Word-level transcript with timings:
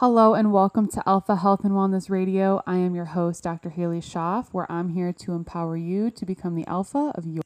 Hello 0.00 0.32
and 0.32 0.50
welcome 0.50 0.88
to 0.88 1.02
Alpha 1.06 1.36
Health 1.36 1.62
and 1.62 1.72
Wellness 1.72 2.08
Radio. 2.08 2.62
I 2.66 2.76
am 2.76 2.94
your 2.94 3.04
host, 3.04 3.42
Dr. 3.42 3.68
Halie 3.68 4.00
Schoff, 4.00 4.46
where 4.50 4.64
I'm 4.72 4.88
here 4.88 5.12
to 5.12 5.32
empower 5.32 5.76
you 5.76 6.10
to 6.12 6.24
become 6.24 6.54
the 6.54 6.66
alpha 6.66 7.12
of 7.14 7.26
your. 7.26 7.42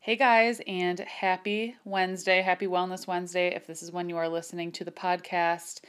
Hey 0.00 0.16
guys, 0.16 0.60
and 0.66 0.98
happy 0.98 1.76
Wednesday, 1.84 2.42
happy 2.42 2.66
Wellness 2.66 3.06
Wednesday. 3.06 3.54
If 3.54 3.68
this 3.68 3.84
is 3.84 3.92
when 3.92 4.08
you 4.08 4.16
are 4.16 4.28
listening 4.28 4.72
to 4.72 4.82
the 4.82 4.90
podcast, 4.90 5.82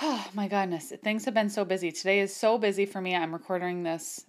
oh 0.00 0.26
my 0.34 0.48
goodness, 0.48 0.92
things 1.02 1.24
have 1.24 1.34
been 1.34 1.50
so 1.50 1.64
busy. 1.64 1.92
Today 1.92 2.20
is 2.20 2.34
so 2.34 2.58
busy 2.58 2.86
for 2.86 3.00
me. 3.00 3.14
I'm 3.14 3.32
recording 3.32 3.82
this 3.82 4.24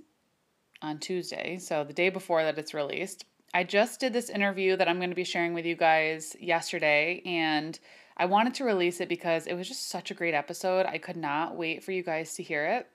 on 0.82 1.00
Tuesday, 1.00 1.58
so 1.58 1.84
the 1.84 1.94
day 1.94 2.10
before 2.10 2.44
that 2.44 2.58
it's 2.58 2.74
released. 2.74 3.26
I 3.54 3.64
just 3.64 4.00
did 4.00 4.14
this 4.14 4.30
interview 4.30 4.76
that 4.76 4.88
I'm 4.88 4.98
going 4.98 5.10
to 5.10 5.16
be 5.16 5.24
sharing 5.24 5.54
with 5.54 5.66
you 5.66 5.76
guys 5.76 6.36
yesterday, 6.40 7.22
and 7.26 7.80
I 8.18 8.26
wanted 8.26 8.56
to 8.56 8.66
release 8.66 9.00
it 9.00 9.10
because 9.10 9.48
it 9.48 9.54
was 9.54 9.68
just 9.68 9.90
such 9.90 10.12
a 10.12 10.14
great 10.14 10.34
episode. 10.34 10.86
I 10.86 10.98
could 10.98 11.18
not 11.18 11.56
wait 11.56 11.84
for 11.84 11.92
you 11.92 12.04
guys 12.04 12.36
to 12.36 12.44
hear 12.44 12.66
it. 12.66 12.88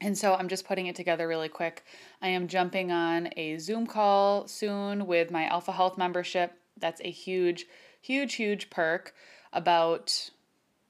And 0.00 0.18
so 0.18 0.34
I'm 0.34 0.48
just 0.48 0.66
putting 0.66 0.86
it 0.86 0.96
together 0.96 1.28
really 1.28 1.48
quick. 1.48 1.84
I 2.20 2.28
am 2.28 2.48
jumping 2.48 2.90
on 2.90 3.30
a 3.36 3.58
Zoom 3.58 3.86
call 3.86 4.48
soon 4.48 5.06
with 5.06 5.30
my 5.30 5.46
Alpha 5.46 5.72
Health 5.72 5.96
membership. 5.96 6.52
That's 6.78 7.00
a 7.04 7.10
huge, 7.10 7.66
huge, 8.00 8.34
huge 8.34 8.70
perk 8.70 9.14
about 9.52 10.30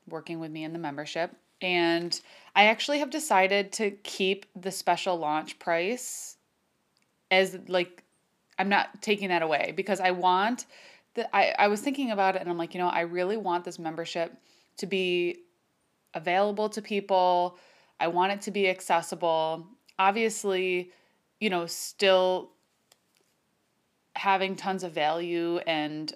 working 0.08 0.40
with 0.40 0.50
me 0.50 0.64
in 0.64 0.72
the 0.72 0.78
membership. 0.78 1.34
And 1.60 2.18
I 2.54 2.64
actually 2.64 2.98
have 2.98 3.10
decided 3.10 3.72
to 3.72 3.90
keep 3.90 4.46
the 4.54 4.70
special 4.70 5.16
launch 5.16 5.58
price 5.58 6.36
as 7.30 7.58
like 7.68 8.02
I'm 8.58 8.68
not 8.68 9.02
taking 9.02 9.28
that 9.28 9.42
away 9.42 9.72
because 9.74 10.00
I 10.00 10.10
want 10.12 10.66
that 11.14 11.34
I, 11.34 11.54
I 11.58 11.68
was 11.68 11.80
thinking 11.80 12.10
about 12.10 12.36
it 12.36 12.42
and 12.42 12.50
I'm 12.50 12.58
like, 12.58 12.74
you 12.74 12.80
know, 12.80 12.88
I 12.88 13.00
really 13.00 13.36
want 13.36 13.64
this 13.64 13.78
membership 13.78 14.36
to 14.78 14.86
be 14.86 15.38
available 16.14 16.68
to 16.68 16.82
people 16.82 17.58
I 18.00 18.08
want 18.08 18.32
it 18.32 18.42
to 18.42 18.50
be 18.50 18.68
accessible. 18.68 19.66
Obviously, 19.98 20.90
you 21.40 21.50
know, 21.50 21.66
still 21.66 22.50
having 24.16 24.56
tons 24.56 24.84
of 24.84 24.92
value 24.92 25.58
and 25.58 26.12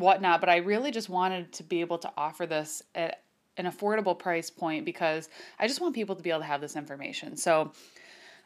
whatnot, 0.00 0.40
but 0.40 0.48
I 0.48 0.56
really 0.56 0.90
just 0.90 1.08
wanted 1.08 1.52
to 1.54 1.62
be 1.62 1.80
able 1.80 1.98
to 1.98 2.12
offer 2.16 2.46
this 2.46 2.82
at 2.94 3.22
an 3.56 3.66
affordable 3.66 4.18
price 4.18 4.50
point 4.50 4.84
because 4.84 5.28
I 5.58 5.66
just 5.66 5.80
want 5.80 5.94
people 5.94 6.14
to 6.14 6.22
be 6.22 6.30
able 6.30 6.40
to 6.40 6.46
have 6.46 6.60
this 6.60 6.76
information. 6.76 7.36
So 7.36 7.72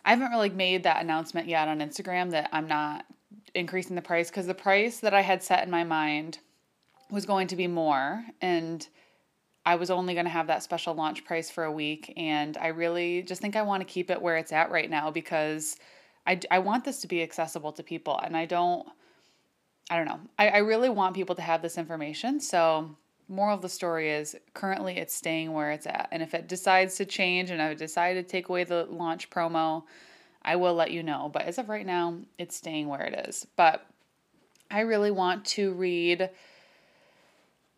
I 0.05 0.11
haven't 0.11 0.31
really 0.31 0.51
made 0.51 0.83
that 0.85 1.03
announcement 1.03 1.49
yet 1.49 1.69
on 1.69 1.81
Instagram 1.81 2.31
that 2.31 2.49
I'm 2.53 2.67
not 2.67 3.05
increasing 3.55 3.95
the 3.95 4.03
price 4.03 4.31
because 4.31 4.47
the 4.47 4.55
price 4.55 5.01
that 5.01 5.15
I 5.15 5.21
had 5.21 5.43
set 5.43 5.63
in 5.63 5.71
my 5.71 5.85
mind 5.85 6.39
was 7.11 7.27
going 7.27 7.47
to 7.49 7.57
be 7.57 7.67
more 7.67 8.25
and 8.41 8.87
I 9.65 9.77
was 9.77 9.91
only 9.91 10.15
going 10.15 10.27
to 10.27 10.31
have 10.31 10.49
that 10.49 10.63
special 10.63 10.95
launch 10.95 11.25
price 11.25 11.51
for 11.51 11.65
a 11.65 11.73
week. 11.73 12.13
And 12.17 12.57
I 12.57 12.69
really 12.69 13.23
just 13.23 13.41
think 13.41 13.55
I 13.55 13.63
want 13.63 13.81
to 13.81 13.85
keep 13.85 14.11
it 14.11 14.21
where 14.21 14.37
it's 14.37 14.53
at 14.53 14.71
right 14.71 14.91
now 14.91 15.11
because 15.11 15.77
I, 16.27 16.41
I 16.51 16.59
want 16.59 16.85
this 16.85 17.01
to 17.03 17.09
be 17.09 17.23
accessible 17.23 17.73
to 17.73 17.83
people. 17.83 18.19
And 18.25 18.37
I 18.37 18.45
don't, 18.45 18.89
I 19.93 19.97
don't 19.97 20.07
know, 20.07 20.21
I, 20.39 20.49
I 20.49 20.59
really 20.59 20.89
want 20.89 21.15
people 21.15 21.35
to 21.35 21.43
have 21.43 21.61
this 21.61 21.77
information. 21.77 22.41
So, 22.41 22.97
moral 23.29 23.55
of 23.55 23.61
the 23.61 23.69
story 23.69 24.11
is 24.11 24.35
currently 24.55 24.97
it's 24.97 25.13
staying 25.13 25.53
where 25.53 25.71
it's 25.71 25.87
at. 25.87 26.09
And 26.11 26.23
if 26.23 26.33
it 26.33 26.49
decides 26.49 26.95
to 26.95 27.05
change 27.05 27.51
and 27.51 27.61
I 27.61 27.75
decide 27.75 28.15
to 28.15 28.23
take 28.23 28.49
away 28.49 28.65
the 28.65 28.87
launch 28.87 29.29
promo, 29.29 29.83
I 30.41 30.57
will 30.57 30.73
let 30.73 30.93
you 30.93 31.03
know. 31.03 31.29
But 31.31 31.43
as 31.43 31.59
of 31.59 31.69
right 31.69 31.85
now, 31.85 32.17
it's 32.39 32.57
staying 32.57 32.89
where 32.89 33.03
it 33.03 33.29
is. 33.29 33.47
But 33.55 33.85
I 34.71 34.81
really 34.81 35.11
want 35.11 35.45
to 35.57 35.75
read 35.75 36.31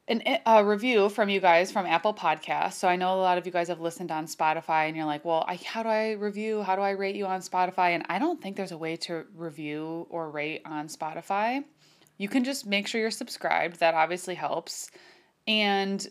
an, 0.06 0.22
a 0.47 0.65
review 0.65 1.09
from 1.09 1.28
you 1.28 1.41
guys 1.41 1.72
from 1.72 1.84
Apple 1.84 2.15
Podcasts. 2.15 2.75
So 2.75 2.87
I 2.87 2.94
know 2.94 3.12
a 3.16 3.21
lot 3.21 3.39
of 3.39 3.44
you 3.44 3.50
guys 3.50 3.66
have 3.66 3.81
listened 3.81 4.12
on 4.12 4.27
Spotify 4.27 4.87
and 4.87 4.97
you're 4.97 5.05
like, 5.05 5.25
well, 5.25 5.44
I, 5.49 5.56
how 5.56 5.83
do 5.83 5.89
I 5.89 6.12
review? 6.12 6.62
How 6.62 6.77
do 6.77 6.83
I 6.83 6.91
rate 6.91 7.16
you 7.16 7.27
on 7.27 7.41
Spotify? 7.41 7.91
And 7.91 8.06
I 8.09 8.21
don't 8.21 8.41
think 8.41 8.56
there's 8.56 8.71
a 8.71 8.78
way 8.78 8.94
to 8.99 9.25
review 9.34 10.06
or 10.10 10.31
rate 10.31 10.62
on 10.65 10.87
Spotify. 10.87 11.65
You 12.17 12.29
can 12.29 12.45
just 12.45 12.67
make 12.67 12.87
sure 12.87 13.01
you're 13.01 13.11
subscribed. 13.11 13.81
That 13.81 13.95
obviously 13.95 14.35
helps. 14.35 14.91
And 15.47 16.07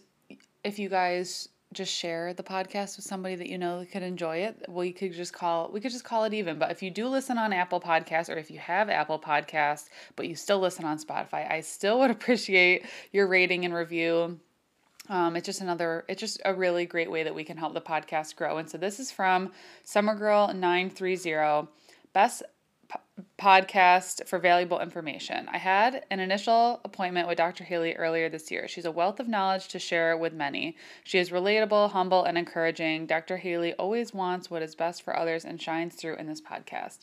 if 0.64 0.80
you 0.80 0.90
guys 0.90 1.50
just 1.74 1.94
share 1.94 2.34
the 2.34 2.44
podcast 2.44 2.98
with 2.98 3.06
somebody 3.06 3.36
that 3.36 3.50
you 3.50 3.58
know 3.58 3.86
could 3.92 4.04
enjoy 4.04 4.38
it, 4.38 4.66
we 4.70 4.92
could 4.92 5.12
just 5.12 5.34
call 5.34 5.70
we 5.74 5.82
could 5.82 5.92
just 5.92 6.04
call 6.04 6.24
it 6.24 6.34
even. 6.34 6.60
But 6.60 6.72
if 6.72 6.84
you 6.84 6.92
do 6.92 7.08
listen 7.08 7.38
on 7.38 7.52
Apple 7.52 7.82
Podcasts 7.82 8.30
or 8.30 8.38
if 8.38 8.52
you 8.52 8.60
have 8.60 8.90
Apple 8.90 9.20
Podcasts 9.20 9.90
but 10.16 10.28
you 10.28 10.36
still 10.36 10.60
listen 10.60 10.86
on 10.86 11.00
Spotify, 11.00 11.50
I 11.52 11.62
still 11.62 12.00
would 12.02 12.12
appreciate 12.12 12.86
your 13.12 13.28
rating 13.28 13.66
and 13.66 13.74
review. 13.74 14.40
Um, 15.10 15.36
it's 15.36 15.46
just 15.46 15.60
another, 15.60 16.06
it's 16.08 16.22
just 16.22 16.42
a 16.46 16.54
really 16.54 16.86
great 16.86 17.12
way 17.12 17.24
that 17.24 17.36
we 17.36 17.44
can 17.44 17.58
help 17.58 17.74
the 17.74 17.82
podcast 17.82 18.38
grow. 18.38 18.58
And 18.58 18.70
so 18.70 18.78
this 18.78 19.02
is 19.02 19.12
from 19.12 19.52
Summer 19.84 20.16
Girl 20.16 20.48
930. 20.48 21.68
Best 22.14 22.44
podcast 23.38 24.28
for 24.28 24.40
valuable 24.40 24.80
information. 24.80 25.48
I 25.52 25.58
had 25.58 26.06
an 26.10 26.20
initial 26.20 26.82
appointment 26.84 27.28
with 27.28 27.38
Dr. 27.38 27.64
Halie 27.64 27.96
earlier 27.96 28.30
this 28.30 28.50
year. 28.50 28.68
She's 28.68 28.86
a 28.86 28.92
wealth 28.92 29.20
of 29.20 29.28
knowledge 29.28 29.68
to 29.70 29.80
share 29.80 30.18
with 30.18 30.34
many. 30.34 30.78
She 31.04 31.20
is 31.20 31.30
relatable, 31.30 31.92
humble, 31.92 32.24
and 32.24 32.38
encouraging. 32.38 33.06
Dr. 33.06 33.38
Halie 33.38 33.74
always 33.74 34.14
wants 34.14 34.50
what 34.50 34.62
is 34.62 34.76
best 34.76 35.04
for 35.04 35.18
others 35.18 35.46
and 35.46 35.62
shines 35.62 35.96
through 35.96 36.16
in 36.16 36.28
this 36.28 36.42
podcast. 36.42 37.00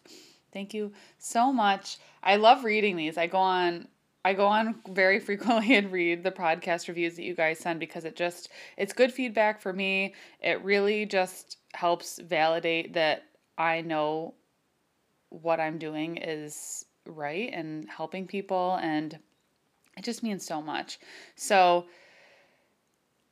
Thank 0.52 0.74
you 0.74 0.92
so 1.18 1.52
much. 1.52 1.98
I 2.22 2.36
love 2.36 2.64
reading 2.64 2.96
these. 2.96 3.16
I 3.16 3.26
go 3.26 3.38
on 3.38 3.88
I 4.22 4.34
go 4.34 4.46
on 4.46 4.76
very 4.88 5.18
frequently 5.28 5.74
and 5.76 5.92
read 5.92 6.22
the 6.22 6.30
podcast 6.30 6.88
reviews 6.88 7.16
that 7.16 7.24
you 7.24 7.34
guys 7.34 7.58
send 7.58 7.80
because 7.80 8.04
it 8.04 8.16
just 8.16 8.50
it's 8.76 8.92
good 8.92 9.12
feedback 9.12 9.60
for 9.60 9.72
me. 9.72 10.14
It 10.40 10.62
really 10.64 11.06
just 11.06 11.58
helps 11.72 12.18
validate 12.18 12.94
that 12.94 13.24
I 13.56 13.82
know 13.82 14.34
what 15.30 15.60
I'm 15.60 15.78
doing 15.78 16.16
is 16.18 16.84
right 17.06 17.50
and 17.52 17.88
helping 17.88 18.26
people 18.26 18.78
and 18.82 19.18
it 19.96 20.04
just 20.04 20.22
means 20.22 20.46
so 20.46 20.60
much. 20.60 20.98
So 21.36 21.86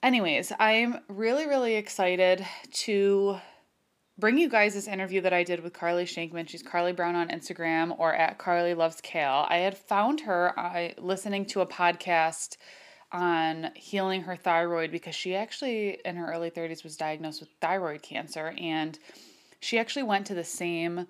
anyways, 0.03 0.53
I'm 0.59 1.01
really 1.09 1.47
really 1.47 1.75
excited 1.75 2.45
to 2.73 3.39
bring 4.19 4.37
you 4.37 4.49
guys 4.49 4.75
this 4.75 4.89
interview 4.89 5.21
that 5.21 5.33
I 5.33 5.45
did 5.45 5.61
with 5.61 5.73
Carly 5.73 6.05
Shankman. 6.05 6.49
She's 6.49 6.63
Carly 6.63 6.93
Brown 6.93 7.15
on 7.15 7.29
Instagram 7.29 7.99
or 7.99 8.15
at 8.15 8.39
Carly 8.39 8.75
Loves 8.75 9.01
Kale. 9.01 9.47
I 9.49 9.59
had 9.59 9.79
found 9.79 10.21
her 10.21 10.59
I 10.59 10.95
listening 10.99 11.47
to 11.47 11.61
a 11.61 11.67
podcast 11.67 12.57
on 13.11 13.71
healing 13.75 14.23
her 14.23 14.37
thyroid 14.37 14.91
because 14.91 15.15
she 15.15 15.35
actually 15.35 15.99
in 16.05 16.17
her 16.17 16.31
early 16.31 16.51
30s 16.51 16.85
was 16.85 16.97
diagnosed 16.97 17.41
with 17.41 17.49
thyroid 17.61 18.03
cancer 18.03 18.55
and 18.59 18.99
she 19.61 19.79
actually 19.79 20.03
went 20.03 20.27
to 20.27 20.35
the 20.35 20.45
same 20.45 21.07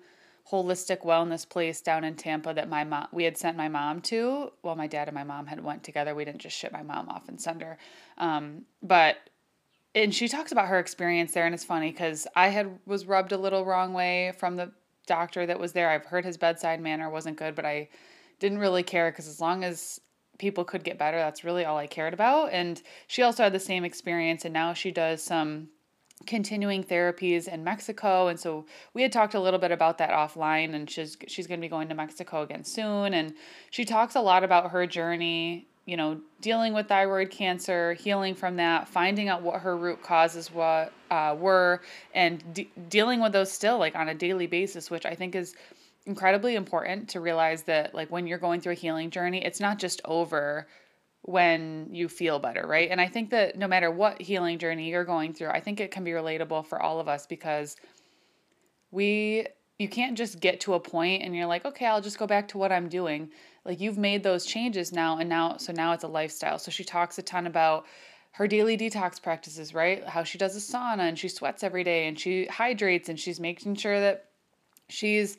holistic 0.51 1.05
wellness 1.05 1.47
place 1.47 1.81
down 1.81 2.03
in 2.03 2.15
Tampa 2.15 2.53
that 2.53 2.69
my 2.69 2.83
mom 2.83 3.07
we 3.11 3.23
had 3.23 3.37
sent 3.37 3.55
my 3.55 3.67
mom 3.67 4.01
to. 4.01 4.51
Well, 4.63 4.75
my 4.75 4.87
dad 4.87 5.07
and 5.07 5.15
my 5.15 5.23
mom 5.23 5.47
had 5.47 5.63
went 5.63 5.83
together. 5.83 6.15
We 6.15 6.25
didn't 6.25 6.41
just 6.41 6.57
ship 6.57 6.71
my 6.71 6.83
mom 6.83 7.09
off 7.09 7.27
and 7.29 7.39
send 7.39 7.61
her. 7.61 7.77
Um, 8.17 8.65
but 8.81 9.17
and 9.95 10.13
she 10.13 10.27
talks 10.27 10.51
about 10.51 10.67
her 10.67 10.79
experience 10.79 11.33
there, 11.33 11.45
and 11.45 11.53
it's 11.53 11.63
funny 11.63 11.91
because 11.91 12.27
I 12.35 12.49
had 12.49 12.79
was 12.85 13.05
rubbed 13.05 13.31
a 13.31 13.37
little 13.37 13.65
wrong 13.65 13.93
way 13.93 14.33
from 14.37 14.55
the 14.55 14.71
doctor 15.07 15.45
that 15.45 15.59
was 15.59 15.73
there. 15.73 15.89
I've 15.89 16.05
heard 16.05 16.25
his 16.25 16.37
bedside 16.37 16.81
manner 16.81 17.09
wasn't 17.09 17.37
good, 17.37 17.55
but 17.55 17.65
I 17.65 17.89
didn't 18.39 18.59
really 18.59 18.83
care 18.83 19.11
because 19.11 19.27
as 19.27 19.41
long 19.41 19.63
as 19.63 19.99
people 20.37 20.63
could 20.63 20.83
get 20.83 20.97
better, 20.97 21.17
that's 21.17 21.43
really 21.43 21.65
all 21.65 21.77
I 21.77 21.87
cared 21.87 22.13
about. 22.13 22.53
And 22.53 22.81
she 23.07 23.21
also 23.23 23.43
had 23.43 23.53
the 23.53 23.59
same 23.59 23.83
experience, 23.83 24.45
and 24.45 24.53
now 24.53 24.73
she 24.73 24.91
does 24.91 25.21
some 25.21 25.69
continuing 26.25 26.83
therapies 26.83 27.47
in 27.47 27.63
Mexico 27.63 28.27
and 28.27 28.39
so 28.39 28.65
we 28.93 29.01
had 29.01 29.11
talked 29.11 29.33
a 29.33 29.39
little 29.39 29.59
bit 29.59 29.71
about 29.71 29.97
that 29.97 30.09
offline 30.09 30.75
and 30.75 30.89
she's 30.89 31.17
she's 31.27 31.47
going 31.47 31.59
to 31.59 31.61
be 31.61 31.69
going 31.69 31.87
to 31.87 31.95
Mexico 31.95 32.41
again 32.41 32.63
soon 32.63 33.13
and 33.13 33.33
she 33.71 33.85
talks 33.85 34.15
a 34.15 34.21
lot 34.21 34.43
about 34.43 34.71
her 34.71 34.85
journey 34.85 35.65
you 35.85 35.97
know 35.97 36.19
dealing 36.41 36.73
with 36.73 36.87
thyroid 36.87 37.31
cancer 37.31 37.93
healing 37.93 38.35
from 38.35 38.57
that 38.57 38.87
finding 38.87 39.27
out 39.27 39.41
what 39.41 39.61
her 39.61 39.75
root 39.75 40.03
causes 40.03 40.51
what 40.51 40.93
uh, 41.09 41.35
were 41.39 41.81
and 42.13 42.53
de- 42.53 42.69
dealing 42.89 43.21
with 43.21 43.31
those 43.31 43.51
still 43.51 43.79
like 43.79 43.95
on 43.95 44.09
a 44.09 44.13
daily 44.13 44.45
basis 44.45 44.91
which 44.91 45.05
I 45.05 45.15
think 45.15 45.35
is 45.35 45.55
incredibly 46.05 46.55
important 46.55 47.09
to 47.09 47.19
realize 47.19 47.63
that 47.63 47.95
like 47.95 48.11
when 48.11 48.27
you're 48.27 48.37
going 48.37 48.61
through 48.61 48.73
a 48.73 48.75
healing 48.75 49.09
journey 49.09 49.43
it's 49.43 49.59
not 49.59 49.79
just 49.79 49.99
over 50.05 50.67
when 51.21 51.89
you 51.91 52.07
feel 52.07 52.39
better, 52.39 52.65
right? 52.65 52.89
And 52.89 53.01
I 53.01 53.07
think 53.07 53.29
that 53.31 53.57
no 53.57 53.67
matter 53.67 53.91
what 53.91 54.21
healing 54.21 54.57
journey 54.57 54.89
you're 54.89 55.03
going 55.03 55.33
through, 55.33 55.49
I 55.49 55.59
think 55.59 55.79
it 55.79 55.91
can 55.91 56.03
be 56.03 56.11
relatable 56.11 56.65
for 56.65 56.81
all 56.81 56.99
of 56.99 57.07
us 57.07 57.27
because 57.27 57.75
we 58.91 59.47
you 59.77 59.87
can't 59.87 60.17
just 60.17 60.41
get 60.41 60.59
to 60.61 60.73
a 60.73 60.79
point 60.79 61.23
and 61.23 61.33
you're 61.35 61.45
like, 61.45 61.65
"Okay, 61.65 61.85
I'll 61.85 62.01
just 62.01 62.19
go 62.19 62.27
back 62.27 62.49
to 62.49 62.57
what 62.57 62.71
I'm 62.71 62.89
doing." 62.89 63.31
Like 63.65 63.79
you've 63.79 63.97
made 63.97 64.23
those 64.23 64.45
changes 64.45 64.91
now 64.91 65.17
and 65.17 65.29
now 65.29 65.57
so 65.57 65.73
now 65.73 65.93
it's 65.93 66.03
a 66.03 66.07
lifestyle. 66.07 66.59
So 66.59 66.71
she 66.71 66.83
talks 66.83 67.17
a 67.17 67.21
ton 67.21 67.47
about 67.47 67.85
her 68.31 68.47
daily 68.47 68.77
detox 68.77 69.21
practices, 69.21 69.73
right? 69.73 70.07
How 70.07 70.23
she 70.23 70.37
does 70.37 70.55
a 70.55 70.59
sauna 70.59 70.99
and 71.09 71.17
she 71.19 71.29
sweats 71.29 71.63
every 71.63 71.83
day 71.83 72.07
and 72.07 72.19
she 72.19 72.45
hydrates 72.45 73.09
and 73.09 73.19
she's 73.19 73.39
making 73.39 73.75
sure 73.75 73.99
that 73.99 74.25
she's 74.87 75.37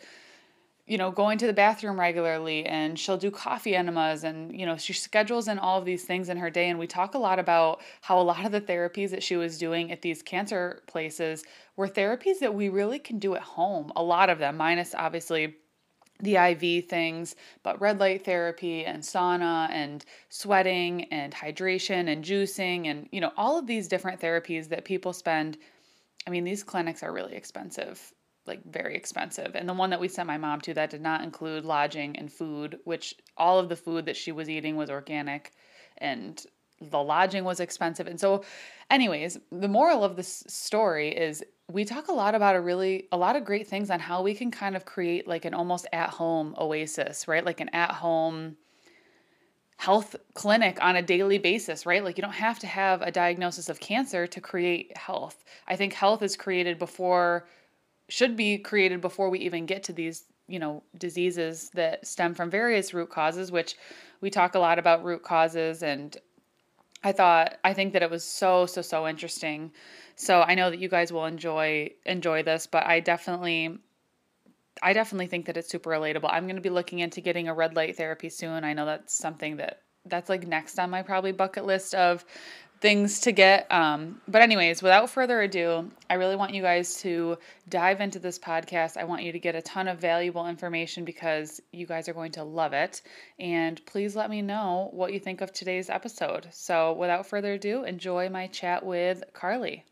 you 0.91 0.99
know 0.99 1.13
going 1.13 1.39
to 1.39 1.47
the 1.47 1.53
bathroom 1.53 2.01
regularly 2.01 2.67
and 2.67 2.99
she'll 2.99 3.17
do 3.17 3.31
coffee 3.31 3.77
enemas 3.77 4.25
and 4.25 4.59
you 4.59 4.67
know 4.67 4.77
she 4.77 4.93
schedules 4.93 5.47
in 5.47 5.57
all 5.57 5.79
of 5.79 5.85
these 5.85 6.05
things 6.05 6.29
in 6.29 6.37
her 6.37 6.51
day 6.51 6.69
and 6.69 6.81
we 6.81 6.87
talk 6.87 7.15
a 7.15 7.19
lot 7.19 7.39
about 7.39 7.81
how 8.01 8.19
a 8.19 8.23
lot 8.23 8.45
of 8.45 8.51
the 8.51 8.61
therapies 8.61 9.11
that 9.11 9.23
she 9.23 9.37
was 9.37 9.57
doing 9.57 9.93
at 9.93 10.03
these 10.03 10.21
cancer 10.21 10.83
places 10.89 11.45
were 11.77 11.87
therapies 11.87 12.41
that 12.41 12.53
we 12.53 12.69
really 12.69 12.99
can 12.99 13.21
do 13.21 13.37
at 13.37 13.43
home 13.43 13.93
a 13.95 14.03
lot 14.03 14.29
of 14.29 14.41
them 14.41 14.57
minus 14.57 14.93
obviously 14.97 15.55
the 16.23 16.37
IV 16.37 16.85
things, 16.85 17.35
but 17.63 17.81
red 17.81 17.99
light 17.99 18.27
therapy 18.27 18.85
and 18.85 19.03
sauna 19.03 19.71
and 19.71 20.05
sweating 20.29 21.05
and 21.05 21.33
hydration 21.33 22.13
and 22.13 22.23
juicing 22.23 22.89
and 22.89 23.09
you 23.11 23.23
know 23.23 23.33
all 23.39 23.59
of 23.59 23.67
these 23.67 23.89
different 23.89 24.21
therapies 24.21 24.69
that 24.69 24.85
people 24.85 25.15
spend. 25.15 25.57
I 26.27 26.31
mean 26.31 26.45
these 26.45 26.63
clinics 26.63 27.03
are 27.03 27.11
really 27.11 27.35
expensive, 27.35 28.13
like 28.51 28.65
very 28.71 28.95
expensive. 28.95 29.53
And 29.55 29.67
the 29.67 29.73
one 29.73 29.91
that 29.91 30.01
we 30.01 30.09
sent 30.09 30.27
my 30.27 30.37
mom 30.37 30.61
to 30.63 30.75
that 30.75 30.91
did 30.91 31.01
not 31.01 31.23
include 31.23 31.65
lodging 31.65 32.17
and 32.17 32.31
food, 32.31 32.79
which 32.85 33.15
all 33.37 33.59
of 33.59 33.71
the 33.71 33.77
food 33.77 34.05
that 34.07 34.17
she 34.17 34.33
was 34.33 34.51
eating 34.51 34.77
was 34.77 34.91
organic 34.91 35.53
and 35.99 36.45
the 36.81 37.03
lodging 37.03 37.45
was 37.45 37.61
expensive. 37.61 38.07
And 38.07 38.19
so 38.19 38.45
anyways, 38.91 39.39
the 39.53 39.69
moral 39.69 40.05
of 40.05 40.17
this 40.17 40.45
story 40.49 41.11
is 41.11 41.43
we 41.71 41.85
talk 41.85 42.09
a 42.09 42.13
lot 42.13 42.35
about 42.35 42.57
a 42.57 42.61
really 42.61 43.07
a 43.13 43.17
lot 43.17 43.37
of 43.37 43.45
great 43.45 43.69
things 43.69 43.91
on 43.91 44.01
how 44.01 44.23
we 44.23 44.35
can 44.35 44.51
kind 44.51 44.75
of 44.77 44.85
create 44.85 45.29
like 45.29 45.45
an 45.45 45.55
almost 45.55 45.87
at 45.93 46.11
home 46.11 46.55
oasis, 46.59 47.29
right? 47.29 47.45
Like 47.45 47.61
an 47.61 47.71
at 47.71 47.93
home 47.93 48.57
health 49.81 50.15
clinic 50.35 50.79
on 50.83 50.97
a 50.97 51.03
daily 51.03 51.39
basis, 51.39 51.87
right? 51.87 52.05
Like 52.05 52.19
you 52.19 52.23
don't 52.23 52.33
have 52.33 52.59
to 52.59 52.67
have 52.67 53.01
a 53.01 53.11
diagnosis 53.11 53.71
of 53.71 53.81
cancer 53.81 54.27
to 54.27 54.41
create 54.41 54.95
health. 54.95 55.43
I 55.69 55.77
think 55.77 55.95
health 55.95 56.23
is 56.23 56.37
created 56.37 56.79
before 56.79 57.47
should 58.11 58.37
be 58.37 58.59
created 58.59 59.01
before 59.01 59.31
we 59.31 59.39
even 59.41 59.67
get 59.67 59.85
to 59.85 59.93
these, 59.93 60.25
you 60.49 60.59
know, 60.59 60.83
diseases 60.99 61.71
that 61.75 62.07
stem 62.07 62.35
from 62.35 62.51
various 62.51 62.93
root 62.93 63.11
causes, 63.11 63.51
which 63.51 63.77
we 64.21 64.31
talk 64.31 64.55
a 64.55 64.59
lot 64.59 64.79
about 64.79 65.05
root 65.05 65.23
causes 65.23 65.83
and 65.83 66.17
I 67.03 67.13
thought 67.13 67.57
I 67.65 67.73
think 67.73 67.95
that 67.95 68.03
it 68.03 68.11
was 68.11 68.25
so 68.25 68.67
so 68.67 68.83
so 68.83 69.09
interesting 69.09 69.73
so 70.17 70.43
I 70.43 70.55
know 70.55 70.69
that 70.69 70.79
you 70.79 70.89
guys 70.91 71.13
will 71.13 71.25
enjoy 71.25 71.93
enjoy 72.05 72.43
this, 72.43 72.67
but 72.67 72.85
I 72.85 73.01
definitely 73.01 73.79
I 74.83 74.93
definitely 74.93 75.29
think 75.29 75.47
that 75.47 75.57
it's 75.57 75.71
super 75.71 75.91
relatable. 75.91 76.29
I'm 76.31 76.45
going 76.45 76.57
to 76.57 76.63
be 76.63 76.71
looking 76.71 76.99
into 76.99 77.23
getting 77.23 77.49
a 77.49 77.55
red 77.55 77.75
light 77.75 77.97
therapy 77.97 78.29
soon. 78.29 78.65
I 78.65 78.75
know 78.75 78.85
that's 78.85 79.15
something 79.15 79.57
that 79.57 79.81
that's 80.05 80.29
like 80.29 80.47
next 80.47 80.79
on 80.79 80.91
my 80.91 81.03
probably 81.03 81.33
bucket 81.33 81.65
list 81.65 81.95
of 81.95 82.25
things 82.81 83.21
to 83.21 83.33
get. 83.33 83.71
Um, 83.71 84.21
but, 84.27 84.43
anyways, 84.43 84.83
without 84.83 85.11
further 85.11 85.43
ado, 85.43 85.91
I 86.09 86.15
really 86.15 86.37
want 86.37 86.55
you 86.55 86.63
guys 86.63 86.97
to 87.03 87.39
dive 87.69 88.01
into 88.01 88.19
this 88.19 88.39
podcast. 88.39 88.97
I 88.97 89.05
want 89.05 89.23
you 89.23 89.33
to 89.33 89.39
get 89.39 89.55
a 89.55 89.63
ton 89.63 89.89
of 89.89 89.99
valuable 89.99 90.47
information 90.47 91.05
because 91.05 91.61
you 91.73 91.87
guys 91.87 92.09
are 92.09 92.15
going 92.15 92.33
to 92.33 92.45
love 92.45 92.73
it. 92.73 93.03
And 93.39 93.85
please 93.87 94.17
let 94.17 94.31
me 94.31 94.43
know 94.43 94.89
what 94.93 95.13
you 95.13 95.21
think 95.21 95.41
of 95.41 95.53
today's 95.53 95.91
episode. 95.91 96.49
So, 96.53 96.95
without 96.95 97.27
further 97.27 97.55
ado, 97.55 97.85
enjoy 97.85 98.29
my 98.29 98.47
chat 98.47 98.85
with 98.85 99.23
Carly. 99.33 99.85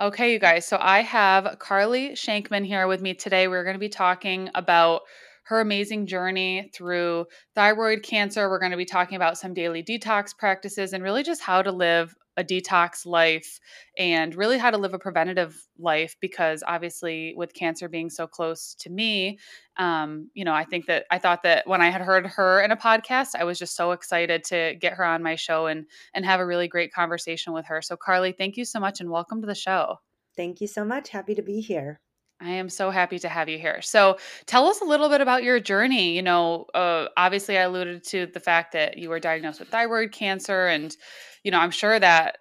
Okay, 0.00 0.32
you 0.32 0.40
guys. 0.40 0.66
So 0.66 0.76
I 0.80 1.02
have 1.02 1.60
Carly 1.60 2.10
Shankman 2.10 2.66
here 2.66 2.88
with 2.88 3.00
me 3.00 3.14
today. 3.14 3.46
We're 3.46 3.62
going 3.62 3.76
to 3.76 3.80
be 3.80 3.88
talking 3.88 4.50
about 4.56 5.02
her 5.44 5.60
amazing 5.60 6.06
journey 6.06 6.70
through 6.74 7.26
thyroid 7.54 8.02
cancer. 8.02 8.48
We're 8.48 8.58
going 8.58 8.70
to 8.70 8.76
be 8.76 8.84
talking 8.84 9.16
about 9.16 9.38
some 9.38 9.54
daily 9.54 9.82
detox 9.82 10.36
practices 10.36 10.92
and 10.92 11.02
really 11.02 11.22
just 11.22 11.42
how 11.42 11.62
to 11.62 11.72
live 11.72 12.14
a 12.36 12.42
detox 12.42 13.06
life 13.06 13.60
and 13.96 14.34
really 14.34 14.58
how 14.58 14.70
to 14.70 14.76
live 14.76 14.92
a 14.92 14.98
preventative 14.98 15.56
life 15.78 16.16
because 16.20 16.64
obviously 16.66 17.32
with 17.36 17.54
cancer 17.54 17.88
being 17.88 18.10
so 18.10 18.26
close 18.26 18.74
to 18.74 18.90
me 18.90 19.38
um, 19.76 20.28
you 20.34 20.44
know 20.44 20.52
i 20.52 20.64
think 20.64 20.86
that 20.86 21.04
i 21.10 21.18
thought 21.18 21.42
that 21.44 21.66
when 21.66 21.80
i 21.80 21.90
had 21.90 22.00
heard 22.00 22.26
her 22.26 22.60
in 22.60 22.72
a 22.72 22.76
podcast 22.76 23.30
i 23.38 23.44
was 23.44 23.58
just 23.58 23.76
so 23.76 23.92
excited 23.92 24.42
to 24.42 24.74
get 24.80 24.94
her 24.94 25.04
on 25.04 25.22
my 25.22 25.36
show 25.36 25.66
and 25.66 25.86
and 26.12 26.24
have 26.24 26.40
a 26.40 26.46
really 26.46 26.68
great 26.68 26.92
conversation 26.92 27.52
with 27.52 27.66
her. 27.66 27.82
So 27.82 27.96
carly 27.96 28.32
thank 28.32 28.56
you 28.56 28.64
so 28.64 28.80
much 28.80 29.00
and 29.00 29.10
welcome 29.10 29.40
to 29.40 29.46
the 29.46 29.54
show. 29.54 29.96
Thank 30.36 30.60
you 30.60 30.66
so 30.66 30.84
much. 30.84 31.10
Happy 31.10 31.34
to 31.34 31.42
be 31.42 31.60
here 31.60 32.00
I 32.44 32.50
am 32.50 32.68
so 32.68 32.90
happy 32.90 33.18
to 33.20 33.28
have 33.28 33.48
you 33.48 33.58
here. 33.58 33.80
So, 33.80 34.18
tell 34.46 34.66
us 34.66 34.80
a 34.82 34.84
little 34.84 35.08
bit 35.08 35.20
about 35.22 35.42
your 35.42 35.60
journey. 35.60 36.14
You 36.14 36.22
know, 36.22 36.66
uh, 36.74 37.06
obviously, 37.16 37.56
I 37.56 37.62
alluded 37.62 38.04
to 38.04 38.26
the 38.26 38.40
fact 38.40 38.72
that 38.72 38.98
you 38.98 39.08
were 39.08 39.18
diagnosed 39.18 39.60
with 39.60 39.70
thyroid 39.70 40.12
cancer, 40.12 40.66
and 40.66 40.94
you 41.42 41.50
know, 41.50 41.58
I'm 41.58 41.70
sure 41.70 41.98
that 41.98 42.38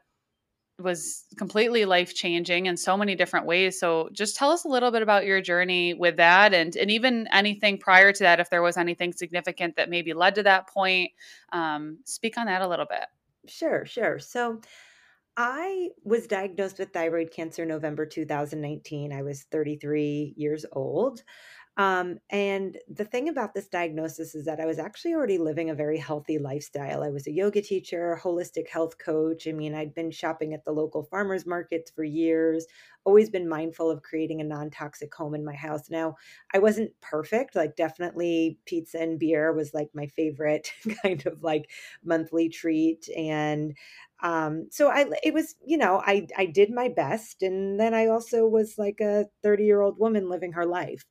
was 0.80 1.26
completely 1.38 1.86
life 1.86 2.14
changing 2.16 2.66
in 2.66 2.76
so 2.76 2.98
many 2.98 3.16
different 3.16 3.46
ways. 3.46 3.80
So 3.80 4.10
just 4.12 4.36
tell 4.36 4.52
us 4.52 4.66
a 4.66 4.68
little 4.68 4.92
bit 4.92 5.02
about 5.04 5.26
your 5.26 5.40
journey 5.40 5.94
with 5.94 6.18
that 6.18 6.54
and 6.54 6.76
and 6.76 6.90
even 6.92 7.28
anything 7.32 7.78
prior 7.78 8.12
to 8.12 8.24
that 8.24 8.40
if 8.40 8.50
there 8.50 8.62
was 8.62 8.76
anything 8.76 9.14
significant 9.14 9.76
that 9.76 9.90
maybe 9.90 10.14
led 10.14 10.36
to 10.36 10.44
that 10.44 10.68
point. 10.68 11.12
Um, 11.52 12.00
speak 12.06 12.38
on 12.38 12.48
that 12.48 12.62
a 12.62 12.68
little 12.68 12.88
bit. 12.88 13.06
Sure, 13.48 13.86
sure. 13.86 14.20
So 14.20 14.62
I 15.36 15.90
was 16.04 16.28
diagnosed 16.28 16.78
with 16.78 16.94
thyroid 16.94 17.32
cancer 17.32 17.66
November 17.66 18.06
2019. 18.06 19.12
I 19.12 19.24
was 19.24 19.44
33 19.44 20.34
years 20.38 20.64
old. 20.72 21.24
Um, 21.78 22.20
and 22.32 22.80
the 22.90 23.06
thing 23.06 23.30
about 23.30 23.54
this 23.54 23.68
diagnosis 23.68 24.36
is 24.36 24.46
that 24.46 24.62
I 24.62 24.66
was 24.66 24.80
actually 24.80 25.14
already 25.14 25.38
living 25.38 25.70
a 25.70 25.76
very 25.76 26.00
healthy 26.00 26.40
lifestyle. 26.40 27.04
I 27.04 27.12
was 27.12 27.28
a 27.28 27.32
yoga 27.34 27.62
teacher, 27.62 28.20
holistic 28.24 28.70
health 28.70 28.98
coach. 28.98 29.48
I 29.48 29.54
mean, 29.54 29.76
I'd 29.76 29.94
been 29.94 30.12
shopping 30.12 30.56
at 30.56 30.66
the 30.66 30.72
local 30.74 31.04
farmers 31.04 31.46
markets 31.46 31.92
for 31.92 32.04
years, 32.06 32.66
always 33.06 33.30
been 33.30 33.50
mindful 33.50 33.92
of 33.92 34.04
creating 34.04 34.42
a 34.42 34.46
non 34.46 34.72
toxic 34.72 35.14
home 35.14 35.36
in 35.36 35.46
my 35.46 35.56
house. 35.56 35.90
Now, 35.92 36.16
I 36.54 36.60
wasn't 36.60 37.00
perfect, 37.02 37.56
like, 37.56 37.76
definitely 37.76 38.60
pizza 38.66 39.00
and 39.02 39.20
beer 39.20 39.54
was 39.54 39.74
like 39.74 39.90
my 39.94 40.08
favorite 40.08 40.72
kind 41.04 41.26
of 41.28 41.44
like 41.44 41.72
monthly 42.04 42.50
treat. 42.50 43.10
And 43.18 43.76
um, 44.24 44.68
so 44.72 44.90
I, 44.90 45.06
it 45.24 45.34
was, 45.34 45.56
you 45.66 45.78
know, 45.78 46.02
I, 46.06 46.28
I 46.38 46.48
did 46.48 46.72
my 46.72 46.90
best. 46.90 47.44
And 47.44 47.80
then 47.80 47.94
I 47.94 48.08
also 48.08 48.48
was 48.48 48.76
like 48.78 49.00
a 49.02 49.26
30 49.44 49.66
year 49.66 49.82
old 49.82 50.00
woman 50.00 50.30
living 50.30 50.54
her 50.54 50.66
life. 50.66 51.06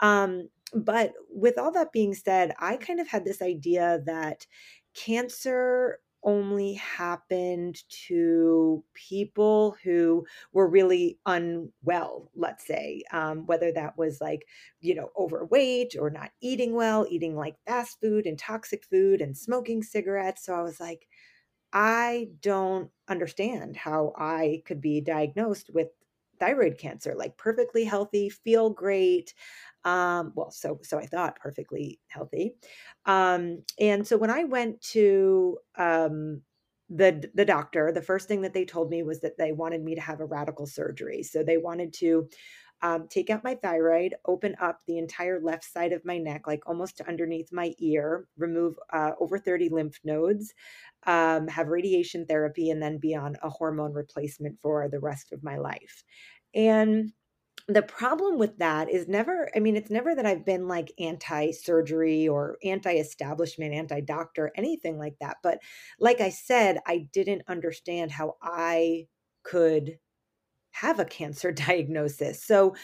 Um, 0.00 0.48
but 0.74 1.12
with 1.30 1.58
all 1.58 1.72
that 1.72 1.92
being 1.92 2.14
said, 2.14 2.52
I 2.58 2.76
kind 2.76 3.00
of 3.00 3.08
had 3.08 3.24
this 3.24 3.40
idea 3.40 4.00
that 4.06 4.46
cancer 4.94 6.00
only 6.24 6.74
happened 6.74 7.76
to 8.08 8.82
people 8.94 9.76
who 9.84 10.26
were 10.52 10.68
really 10.68 11.20
unwell, 11.24 12.32
let's 12.34 12.66
say, 12.66 13.04
um, 13.12 13.46
whether 13.46 13.70
that 13.70 13.96
was 13.96 14.20
like, 14.20 14.44
you 14.80 14.92
know, 14.96 15.10
overweight 15.16 15.94
or 16.00 16.10
not 16.10 16.32
eating 16.42 16.74
well, 16.74 17.06
eating 17.08 17.36
like 17.36 17.54
fast 17.64 17.98
food 18.02 18.26
and 18.26 18.40
toxic 18.40 18.84
food 18.90 19.20
and 19.20 19.38
smoking 19.38 19.84
cigarettes. 19.84 20.44
So 20.44 20.54
I 20.54 20.62
was 20.62 20.80
like, 20.80 21.06
I 21.78 22.28
don't 22.40 22.90
understand 23.06 23.76
how 23.76 24.14
I 24.16 24.62
could 24.64 24.80
be 24.80 25.02
diagnosed 25.02 25.70
with 25.74 25.88
thyroid 26.40 26.78
cancer, 26.78 27.14
like 27.14 27.36
perfectly 27.36 27.84
healthy, 27.84 28.30
feel 28.30 28.70
great. 28.70 29.34
Um, 29.84 30.32
well, 30.34 30.50
so 30.50 30.80
so 30.82 30.98
I 30.98 31.04
thought 31.04 31.36
perfectly 31.38 32.00
healthy. 32.08 32.54
Um, 33.04 33.62
and 33.78 34.06
so 34.06 34.16
when 34.16 34.30
I 34.30 34.44
went 34.44 34.80
to 34.92 35.58
um, 35.76 36.40
the 36.88 37.30
the 37.34 37.44
doctor, 37.44 37.92
the 37.92 38.00
first 38.00 38.26
thing 38.26 38.40
that 38.40 38.54
they 38.54 38.64
told 38.64 38.88
me 38.88 39.02
was 39.02 39.20
that 39.20 39.36
they 39.36 39.52
wanted 39.52 39.82
me 39.84 39.94
to 39.96 40.00
have 40.00 40.20
a 40.20 40.24
radical 40.26 40.66
surgery. 40.66 41.22
So 41.22 41.42
they 41.42 41.58
wanted 41.58 41.92
to 41.94 42.28
um, 42.82 43.08
take 43.08 43.30
out 43.30 43.44
my 43.44 43.54
thyroid, 43.54 44.14
open 44.26 44.54
up 44.60 44.80
the 44.86 44.98
entire 44.98 45.40
left 45.40 45.64
side 45.64 45.92
of 45.92 46.04
my 46.04 46.18
neck, 46.18 46.46
like 46.46 46.66
almost 46.66 47.00
underneath 47.02 47.52
my 47.52 47.72
ear, 47.78 48.28
remove 48.36 48.76
uh, 48.92 49.12
over 49.20 49.38
30 49.38 49.70
lymph 49.70 49.98
nodes, 50.04 50.52
um, 51.06 51.48
have 51.48 51.68
radiation 51.68 52.26
therapy, 52.26 52.70
and 52.70 52.82
then 52.82 52.98
be 52.98 53.14
on 53.14 53.36
a 53.42 53.48
hormone 53.48 53.92
replacement 53.92 54.58
for 54.60 54.88
the 54.88 55.00
rest 55.00 55.32
of 55.32 55.42
my 55.42 55.56
life. 55.56 56.04
And 56.54 57.12
the 57.68 57.82
problem 57.82 58.38
with 58.38 58.58
that 58.58 58.88
is 58.88 59.08
never 59.08 59.50
i 59.56 59.58
mean 59.58 59.76
it's 59.76 59.90
never 59.90 60.14
that 60.14 60.26
i've 60.26 60.44
been 60.44 60.68
like 60.68 60.92
anti-surgery 61.00 62.28
or 62.28 62.56
anti-establishment 62.62 63.74
anti-doctor 63.74 64.52
anything 64.56 64.98
like 64.98 65.16
that 65.20 65.36
but 65.42 65.58
like 65.98 66.20
i 66.20 66.30
said 66.30 66.78
i 66.86 67.08
didn't 67.12 67.42
understand 67.48 68.10
how 68.10 68.34
i 68.42 69.04
could 69.42 69.98
have 70.80 71.00
a 71.00 71.04
cancer 71.04 71.52
diagnosis. 71.66 72.42
So 72.42 72.74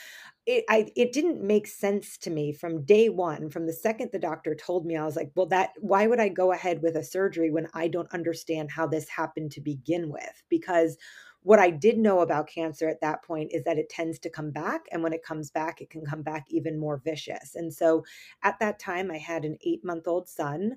it 0.47 0.65
I 0.69 0.91
it 0.97 1.13
didn't 1.13 1.43
make 1.43 1.67
sense 1.67 2.19
to 2.19 2.31
me 2.31 2.53
from 2.53 2.85
day 2.85 3.09
one. 3.09 3.51
From 3.51 3.67
the 3.67 3.73
second 3.73 4.11
the 4.13 4.19
doctor 4.19 4.55
told 4.55 4.87
me, 4.87 4.97
I 4.97 5.05
was 5.05 5.17
like, 5.17 5.31
well, 5.35 5.47
that 5.47 5.71
why 5.81 6.07
would 6.07 6.21
I 6.21 6.29
go 6.29 6.53
ahead 6.53 6.83
with 6.83 6.97
a 6.97 7.05
surgery 7.05 7.51
when 7.51 7.69
I 7.75 7.89
don't 7.89 8.13
understand 8.13 8.71
how 8.71 8.87
this 8.87 9.09
happened 9.09 9.53
to 9.53 9.61
begin 9.61 10.11
with? 10.11 10.43
Because 10.49 10.97
what 11.43 11.59
I 11.59 11.71
did 11.71 11.99
know 11.99 12.21
about 12.21 12.47
cancer 12.47 12.89
at 12.89 13.01
that 13.01 13.23
point 13.23 13.53
is 13.53 13.65
that 13.65 13.79
it 13.79 13.89
tends 13.89 14.19
to 14.21 14.31
come 14.31 14.51
back. 14.51 14.87
And 14.93 15.03
when 15.03 15.13
it 15.13 15.25
comes 15.25 15.51
back, 15.51 15.81
it 15.81 15.91
can 15.91 16.05
come 16.05 16.23
back 16.23 16.47
even 16.49 16.79
more 16.79 16.99
vicious. 17.05 17.55
And 17.57 17.73
so 17.73 18.05
at 18.43 18.59
that 18.61 18.79
time, 18.79 19.11
I 19.11 19.19
had 19.19 19.45
an 19.45 19.57
eight 19.65 19.85
month 19.85 20.07
old 20.07 20.29
son. 20.29 20.77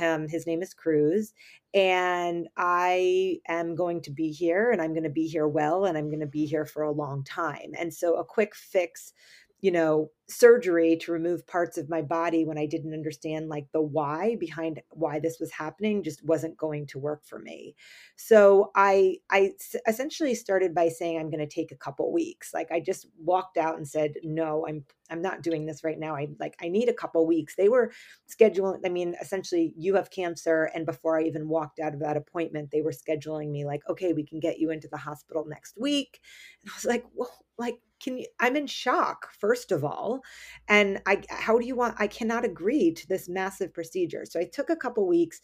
Um, 0.00 0.28
his 0.28 0.46
name 0.46 0.62
is 0.62 0.74
Cruz. 0.74 1.34
And 1.74 2.48
I 2.56 3.40
am 3.48 3.74
going 3.74 4.00
to 4.02 4.10
be 4.10 4.30
here 4.30 4.70
and 4.70 4.80
I'm 4.80 4.92
going 4.92 5.02
to 5.02 5.10
be 5.10 5.26
here 5.26 5.46
well 5.46 5.84
and 5.84 5.98
I'm 5.98 6.08
going 6.08 6.20
to 6.20 6.26
be 6.26 6.46
here 6.46 6.64
for 6.64 6.82
a 6.82 6.92
long 6.92 7.22
time. 7.22 7.72
And 7.78 7.92
so 7.92 8.16
a 8.16 8.24
quick 8.24 8.54
fix 8.54 9.12
you 9.60 9.70
know, 9.70 10.10
surgery 10.28 10.96
to 10.96 11.12
remove 11.12 11.46
parts 11.46 11.78
of 11.78 11.88
my 11.88 12.02
body 12.02 12.44
when 12.44 12.58
I 12.58 12.66
didn't 12.66 12.92
understand 12.92 13.48
like 13.48 13.66
the 13.72 13.80
why 13.80 14.36
behind 14.38 14.82
why 14.90 15.18
this 15.20 15.38
was 15.40 15.52
happening 15.52 16.02
just 16.02 16.24
wasn't 16.24 16.56
going 16.56 16.86
to 16.88 16.98
work 16.98 17.24
for 17.24 17.38
me. 17.38 17.74
So 18.16 18.70
I 18.74 19.18
I 19.30 19.52
essentially 19.86 20.34
started 20.34 20.74
by 20.74 20.88
saying 20.88 21.18
I'm 21.18 21.30
going 21.30 21.46
to 21.46 21.54
take 21.54 21.72
a 21.72 21.76
couple 21.76 22.12
weeks. 22.12 22.52
Like 22.54 22.70
I 22.72 22.80
just 22.80 23.06
walked 23.18 23.56
out 23.56 23.76
and 23.76 23.86
said, 23.88 24.14
"No, 24.22 24.66
I'm 24.66 24.84
I'm 25.10 25.22
not 25.22 25.42
doing 25.42 25.66
this 25.66 25.84
right 25.84 25.98
now. 25.98 26.16
I 26.16 26.28
like 26.40 26.56
I 26.60 26.68
need 26.68 26.88
a 26.88 26.92
couple 26.94 27.26
weeks." 27.26 27.54
They 27.56 27.68
were 27.68 27.92
scheduling 28.28 28.80
I 28.84 28.88
mean, 28.88 29.16
essentially 29.20 29.72
you 29.76 29.94
have 29.94 30.10
cancer 30.10 30.64
and 30.74 30.86
before 30.86 31.18
I 31.18 31.22
even 31.24 31.48
walked 31.48 31.78
out 31.78 31.94
of 31.94 32.00
that 32.00 32.16
appointment, 32.16 32.70
they 32.70 32.82
were 32.82 32.92
scheduling 32.92 33.50
me 33.50 33.64
like, 33.64 33.82
"Okay, 33.88 34.12
we 34.12 34.24
can 34.26 34.40
get 34.40 34.58
you 34.58 34.70
into 34.70 34.88
the 34.88 34.96
hospital 34.98 35.44
next 35.46 35.76
week." 35.78 36.20
And 36.62 36.70
I 36.70 36.74
was 36.76 36.84
like, 36.84 37.04
"Well, 37.14 37.30
like 37.58 37.78
can 38.00 38.18
you 38.18 38.26
i'm 38.40 38.56
in 38.56 38.66
shock 38.66 39.28
first 39.38 39.72
of 39.72 39.84
all 39.84 40.20
and 40.68 41.00
i 41.06 41.22
how 41.28 41.58
do 41.58 41.66
you 41.66 41.76
want 41.76 41.94
i 41.98 42.06
cannot 42.06 42.44
agree 42.44 42.92
to 42.92 43.06
this 43.08 43.28
massive 43.28 43.72
procedure. 43.72 44.24
So 44.24 44.40
i 44.40 44.44
took 44.44 44.70
a 44.70 44.76
couple 44.76 45.06
weeks 45.06 45.40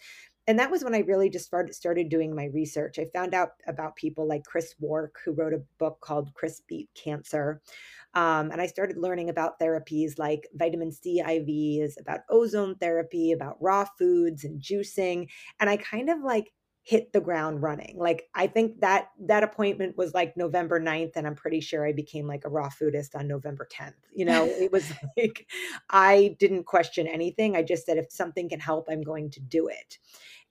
and 0.47 0.59
that 0.59 0.71
was 0.71 0.82
when 0.82 0.94
i 0.94 1.00
really 1.00 1.30
just 1.30 1.47
started 1.47 1.75
started 1.75 2.09
doing 2.09 2.35
my 2.35 2.47
research. 2.47 2.99
I 2.99 3.06
found 3.14 3.35
out 3.35 3.50
about 3.66 3.97
people 3.97 4.26
like 4.26 4.44
chris 4.44 4.75
wark 4.80 5.16
who 5.25 5.32
wrote 5.32 5.54
a 5.54 5.62
book 5.78 5.99
called 6.00 6.35
chris 6.35 6.61
beat 6.68 6.88
cancer 6.94 7.61
um, 8.14 8.50
and 8.50 8.61
i 8.61 8.66
started 8.66 8.99
learning 8.99 9.30
about 9.30 9.59
therapies 9.61 10.18
like 10.18 10.49
vitamin 10.54 10.92
c 10.92 11.23
ivs 11.25 12.00
about 12.00 12.21
ozone 12.28 12.75
therapy 12.76 13.32
about 13.32 13.56
raw 13.61 13.85
foods 13.99 14.44
and 14.44 14.61
juicing 14.61 15.28
and 15.61 15.71
i 15.71 15.76
kind 15.76 16.11
of 16.11 16.21
like 16.23 16.52
hit 16.85 17.12
the 17.12 17.21
ground 17.21 17.62
running. 17.62 17.97
Like 17.97 18.29
I 18.35 18.49
think 18.49 18.81
that 18.81 19.11
that 19.21 19.45
appointment 19.45 19.97
was 19.97 20.15
like 20.15 20.37
November 20.37 20.81
9th 20.81 21.12
and 21.15 21.27
I'm 21.27 21.37
pretty 21.37 21.61
sure 21.61 21.87
I 21.87 21.93
became 21.93 22.27
like 22.27 22.45
a 22.45 22.49
raw 22.49 22.69
foodist 22.69 23.15
on 23.15 23.29
November 23.29 23.69
10th. 23.73 23.95
You 24.12 24.25
know, 24.25 24.47
it 24.47 24.73
was 24.73 24.93
like 25.17 25.47
I 25.91 26.37
didn't 26.41 26.65
question 26.65 27.07
anything. 27.07 27.57
I 27.57 27.62
just 27.62 27.87
said 27.87 27.99
if 27.99 28.11
something 28.11 28.49
can 28.49 28.59
help, 28.59 28.89
I'm 28.91 29.03
going 29.03 29.31
to 29.31 29.41
do 29.41 29.69
it. 29.69 29.99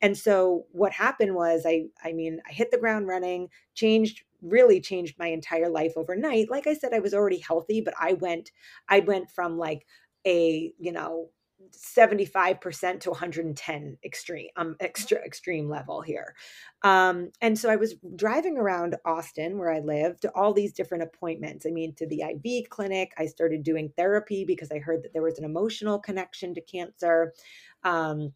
And 0.02 0.18
so 0.18 0.66
what 0.72 0.94
happened 0.94 1.36
was 1.36 1.66
I 1.68 1.88
I 2.04 2.14
mean, 2.14 2.40
I 2.48 2.54
hit 2.54 2.72
the 2.72 2.78
ground 2.78 3.08
running, 3.08 3.50
changed 3.74 4.24
really 4.42 4.80
changed 4.80 5.20
my 5.20 5.28
entire 5.28 5.70
life 5.70 5.94
overnight. 5.98 6.50
Like 6.50 6.66
I 6.66 6.74
said 6.74 6.94
I 6.94 7.00
was 7.00 7.14
already 7.14 7.40
healthy, 7.40 7.82
but 7.82 7.94
I 8.00 8.14
went 8.14 8.52
I 8.88 9.02
went 9.02 9.30
from 9.30 9.58
like 9.58 9.86
a, 10.26 10.72
you 10.80 10.94
know, 10.94 11.30
75% 11.72 13.00
to 13.01 13.10
110 13.10 13.98
extreme 14.03 14.48
um 14.56 14.75
extra 14.80 15.18
extreme 15.20 15.70
level 15.70 16.01
here. 16.01 16.36
Um 16.84 17.32
and 17.41 17.58
so 17.58 17.70
i 17.70 17.75
was 17.75 17.96
driving 18.15 18.58
around 18.58 18.96
austin 19.06 19.58
where 19.58 19.72
i 19.72 19.80
lived 19.80 20.22
to 20.24 20.32
all 20.36 20.53
these 20.53 20.74
different 20.74 21.03
appointments. 21.03 21.65
I 21.65 21.72
mean 21.72 21.94
to 21.96 22.08
the 22.08 22.22
iv 22.22 22.70
clinic. 22.70 23.12
I 23.18 23.25
started 23.25 23.63
doing 23.63 23.91
therapy 23.98 24.46
because 24.46 24.72
i 24.72 24.80
heard 24.80 25.03
that 25.03 25.13
there 25.13 25.22
was 25.24 25.39
an 25.39 25.46
emotional 25.46 26.00
connection 26.00 26.53
to 26.56 26.62
cancer 26.62 27.34
um 27.84 28.34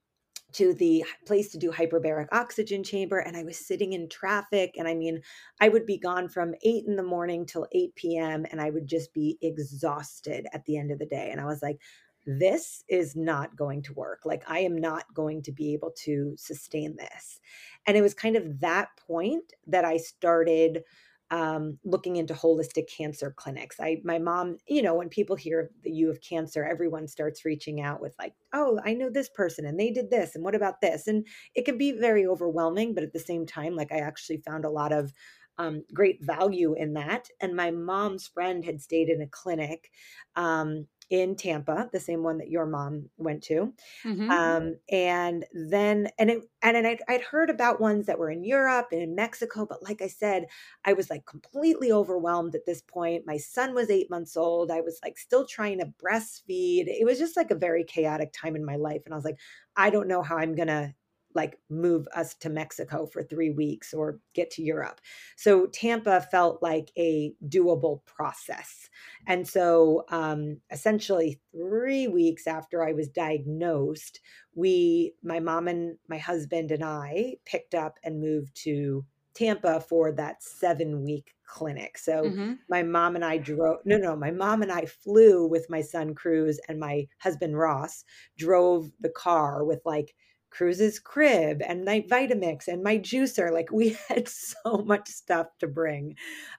to 0.53 0.73
the 0.75 1.03
place 1.25 1.51
to 1.51 1.57
do 1.57 1.69
hyperbaric 1.71 2.27
oxygen 2.31 2.83
chamber 2.83 3.17
and 3.19 3.35
i 3.35 3.43
was 3.43 3.57
sitting 3.57 3.93
in 3.93 4.07
traffic. 4.09 4.75
And 4.77 4.87
i 4.87 4.95
mean 4.95 5.21
i 5.59 5.67
would 5.69 5.85
be 5.85 5.97
gone 5.97 6.29
from 6.29 6.53
8 6.63 6.85
in 6.87 6.95
the 6.95 7.03
morning 7.03 7.45
till 7.45 7.67
8 7.71 7.95
p.m 7.95 8.45
and 8.51 8.61
i 8.61 8.69
would 8.69 8.87
just 8.87 9.13
be 9.13 9.37
exhausted 9.41 10.47
at 10.53 10.63
the 10.65 10.77
end 10.77 10.91
of 10.91 10.99
the 10.99 11.05
day. 11.05 11.29
And 11.31 11.41
i 11.41 11.45
was 11.45 11.61
like 11.61 11.79
this 12.25 12.83
is 12.87 13.15
not 13.15 13.55
going 13.55 13.81
to 13.83 13.93
work. 13.93 14.21
Like, 14.25 14.43
I 14.47 14.59
am 14.59 14.77
not 14.77 15.05
going 15.13 15.41
to 15.43 15.51
be 15.51 15.73
able 15.73 15.91
to 16.05 16.33
sustain 16.37 16.95
this. 16.97 17.39
And 17.85 17.95
it 17.95 18.01
was 18.01 18.13
kind 18.13 18.35
of 18.35 18.59
that 18.61 18.89
point 19.07 19.53
that 19.67 19.85
I 19.85 19.97
started 19.97 20.83
um, 21.31 21.79
looking 21.83 22.17
into 22.17 22.33
holistic 22.33 22.87
cancer 22.87 23.33
clinics. 23.35 23.77
I, 23.79 23.97
my 24.03 24.19
mom, 24.19 24.57
you 24.67 24.81
know, 24.81 24.93
when 24.93 25.09
people 25.09 25.35
hear 25.35 25.71
that 25.83 25.91
you 25.91 26.07
have 26.07 26.21
cancer, 26.21 26.63
everyone 26.63 27.07
starts 27.07 27.43
reaching 27.43 27.81
out 27.81 27.99
with 27.99 28.13
like, 28.19 28.33
"Oh, 28.53 28.79
I 28.85 28.93
know 28.93 29.09
this 29.09 29.29
person, 29.29 29.65
and 29.65 29.79
they 29.79 29.89
did 29.89 30.11
this, 30.11 30.35
and 30.35 30.43
what 30.43 30.53
about 30.55 30.81
this?" 30.81 31.07
And 31.07 31.25
it 31.55 31.65
can 31.65 31.77
be 31.79 31.93
very 31.93 32.27
overwhelming, 32.27 32.93
but 32.93 33.03
at 33.03 33.11
the 33.13 33.19
same 33.19 33.45
time, 33.45 33.75
like 33.75 33.91
I 33.91 33.97
actually 33.97 34.37
found 34.37 34.65
a 34.65 34.69
lot 34.69 34.91
of 34.93 35.13
um, 35.57 35.83
great 35.93 36.23
value 36.23 36.73
in 36.73 36.93
that. 36.93 37.29
And 37.41 37.55
my 37.55 37.71
mom's 37.71 38.27
friend 38.27 38.63
had 38.63 38.81
stayed 38.81 39.09
in 39.09 39.21
a 39.21 39.27
clinic 39.27 39.91
um, 40.35 40.87
in 41.09 41.35
Tampa, 41.35 41.89
the 41.93 41.99
same 41.99 42.23
one 42.23 42.39
that 42.39 42.49
your 42.49 42.65
mom 42.65 43.09
went 43.17 43.43
to. 43.43 43.73
Mm-hmm. 44.03 44.29
Um, 44.29 44.75
and 44.89 45.45
then, 45.53 46.09
and 46.17 46.29
it, 46.29 46.43
and, 46.63 46.77
and 46.77 46.87
I'd, 46.87 47.01
I'd, 47.07 47.21
heard 47.21 47.49
about 47.49 47.79
ones 47.79 48.07
that 48.07 48.17
were 48.17 48.31
in 48.31 48.43
Europe 48.43 48.87
and 48.91 49.01
in 49.01 49.15
Mexico, 49.15 49.65
but 49.65 49.83
like 49.83 50.01
I 50.01 50.07
said, 50.07 50.47
I 50.83 50.93
was 50.93 51.09
like 51.09 51.25
completely 51.25 51.91
overwhelmed 51.91 52.55
at 52.55 52.65
this 52.65 52.81
point. 52.81 53.27
My 53.27 53.37
son 53.37 53.75
was 53.75 53.89
eight 53.89 54.09
months 54.09 54.35
old. 54.35 54.71
I 54.71 54.81
was 54.81 54.99
like 55.03 55.17
still 55.17 55.45
trying 55.45 55.79
to 55.79 55.93
breastfeed. 56.03 56.85
It 56.87 57.05
was 57.05 57.19
just 57.19 57.37
like 57.37 57.51
a 57.51 57.55
very 57.55 57.83
chaotic 57.83 58.33
time 58.33 58.55
in 58.55 58.65
my 58.65 58.75
life. 58.75 59.01
And 59.05 59.13
I 59.13 59.17
was 59.17 59.25
like, 59.25 59.39
I 59.75 59.89
don't 59.89 60.07
know 60.07 60.21
how 60.21 60.37
I'm 60.37 60.55
going 60.55 60.69
to 60.69 60.93
like 61.35 61.59
move 61.69 62.07
us 62.15 62.33
to 62.35 62.49
Mexico 62.49 63.05
for 63.05 63.21
three 63.21 63.51
weeks 63.51 63.93
or 63.93 64.19
get 64.33 64.49
to 64.51 64.63
Europe. 64.63 65.01
So 65.35 65.67
Tampa 65.67 66.21
felt 66.21 66.63
like 66.63 66.91
a 66.97 67.33
doable 67.47 68.03
process. 68.05 68.89
And 69.27 69.47
so 69.47 70.05
um, 70.09 70.61
essentially, 70.71 71.39
three 71.51 72.07
weeks 72.07 72.47
after 72.47 72.83
I 72.83 72.93
was 72.93 73.09
diagnosed, 73.09 74.21
we, 74.55 75.13
my 75.21 75.39
mom 75.39 75.67
and 75.67 75.97
my 76.07 76.17
husband 76.17 76.71
and 76.71 76.83
I, 76.83 77.35
picked 77.45 77.75
up 77.75 77.99
and 78.03 78.21
moved 78.21 78.55
to 78.63 79.05
Tampa 79.35 79.81
for 79.81 80.13
that 80.13 80.41
seven 80.41 81.03
week 81.03 81.35
clinic. 81.45 81.97
So 81.97 82.23
mm-hmm. 82.23 82.53
my 82.69 82.81
mom 82.83 83.15
and 83.15 83.25
I 83.25 83.37
drove, 83.37 83.79
no, 83.85 83.97
no, 83.97 84.15
my 84.15 84.31
mom 84.31 84.61
and 84.61 84.71
I 84.71 84.85
flew 84.85 85.47
with 85.47 85.69
my 85.69 85.81
son 85.81 86.15
Cruz 86.15 86.59
and 86.67 86.79
my 86.79 87.07
husband 87.19 87.57
Ross 87.57 88.03
drove 88.37 88.91
the 89.01 89.09
car 89.09 89.63
with 89.63 89.81
like 89.85 90.15
Cruz's 90.55 90.99
crib 90.99 91.61
and 91.67 91.83
my 91.85 92.01
Vitamix 92.01 92.67
and 92.67 92.83
my 92.83 92.97
juicer. 92.97 93.51
Like 93.51 93.71
we 93.71 93.97
had 94.07 94.27
so 94.27 94.83
much 94.85 95.07
stuff 95.09 95.47
to 95.59 95.67
bring. 95.67 96.15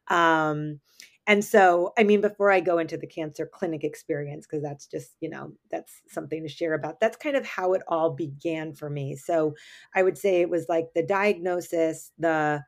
Um, 0.09 0.81
and 1.29 1.45
so, 1.45 1.93
I 1.99 2.05
mean, 2.05 2.21
before 2.21 2.53
I 2.53 2.61
go 2.61 2.79
into 2.79 2.97
the 2.97 3.07
cancer 3.07 3.51
clinic 3.53 3.83
experience, 3.83 4.47
because 4.47 4.63
that's 4.63 4.87
just, 4.87 5.17
you 5.21 5.29
know, 5.29 5.53
that's 5.73 5.93
something 6.09 6.43
to 6.43 6.49
share 6.49 6.75
about, 6.75 7.01
that's 7.01 7.17
kind 7.17 7.37
of 7.37 7.45
how 7.45 7.73
it 7.73 7.83
all 7.89 8.11
began 8.11 8.73
for 8.73 8.89
me. 8.89 9.17
So 9.17 9.55
I 9.95 10.05
would 10.05 10.17
say 10.17 10.41
it 10.41 10.51
was 10.51 10.67
like 10.69 10.87
the 10.95 11.03
diagnosis, 11.03 12.13
the 12.17 12.63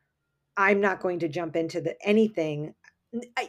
I'm 0.57 0.81
not 0.81 1.01
going 1.01 1.21
to 1.21 1.29
jump 1.29 1.55
into 1.55 1.81
the 1.81 1.95
anything. 2.05 2.75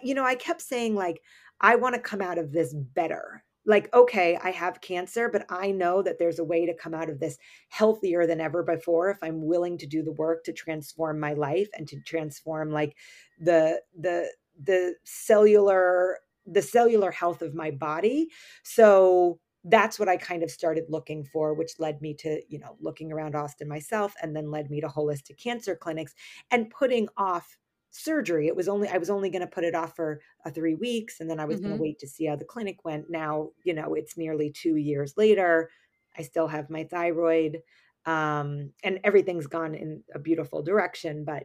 You 0.03 0.13
know, 0.13 0.23
I 0.23 0.35
kept 0.35 0.61
saying, 0.61 0.93
like, 0.93 1.21
I 1.59 1.75
want 1.75 1.95
to 1.95 2.01
come 2.01 2.21
out 2.21 2.37
of 2.37 2.51
this 2.51 2.73
better 2.73 3.43
like 3.65 3.93
okay 3.93 4.37
i 4.43 4.51
have 4.51 4.81
cancer 4.81 5.29
but 5.29 5.45
i 5.49 5.71
know 5.71 6.01
that 6.01 6.17
there's 6.17 6.39
a 6.39 6.43
way 6.43 6.65
to 6.65 6.73
come 6.73 6.93
out 6.93 7.09
of 7.09 7.19
this 7.19 7.37
healthier 7.69 8.25
than 8.25 8.39
ever 8.39 8.63
before 8.63 9.09
if 9.09 9.17
i'm 9.21 9.45
willing 9.45 9.77
to 9.77 9.85
do 9.85 10.01
the 10.01 10.13
work 10.13 10.43
to 10.43 10.53
transform 10.53 11.19
my 11.19 11.33
life 11.33 11.67
and 11.77 11.87
to 11.87 11.99
transform 12.05 12.71
like 12.71 12.95
the 13.39 13.81
the 13.99 14.31
the 14.63 14.95
cellular 15.03 16.17
the 16.51 16.61
cellular 16.61 17.11
health 17.11 17.41
of 17.41 17.53
my 17.53 17.71
body. 17.71 18.29
So 18.63 19.39
that's 19.65 19.99
what 19.99 20.09
I 20.09 20.17
kind 20.17 20.41
of 20.41 20.49
started 20.49 20.85
looking 20.89 21.25
for, 21.25 21.53
which 21.53 21.73
led 21.79 22.01
me 22.01 22.13
to, 22.15 22.41
you 22.47 22.59
know, 22.59 22.77
looking 22.79 23.11
around 23.11 23.35
Austin 23.35 23.67
myself 23.67 24.13
and 24.21 24.35
then 24.35 24.49
led 24.49 24.69
me 24.69 24.79
to 24.81 24.87
holistic 24.87 25.37
cancer 25.41 25.75
clinics 25.75 26.13
and 26.49 26.69
putting 26.69 27.09
off 27.17 27.57
surgery. 27.91 28.47
It 28.47 28.55
was 28.55 28.67
only 28.67 28.87
I 28.87 28.97
was 28.97 29.09
only 29.09 29.29
going 29.29 29.41
to 29.41 29.47
put 29.47 29.63
it 29.63 29.75
off 29.75 29.95
for 29.95 30.21
uh, 30.45 30.51
3 30.51 30.75
weeks 30.75 31.19
and 31.19 31.29
then 31.29 31.39
I 31.39 31.45
was 31.45 31.57
mm-hmm. 31.57 31.65
going 31.65 31.77
to 31.77 31.81
wait 31.81 31.99
to 31.99 32.07
see 32.07 32.25
how 32.25 32.35
the 32.35 32.45
clinic 32.45 32.83
went. 32.83 33.09
Now, 33.09 33.49
you 33.63 33.73
know, 33.73 33.93
it's 33.93 34.17
nearly 34.17 34.51
2 34.51 34.75
years 34.75 35.13
later. 35.17 35.69
I 36.17 36.23
still 36.23 36.47
have 36.47 36.69
my 36.69 36.83
thyroid 36.83 37.59
um 38.05 38.71
and 38.83 38.99
everything's 39.03 39.47
gone 39.47 39.75
in 39.75 40.03
a 40.15 40.19
beautiful 40.19 40.63
direction, 40.63 41.25
but 41.25 41.43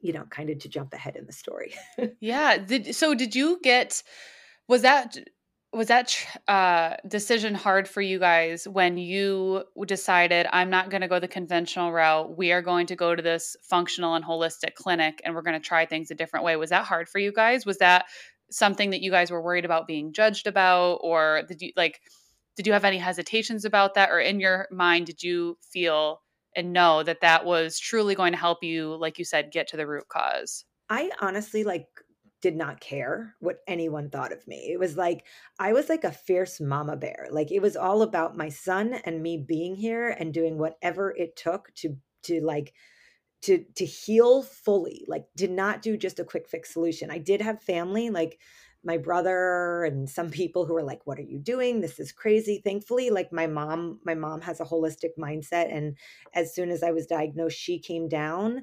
you 0.00 0.12
know, 0.12 0.24
kind 0.24 0.50
of 0.50 0.58
to 0.58 0.68
jump 0.68 0.92
ahead 0.92 1.16
in 1.16 1.26
the 1.26 1.32
story. 1.32 1.74
yeah, 2.20 2.58
did, 2.58 2.94
so 2.94 3.14
did 3.14 3.34
you 3.34 3.58
get 3.62 4.02
was 4.68 4.82
that 4.82 5.16
was 5.76 5.88
that 5.88 6.16
uh, 6.48 6.96
decision 7.06 7.54
hard 7.54 7.86
for 7.86 8.00
you 8.00 8.18
guys 8.18 8.66
when 8.66 8.96
you 8.96 9.62
decided 9.86 10.46
i'm 10.52 10.70
not 10.70 10.90
going 10.90 11.02
to 11.02 11.08
go 11.08 11.20
the 11.20 11.28
conventional 11.28 11.92
route. 11.92 12.36
We 12.36 12.52
are 12.52 12.62
going 12.62 12.86
to 12.86 12.96
go 12.96 13.14
to 13.14 13.22
this 13.22 13.56
functional 13.62 14.14
and 14.14 14.24
holistic 14.24 14.74
clinic 14.74 15.20
and 15.24 15.34
we're 15.34 15.42
going 15.42 15.60
to 15.60 15.66
try 15.66 15.84
things 15.84 16.10
a 16.10 16.14
different 16.14 16.44
way 16.44 16.56
was 16.56 16.70
that 16.70 16.86
hard 16.86 17.08
for 17.08 17.18
you 17.18 17.32
guys? 17.32 17.66
Was 17.66 17.78
that 17.78 18.06
something 18.50 18.90
that 18.90 19.02
you 19.02 19.10
guys 19.10 19.30
were 19.30 19.42
worried 19.42 19.64
about 19.64 19.86
being 19.86 20.12
judged 20.12 20.46
about 20.46 20.94
or 21.02 21.42
did 21.48 21.60
you 21.60 21.72
like 21.76 22.00
did 22.56 22.66
you 22.66 22.72
have 22.72 22.86
any 22.86 22.96
hesitations 22.96 23.66
about 23.66 23.94
that? 23.94 24.10
Or 24.10 24.18
in 24.18 24.40
your 24.40 24.66
mind 24.70 25.06
did 25.06 25.22
you 25.22 25.58
feel 25.72 26.22
and 26.56 26.72
know 26.72 27.02
that 27.02 27.20
that 27.20 27.44
was 27.44 27.78
truly 27.78 28.14
going 28.14 28.32
to 28.32 28.38
help 28.38 28.64
you 28.64 28.96
like 28.96 29.18
you 29.18 29.24
said 29.26 29.52
get 29.52 29.68
to 29.68 29.76
the 29.76 29.86
root 29.86 30.08
cause? 30.08 30.64
I 30.88 31.10
honestly, 31.20 31.64
like, 31.64 31.86
did 32.46 32.56
not 32.56 32.78
care 32.78 33.34
what 33.40 33.58
anyone 33.66 34.08
thought 34.08 34.32
of 34.32 34.46
me. 34.46 34.70
It 34.72 34.78
was 34.78 34.96
like 34.96 35.26
I 35.58 35.72
was 35.72 35.88
like 35.88 36.04
a 36.04 36.12
fierce 36.12 36.60
mama 36.60 36.96
bear. 36.96 37.26
Like, 37.32 37.50
it 37.50 37.60
was 37.60 37.74
all 37.74 38.02
about 38.02 38.36
my 38.36 38.50
son 38.50 38.94
and 39.04 39.20
me 39.20 39.36
being 39.36 39.74
here 39.74 40.10
and 40.10 40.32
doing 40.32 40.56
whatever 40.56 41.10
it 41.10 41.34
took 41.34 41.74
to 41.78 41.96
to, 42.22 42.40
like 42.40 42.72
to 43.42 43.64
to 43.74 43.84
heal 43.84 44.44
fully, 44.44 45.04
like, 45.08 45.24
did 45.34 45.50
not 45.50 45.82
do 45.82 45.96
just 45.96 46.20
a 46.20 46.24
quick 46.24 46.46
fix 46.48 46.72
solution. 46.72 47.10
I 47.10 47.18
did 47.18 47.40
have 47.40 47.60
family, 47.60 48.10
like 48.10 48.38
my 48.86 48.96
brother 48.96 49.84
and 49.84 50.08
some 50.08 50.30
people 50.30 50.64
who 50.64 50.76
are 50.76 50.82
like, 50.82 51.06
"What 51.06 51.18
are 51.18 51.22
you 51.22 51.38
doing? 51.38 51.80
This 51.82 52.00
is 52.00 52.12
crazy." 52.12 52.62
Thankfully, 52.64 53.10
like 53.10 53.32
my 53.32 53.46
mom 53.46 54.00
my 54.04 54.14
mom 54.14 54.40
has 54.42 54.60
a 54.60 54.64
holistic 54.64 55.10
mindset, 55.18 55.74
and 55.74 55.96
as 56.34 56.54
soon 56.54 56.70
as 56.70 56.82
I 56.82 56.92
was 56.92 57.06
diagnosed, 57.06 57.58
she 57.58 57.78
came 57.78 58.08
down 58.08 58.62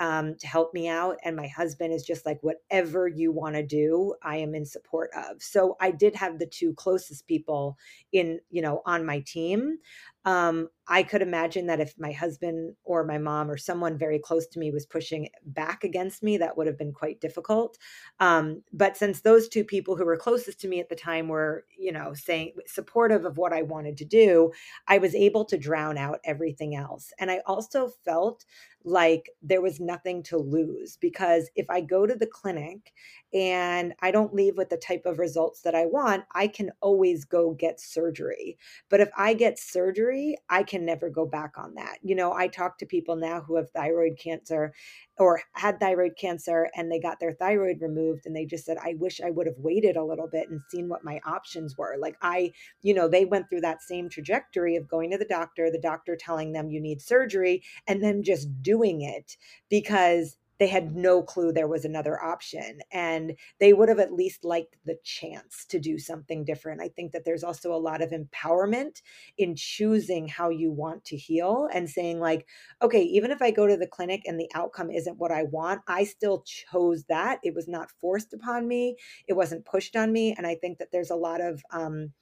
um, 0.00 0.36
to 0.36 0.46
help 0.46 0.74
me 0.74 0.88
out. 0.88 1.16
And 1.24 1.36
my 1.36 1.46
husband 1.48 1.92
is 1.92 2.04
just 2.04 2.26
like, 2.26 2.38
whatever 2.42 3.06
you 3.08 3.32
want 3.32 3.54
to 3.56 3.62
do, 3.62 4.14
I 4.22 4.36
am 4.38 4.54
in 4.54 4.64
support 4.66 5.10
of. 5.16 5.42
So 5.42 5.76
I 5.80 5.90
did 5.90 6.14
have 6.16 6.38
the 6.38 6.46
two 6.46 6.74
closest 6.74 7.26
people 7.26 7.76
in, 8.12 8.40
you 8.50 8.62
know, 8.62 8.82
on 8.86 9.04
my 9.06 9.20
team. 9.20 9.78
Um, 10.24 10.68
I 10.86 11.02
could 11.02 11.22
imagine 11.22 11.66
that 11.66 11.80
if 11.80 11.98
my 11.98 12.12
husband 12.12 12.74
or 12.84 13.04
my 13.04 13.18
mom 13.18 13.50
or 13.50 13.56
someone 13.56 13.96
very 13.96 14.18
close 14.18 14.46
to 14.48 14.58
me 14.58 14.70
was 14.70 14.84
pushing 14.84 15.28
back 15.46 15.82
against 15.82 16.22
me, 16.22 16.36
that 16.38 16.56
would 16.56 16.66
have 16.66 16.76
been 16.76 16.92
quite 16.92 17.20
difficult. 17.20 17.78
Um, 18.20 18.62
but 18.72 18.96
since 18.96 19.20
those 19.20 19.48
two 19.48 19.64
people 19.64 19.96
who 19.96 20.04
were 20.04 20.16
closest 20.16 20.60
to 20.60 20.68
me 20.68 20.80
at 20.80 20.88
the 20.88 20.96
time 20.96 21.28
were, 21.28 21.64
you 21.78 21.92
know, 21.92 22.12
saying 22.12 22.52
supportive 22.66 23.24
of 23.24 23.38
what 23.38 23.52
I 23.52 23.62
wanted 23.62 23.96
to 23.98 24.04
do, 24.04 24.52
I 24.86 24.98
was 24.98 25.14
able 25.14 25.44
to 25.46 25.56
drown 25.56 25.96
out 25.96 26.20
everything 26.24 26.74
else. 26.74 27.12
And 27.18 27.30
I 27.30 27.40
also 27.46 27.90
felt 28.04 28.44
like 28.84 29.30
there 29.42 29.62
was 29.62 29.80
nothing 29.80 30.22
to 30.22 30.36
lose 30.36 30.98
because 30.98 31.50
if 31.56 31.68
I 31.70 31.80
go 31.80 32.06
to 32.06 32.14
the 32.14 32.26
clinic 32.26 32.92
and 33.32 33.94
I 34.02 34.10
don't 34.10 34.34
leave 34.34 34.56
with 34.56 34.68
the 34.68 34.76
type 34.76 35.06
of 35.06 35.18
results 35.18 35.62
that 35.62 35.74
I 35.74 35.86
want, 35.86 36.24
I 36.34 36.46
can 36.48 36.70
always 36.82 37.24
go 37.24 37.52
get 37.52 37.80
surgery. 37.80 38.58
But 38.90 39.00
if 39.00 39.10
I 39.16 39.32
get 39.32 39.58
surgery, 39.58 40.36
I 40.50 40.62
can 40.62 40.73
never 40.82 41.10
go 41.10 41.26
back 41.26 41.52
on 41.56 41.74
that. 41.74 41.98
You 42.02 42.14
know, 42.14 42.32
I 42.32 42.48
talk 42.48 42.78
to 42.78 42.86
people 42.86 43.16
now 43.16 43.40
who 43.40 43.56
have 43.56 43.70
thyroid 43.70 44.18
cancer 44.18 44.72
or 45.18 45.40
had 45.52 45.78
thyroid 45.78 46.16
cancer 46.18 46.68
and 46.74 46.90
they 46.90 46.98
got 46.98 47.20
their 47.20 47.34
thyroid 47.34 47.80
removed 47.80 48.26
and 48.26 48.34
they 48.34 48.44
just 48.44 48.64
said 48.64 48.76
i 48.78 48.94
wish 48.98 49.20
i 49.20 49.30
would 49.30 49.46
have 49.46 49.58
waited 49.58 49.96
a 49.96 50.04
little 50.04 50.28
bit 50.28 50.48
and 50.48 50.60
seen 50.70 50.88
what 50.88 51.04
my 51.04 51.20
options 51.26 51.76
were 51.78 51.96
like 51.98 52.16
i 52.22 52.50
you 52.82 52.92
know 52.92 53.08
they 53.08 53.24
went 53.24 53.48
through 53.48 53.60
that 53.60 53.82
same 53.82 54.08
trajectory 54.08 54.76
of 54.76 54.88
going 54.88 55.10
to 55.10 55.18
the 55.18 55.24
doctor 55.24 55.70
the 55.70 55.78
doctor 55.78 56.16
telling 56.16 56.52
them 56.52 56.70
you 56.70 56.80
need 56.80 57.00
surgery 57.00 57.62
and 57.86 58.02
then 58.02 58.22
just 58.22 58.48
doing 58.62 59.02
it 59.02 59.36
because 59.68 60.36
they 60.64 60.70
had 60.70 60.96
no 60.96 61.22
clue 61.22 61.52
there 61.52 61.68
was 61.68 61.84
another 61.84 62.18
option 62.24 62.78
and 62.90 63.34
they 63.60 63.74
would 63.74 63.90
have 63.90 63.98
at 63.98 64.14
least 64.14 64.46
liked 64.46 64.76
the 64.86 64.96
chance 65.04 65.66
to 65.68 65.78
do 65.78 65.98
something 65.98 66.42
different. 66.42 66.80
I 66.80 66.88
think 66.88 67.12
that 67.12 67.26
there's 67.26 67.44
also 67.44 67.74
a 67.74 67.76
lot 67.76 68.00
of 68.00 68.12
empowerment 68.12 69.02
in 69.36 69.56
choosing 69.56 70.26
how 70.26 70.48
you 70.48 70.72
want 70.72 71.04
to 71.04 71.18
heal 71.18 71.68
and 71.70 71.90
saying 71.90 72.18
like 72.18 72.46
okay 72.80 73.02
even 73.02 73.30
if 73.30 73.42
i 73.42 73.50
go 73.50 73.66
to 73.66 73.76
the 73.76 73.86
clinic 73.86 74.22
and 74.24 74.40
the 74.40 74.48
outcome 74.54 74.90
isn't 74.90 75.18
what 75.18 75.30
i 75.30 75.42
want 75.42 75.82
i 75.86 76.02
still 76.02 76.42
chose 76.46 77.04
that. 77.10 77.40
It 77.42 77.54
was 77.54 77.68
not 77.68 77.90
forced 78.00 78.32
upon 78.32 78.66
me. 78.66 78.96
It 79.28 79.34
wasn't 79.34 79.66
pushed 79.66 79.96
on 79.96 80.12
me. 80.12 80.34
And 80.34 80.46
i 80.46 80.54
think 80.54 80.78
that 80.78 80.88
there's 80.92 81.10
a 81.10 81.14
lot 81.14 81.42
of 81.42 81.62
um 81.72 82.12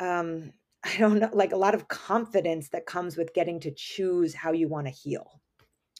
um 0.00 0.52
i 0.84 0.96
don't 0.96 1.20
know 1.20 1.30
like 1.32 1.52
a 1.52 1.56
lot 1.56 1.76
of 1.76 1.86
confidence 1.86 2.70
that 2.70 2.86
comes 2.86 3.16
with 3.16 3.32
getting 3.32 3.60
to 3.60 3.70
choose 3.70 4.34
how 4.34 4.50
you 4.50 4.66
want 4.66 4.88
to 4.88 4.92
heal 4.92 5.40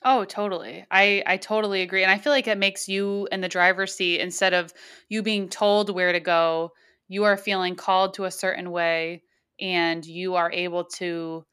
Oh, 0.03 0.25
totally. 0.25 0.87
I 0.91 1.23
I 1.27 1.37
totally 1.37 1.83
agree. 1.83 2.03
And 2.03 2.11
I 2.11 2.19
feel 2.19 2.33
like 2.33 2.47
it 2.47 2.59
makes 2.59 2.89
you 2.89 3.29
in 3.31 3.41
the 3.43 3.49
driver's 3.49 3.95
seat 3.95 4.21
instead 4.21 4.55
of 4.55 4.73
you 5.09 5.23
being 5.23 5.49
told 5.49 5.91
where 5.91 6.13
to 6.13 6.21
go, 6.21 6.73
you 7.09 7.25
are 7.25 7.37
feeling 7.37 7.77
called 7.77 8.15
to 8.15 8.25
a 8.25 8.31
certain 8.31 8.71
way 8.71 9.23
and 9.61 10.05
you 10.07 10.37
are 10.37 10.51
able 10.53 10.85
to 10.85 11.45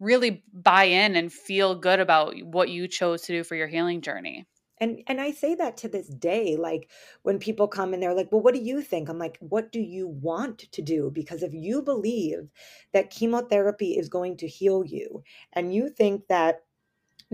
really 0.00 0.42
buy 0.52 0.84
in 0.84 1.16
and 1.16 1.32
feel 1.32 1.74
good 1.74 2.00
about 2.00 2.34
what 2.42 2.68
you 2.68 2.88
chose 2.88 3.22
to 3.22 3.32
do 3.32 3.44
for 3.44 3.54
your 3.54 3.68
healing 3.68 4.00
journey. 4.00 4.46
And 4.78 5.02
and 5.06 5.20
I 5.20 5.30
say 5.30 5.54
that 5.54 5.76
to 5.78 5.88
this 5.88 6.08
day, 6.08 6.56
like 6.56 6.90
when 7.22 7.38
people 7.38 7.68
come 7.68 7.94
and 7.94 8.02
they're 8.02 8.14
like, 8.14 8.32
"Well, 8.32 8.40
what 8.42 8.54
do 8.54 8.60
you 8.60 8.82
think?" 8.82 9.08
I'm 9.08 9.18
like, 9.18 9.38
"What 9.38 9.70
do 9.70 9.80
you 9.80 10.08
want 10.08 10.58
to 10.72 10.82
do?" 10.82 11.10
Because 11.10 11.42
if 11.42 11.54
you 11.54 11.82
believe 11.82 12.50
that 12.92 13.10
chemotherapy 13.10 13.96
is 13.96 14.08
going 14.08 14.36
to 14.38 14.48
heal 14.48 14.84
you 14.84 15.22
and 15.52 15.72
you 15.74 15.88
think 15.88 16.26
that 16.28 16.64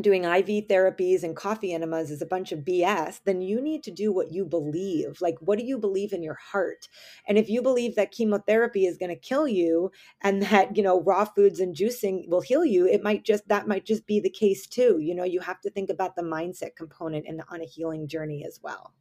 doing 0.01 0.25
IV 0.25 0.69
therapies 0.69 1.23
and 1.23 1.37
coffee 1.37 1.73
enemas 1.73 2.11
is 2.11 2.23
a 2.23 2.27
bunch 2.27 2.53
of 2.53 2.61
BS, 2.61 3.21
then 3.25 3.41
you 3.41 3.61
need 3.61 3.83
to 3.85 3.91
do 3.91 4.13
what 4.13 4.33
you 4.33 4.45
believe. 4.45 5.21
Like, 5.21 5.37
what 5.41 5.59
do 5.59 5.65
you 5.65 5.79
believe 5.79 6.13
in 6.13 6.23
your 6.23 6.39
heart? 6.41 6.89
And 7.27 7.37
if 7.37 7.49
you 7.49 7.63
believe 7.63 7.97
that 7.97 8.13
chemotherapy 8.13 8.87
is 8.87 8.97
going 8.97 9.11
to 9.11 9.17
kill 9.17 9.49
you 9.49 9.91
and 10.21 10.43
that, 10.49 10.77
you 10.77 10.83
know, 10.83 11.03
raw 11.03 11.25
foods 11.25 11.61
and 11.61 11.75
juicing 11.75 12.29
will 12.29 12.41
heal 12.41 12.65
you, 12.65 12.87
it 12.87 13.03
might 13.03 13.25
just, 13.25 13.49
that 13.49 13.69
might 13.69 13.85
just 13.85 14.07
be 14.07 14.21
the 14.21 14.31
case 14.31 14.67
too. 14.67 14.99
You 15.01 15.15
know, 15.15 15.25
you 15.25 15.41
have 15.41 15.61
to 15.63 15.71
think 15.71 15.91
about 15.91 16.17
the 16.17 16.23
mindset 16.23 16.77
component 16.77 17.27
and 17.27 17.43
on 17.51 17.61
a 17.61 17.67
healing 17.67 18.07
journey 18.09 18.45
as 18.47 18.61
well. 18.63 18.93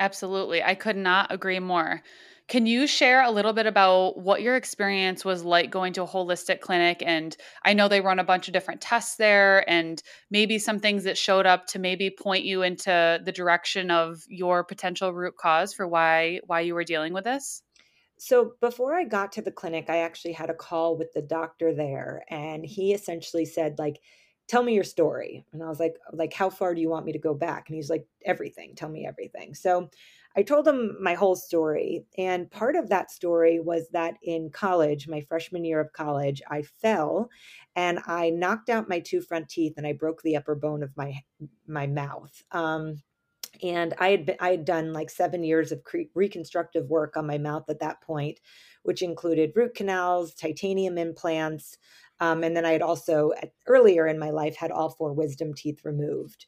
Absolutely. 0.00 0.62
I 0.62 0.74
could 0.74 0.96
not 0.96 1.30
agree 1.30 1.60
more. 1.60 2.02
Can 2.48 2.66
you 2.66 2.86
share 2.86 3.22
a 3.22 3.30
little 3.30 3.52
bit 3.52 3.66
about 3.66 4.18
what 4.18 4.42
your 4.42 4.56
experience 4.56 5.24
was 5.24 5.42
like 5.44 5.70
going 5.70 5.92
to 5.94 6.02
a 6.02 6.06
holistic 6.06 6.60
clinic? 6.60 7.02
And 7.04 7.36
I 7.64 7.72
know 7.72 7.88
they 7.88 8.00
run 8.00 8.18
a 8.18 8.24
bunch 8.24 8.46
of 8.46 8.52
different 8.52 8.80
tests 8.80 9.16
there, 9.16 9.68
and 9.70 10.02
maybe 10.30 10.58
some 10.58 10.78
things 10.78 11.04
that 11.04 11.16
showed 11.16 11.46
up 11.46 11.66
to 11.68 11.78
maybe 11.78 12.10
point 12.10 12.44
you 12.44 12.62
into 12.62 13.20
the 13.24 13.32
direction 13.32 13.90
of 13.90 14.22
your 14.28 14.64
potential 14.64 15.14
root 15.14 15.36
cause 15.36 15.72
for 15.72 15.86
why 15.86 16.40
why 16.46 16.60
you 16.60 16.74
were 16.74 16.84
dealing 16.84 17.12
with 17.12 17.24
this. 17.24 17.62
So 18.18 18.52
before 18.60 18.94
I 18.94 19.04
got 19.04 19.32
to 19.32 19.42
the 19.42 19.50
clinic, 19.50 19.86
I 19.88 19.98
actually 19.98 20.32
had 20.32 20.50
a 20.50 20.54
call 20.54 20.96
with 20.96 21.12
the 21.12 21.22
doctor 21.22 21.74
there, 21.74 22.24
and 22.28 22.64
he 22.64 22.92
essentially 22.92 23.44
said, 23.44 23.78
like, 23.78 24.00
tell 24.46 24.62
me 24.62 24.74
your 24.74 24.84
story. 24.84 25.46
And 25.52 25.62
I 25.62 25.68
was 25.68 25.80
like, 25.80 25.96
like, 26.12 26.32
how 26.34 26.50
far 26.50 26.74
do 26.74 26.80
you 26.80 26.90
want 26.90 27.06
me 27.06 27.12
to 27.12 27.18
go 27.18 27.34
back? 27.34 27.68
And 27.68 27.76
he's 27.76 27.88
like, 27.88 28.06
everything. 28.24 28.74
Tell 28.76 28.88
me 28.88 29.06
everything. 29.06 29.54
So 29.54 29.88
I 30.36 30.42
told 30.42 30.66
him 30.66 30.96
my 31.00 31.14
whole 31.14 31.36
story. 31.36 32.06
And 32.16 32.50
part 32.50 32.76
of 32.76 32.88
that 32.88 33.10
story 33.10 33.60
was 33.60 33.88
that 33.90 34.16
in 34.22 34.50
college, 34.50 35.08
my 35.08 35.20
freshman 35.20 35.64
year 35.64 35.80
of 35.80 35.92
college, 35.92 36.42
I 36.50 36.62
fell 36.62 37.28
and 37.76 38.00
I 38.06 38.30
knocked 38.30 38.70
out 38.70 38.88
my 38.88 39.00
two 39.00 39.20
front 39.20 39.48
teeth 39.48 39.74
and 39.76 39.86
I 39.86 39.92
broke 39.92 40.22
the 40.22 40.36
upper 40.36 40.54
bone 40.54 40.82
of 40.82 40.96
my 40.96 41.22
my 41.66 41.86
mouth. 41.86 42.42
Um, 42.52 43.02
and 43.62 43.94
I 43.98 44.08
had 44.10 44.26
been, 44.26 44.36
I 44.40 44.50
had 44.52 44.64
done 44.64 44.92
like 44.92 45.10
seven 45.10 45.44
years 45.44 45.72
of 45.72 45.84
cre- 45.84 46.10
reconstructive 46.14 46.88
work 46.88 47.16
on 47.16 47.26
my 47.26 47.38
mouth 47.38 47.64
at 47.68 47.80
that 47.80 48.00
point, 48.00 48.40
which 48.82 49.02
included 49.02 49.52
root 49.54 49.74
canals, 49.74 50.34
titanium 50.34 50.98
implants, 50.98 51.76
um, 52.20 52.44
and 52.44 52.56
then 52.56 52.64
I 52.64 52.72
had 52.72 52.82
also 52.82 53.32
earlier 53.66 54.06
in 54.06 54.18
my 54.18 54.30
life 54.30 54.56
had 54.56 54.70
all 54.70 54.90
four 54.90 55.12
wisdom 55.12 55.54
teeth 55.54 55.84
removed. 55.84 56.46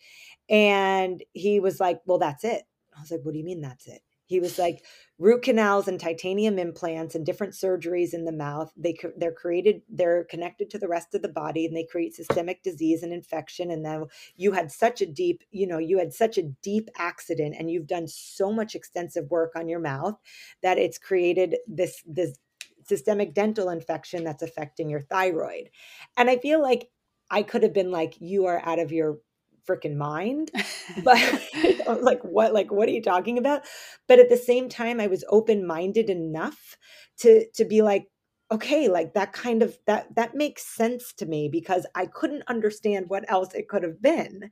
And 0.49 1.23
he 1.33 1.61
was 1.61 1.81
like, 1.81 2.01
"Well, 2.07 2.19
that's 2.19 2.45
it." 2.45 2.65
I 2.97 3.01
was 3.01 3.11
like, 3.11 3.21
"What 3.23 3.33
do 3.33 3.39
you 3.39 3.45
mean 3.45 3.61
that's 3.61 3.87
it?" 3.87 4.03
He 4.27 4.41
was 4.41 4.59
like, 4.59 4.85
"Root 5.19 5.43
canals 5.43 5.87
and 5.87 6.01
titanium 6.01 6.59
implants 6.59 7.15
and 7.15 7.27
different 7.27 7.53
surgeries 7.53 8.15
in 8.15 8.25
the 8.25 8.33
mouth. 8.33 8.73
They 8.77 8.97
they're 9.17 9.33
created. 9.33 9.83
They're 9.89 10.25
connected 10.25 10.71
to 10.71 10.79
the 10.79 10.89
rest 10.89 11.15
of 11.15 11.23
the 11.23 11.29
body, 11.29 11.67
and 11.67 11.77
they 11.77 11.85
create 11.85 12.15
systemic 12.15 12.63
disease 12.63 13.03
and 13.03 13.13
infection. 13.13 13.71
And 13.71 13.85
then 13.85 14.07
you 14.37 14.53
had 14.53 14.73
such 14.73 15.01
a 15.01 15.07
deep, 15.07 15.45
you 15.51 15.67
know, 15.67 15.79
you 15.79 15.99
had 15.99 16.13
such 16.15 16.39
a 16.39 16.43
deep 16.63 16.89
accident, 16.97 17.55
and 17.59 17.71
you've 17.71 17.87
done 17.87 18.09
so 18.09 18.53
much 18.53 18.75
extensive 18.75 19.31
work 19.31 19.53
on 19.57 19.69
your 19.69 19.81
mouth 19.81 20.19
that 20.63 20.79
it's 20.79 20.99
created 20.99 21.57
this 21.67 22.03
this 22.07 22.39
systemic 22.87 23.35
dental 23.35 23.71
infection 23.71 24.25
that's 24.25 24.43
affecting 24.43 24.89
your 24.89 25.03
thyroid. 25.03 25.71
And 26.17 26.31
I 26.31 26.37
feel 26.39 26.61
like 26.63 26.91
I 27.31 27.43
could 27.43 27.63
have 27.63 27.73
been 27.73 27.91
like, 27.91 28.21
you 28.21 28.47
are 28.47 28.61
out 28.65 28.79
of 28.79 28.93
your 28.93 29.19
freaking 29.69 29.97
mind. 29.97 30.51
But 31.03 31.19
like, 32.03 32.23
what, 32.23 32.53
like, 32.53 32.71
what 32.71 32.89
are 32.89 32.93
you 32.93 33.03
talking 33.03 33.39
about? 33.39 33.63
But 34.07 34.19
at 34.19 34.29
the 34.29 34.37
same 34.37 34.69
time, 34.69 35.01
I 35.01 35.07
was 35.07 35.25
open 35.29 35.67
minded 35.67 36.11
enough 36.11 36.77
to, 37.19 37.47
to 37.55 37.65
be 37.65 37.83
like, 37.83 38.07
okay 38.51 38.89
like 38.89 39.15
that 39.15 39.33
kind 39.33 39.63
of 39.63 39.79
that 39.87 40.15
that 40.15 40.35
makes 40.35 40.67
sense 40.77 41.15
to 41.15 41.25
me 41.25 41.49
because 41.49 41.87
i 41.95 42.05
couldn't 42.05 42.43
understand 42.47 43.07
what 43.09 43.25
else 43.29 43.55
it 43.55 43.69
could 43.69 43.83
have 43.83 44.03
been 44.03 44.51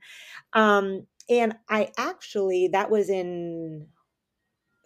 um 0.53 1.05
and 1.29 1.53
i 1.69 1.91
actually 1.95 2.67
that 2.69 2.89
was 2.89 3.07
in 3.07 3.85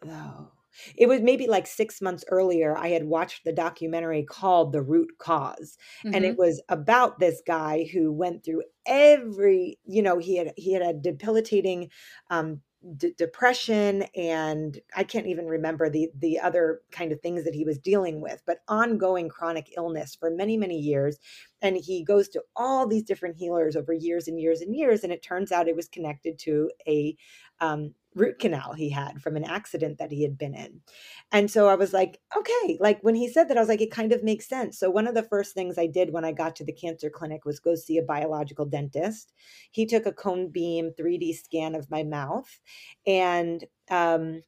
oh 0.06 0.52
it 0.96 1.08
was 1.08 1.22
maybe 1.22 1.48
like 1.48 1.68
six 1.68 2.02
months 2.02 2.24
earlier, 2.30 2.78
I 2.78 2.90
had 2.90 3.06
watched 3.06 3.44
the 3.44 3.54
documentary 3.54 4.24
called 4.24 4.74
The 4.74 4.82
Root 4.82 5.12
Cause. 5.20 5.78
And 6.12 6.26
it 6.26 6.34
hmm 6.34 6.38
was 6.38 6.62
about 6.70 7.20
this 7.20 7.42
guy 7.46 7.86
who 7.92 8.12
went 8.12 8.44
through 8.44 8.63
every, 8.86 9.80
you 9.86 10.02
know, 10.02 10.18
he 10.18 10.38
had 10.38 10.54
he 10.58 10.74
had 10.74 10.82
a 10.82 10.94
debilitating 10.94 11.90
um 12.30 12.62
d- 12.96 13.13
depression 13.18 14.04
and 14.16 14.80
I 14.96 15.04
can't 15.04 15.28
even 15.28 15.46
remember 15.48 15.90
the 15.90 16.10
the 16.16 16.40
other 16.40 16.82
kind 16.92 17.12
of 17.12 17.22
things 17.22 17.44
that 17.44 17.56
he 17.56 17.66
was 17.66 17.80
dealing 17.80 18.22
with, 18.22 18.42
but 18.46 18.60
ongoing 18.68 19.30
chronic 19.30 19.74
illness 19.76 20.16
for 20.16 20.30
many 20.30 20.58
many 20.58 20.78
years. 20.80 21.18
And 21.62 21.76
he 21.78 22.04
goes 22.04 22.30
to 22.30 22.44
all 22.56 22.88
these 22.88 23.04
different 23.04 23.38
healers 23.38 23.76
over 23.76 23.94
years 23.94 24.28
and 24.28 24.40
years 24.40 24.62
and 24.62 24.76
years, 24.76 25.04
and 25.04 25.12
it 25.12 25.24
turns 25.24 25.52
out 25.52 25.68
it 25.68 25.76
was 25.76 25.88
connected 25.88 26.38
to 26.40 26.72
a 26.88 27.16
um, 27.60 27.96
root 28.17 28.39
canal 28.39 28.73
he 28.73 28.89
had 28.89 29.21
from 29.21 29.36
an 29.36 29.43
accident 29.43 29.97
that 29.99 30.12
he 30.12 30.23
had 30.23 30.38
been 30.38 30.56
in. 30.56 30.82
And 31.32 31.49
so 31.49 31.67
I 31.67 31.75
was 31.75 31.93
like, 31.93 32.19
okay, 32.36 32.77
like 32.80 32.99
when 33.01 33.15
he 33.15 33.30
said 33.30 33.47
that, 33.47 33.58
I 33.58 33.60
was 33.60 33.69
like, 33.69 33.82
it 33.82 33.91
kind 33.91 34.12
of 34.12 34.23
makes 34.23 34.47
sense. 34.47 34.80
So 34.80 34.89
one 34.89 35.08
of 35.08 35.15
the 35.15 35.23
first 35.23 35.53
things 35.53 35.77
I 35.77 35.88
did 35.88 36.12
when 36.12 36.25
I 36.25 36.32
got 36.32 36.56
to 36.58 36.65
the 36.65 36.73
cancer 36.73 37.10
clinic 37.10 37.45
was 37.45 37.60
go 37.60 37.75
see 37.75 37.97
a 37.97 38.03
biological 38.03 38.65
dentist. 38.65 39.34
He 39.71 39.86
took 39.86 40.06
a 40.06 40.12
cone 40.12 40.49
beam 40.49 40.91
3D 40.99 41.36
scan 41.36 41.75
of 41.75 41.91
my 41.91 42.03
mouth 42.03 42.60
and 43.06 43.63
um, 43.89 44.41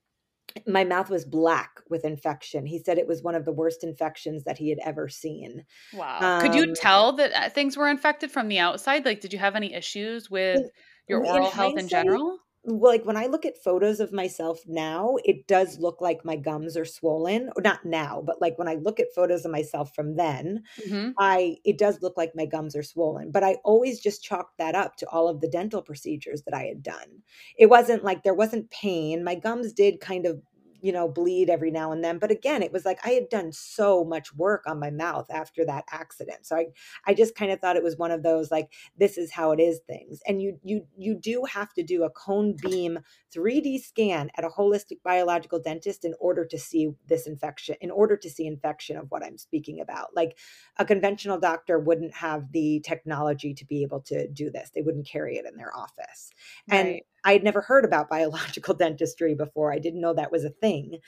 my 0.67 0.83
mouth 0.83 1.09
was 1.09 1.25
black 1.25 1.81
with 1.89 2.05
infection. 2.05 2.65
He 2.65 2.79
said 2.79 2.97
it 2.97 3.07
was 3.07 3.23
one 3.23 3.35
of 3.35 3.45
the 3.45 3.51
worst 3.51 3.83
infections 3.83 4.43
that 4.43 4.57
he 4.57 4.69
had 4.69 4.79
ever 4.83 5.07
seen. 5.07 5.65
Wow. 5.93 6.19
Um, 6.21 6.41
Could 6.41 6.55
you 6.55 6.63
um, 6.63 6.73
tell 6.75 7.13
that 7.13 7.31
uh, 7.33 7.49
things 7.49 7.77
were 7.77 7.87
infected 7.87 8.31
from 8.31 8.47
the 8.47 8.59
outside? 8.59 9.05
Like, 9.05 9.21
did 9.21 9.33
you 9.33 9.39
have 9.39 9.55
any 9.55 9.73
issues 9.73 10.29
with 10.29 10.61
your 11.07 11.25
oral 11.25 11.49
health 11.49 11.77
in 11.77 11.87
general? 11.87 12.39
Like 12.69 13.05
when 13.05 13.17
I 13.17 13.25
look 13.25 13.45
at 13.45 13.61
photos 13.61 13.99
of 13.99 14.13
myself 14.13 14.61
now, 14.67 15.17
it 15.25 15.47
does 15.47 15.79
look 15.79 16.01
like 16.01 16.23
my 16.23 16.35
gums 16.35 16.77
are 16.77 16.85
swollen. 16.85 17.49
Or 17.55 17.61
not 17.61 17.85
now, 17.85 18.23
but 18.25 18.41
like 18.41 18.57
when 18.57 18.67
I 18.67 18.75
look 18.75 18.99
at 18.99 19.13
photos 19.13 19.45
of 19.45 19.51
myself 19.51 19.93
from 19.95 20.15
then, 20.15 20.63
mm-hmm. 20.85 21.11
I 21.17 21.57
it 21.65 21.77
does 21.77 22.01
look 22.01 22.17
like 22.17 22.35
my 22.35 22.45
gums 22.45 22.75
are 22.75 22.83
swollen. 22.83 23.31
But 23.31 23.43
I 23.43 23.57
always 23.63 23.99
just 23.99 24.23
chalked 24.23 24.57
that 24.57 24.75
up 24.75 24.95
to 24.97 25.09
all 25.09 25.27
of 25.27 25.41
the 25.41 25.49
dental 25.49 25.81
procedures 25.81 26.43
that 26.43 26.53
I 26.53 26.63
had 26.63 26.83
done. 26.83 27.23
It 27.57 27.67
wasn't 27.67 28.03
like 28.03 28.23
there 28.23 28.33
wasn't 28.33 28.71
pain. 28.71 29.23
My 29.23 29.35
gums 29.35 29.73
did 29.73 29.99
kind 29.99 30.25
of 30.25 30.41
you 30.81 30.91
know, 30.91 31.07
bleed 31.07 31.49
every 31.49 31.71
now 31.71 31.91
and 31.91 32.03
then. 32.03 32.19
But 32.19 32.31
again, 32.31 32.63
it 32.63 32.71
was 32.71 32.85
like 32.85 32.99
I 33.05 33.09
had 33.09 33.29
done 33.29 33.51
so 33.51 34.03
much 34.03 34.33
work 34.35 34.63
on 34.67 34.79
my 34.79 34.89
mouth 34.89 35.27
after 35.29 35.65
that 35.65 35.85
accident. 35.91 36.45
So 36.45 36.55
I 36.55 36.67
I 37.05 37.13
just 37.13 37.35
kind 37.35 37.51
of 37.51 37.59
thought 37.59 37.75
it 37.75 37.83
was 37.83 37.97
one 37.97 38.11
of 38.11 38.23
those 38.23 38.51
like 38.51 38.71
this 38.97 39.17
is 39.17 39.31
how 39.31 39.51
it 39.51 39.59
is 39.59 39.79
things. 39.87 40.19
And 40.27 40.41
you 40.41 40.59
you 40.63 40.85
you 40.97 41.15
do 41.15 41.43
have 41.45 41.73
to 41.73 41.83
do 41.83 42.03
a 42.03 42.09
cone 42.09 42.55
beam 42.61 42.99
3D 43.35 43.81
scan 43.81 44.29
at 44.35 44.43
a 44.43 44.49
holistic 44.49 45.01
biological 45.03 45.59
dentist 45.59 46.05
in 46.05 46.13
order 46.19 46.45
to 46.45 46.57
see 46.57 46.89
this 47.07 47.27
infection, 47.27 47.75
in 47.81 47.91
order 47.91 48.17
to 48.17 48.29
see 48.29 48.45
infection 48.45 48.97
of 48.97 49.09
what 49.09 49.23
I'm 49.23 49.37
speaking 49.37 49.81
about. 49.81 50.15
Like 50.15 50.37
a 50.77 50.85
conventional 50.85 51.39
doctor 51.39 51.79
wouldn't 51.79 52.15
have 52.15 52.51
the 52.51 52.81
technology 52.85 53.53
to 53.53 53.65
be 53.65 53.83
able 53.83 54.01
to 54.01 54.27
do 54.27 54.49
this. 54.49 54.71
They 54.73 54.81
wouldn't 54.81 55.07
carry 55.07 55.37
it 55.37 55.45
in 55.45 55.57
their 55.57 55.75
office. 55.75 56.31
Right. 56.69 56.77
And 56.77 57.01
I 57.23 57.33
had 57.33 57.43
never 57.43 57.61
heard 57.61 57.85
about 57.85 58.09
biological 58.09 58.73
dentistry 58.73 59.35
before. 59.35 59.73
I 59.73 59.79
didn't 59.79 60.01
know 60.01 60.13
that 60.13 60.31
was 60.31 60.45
a 60.45 60.49
thing. 60.49 60.99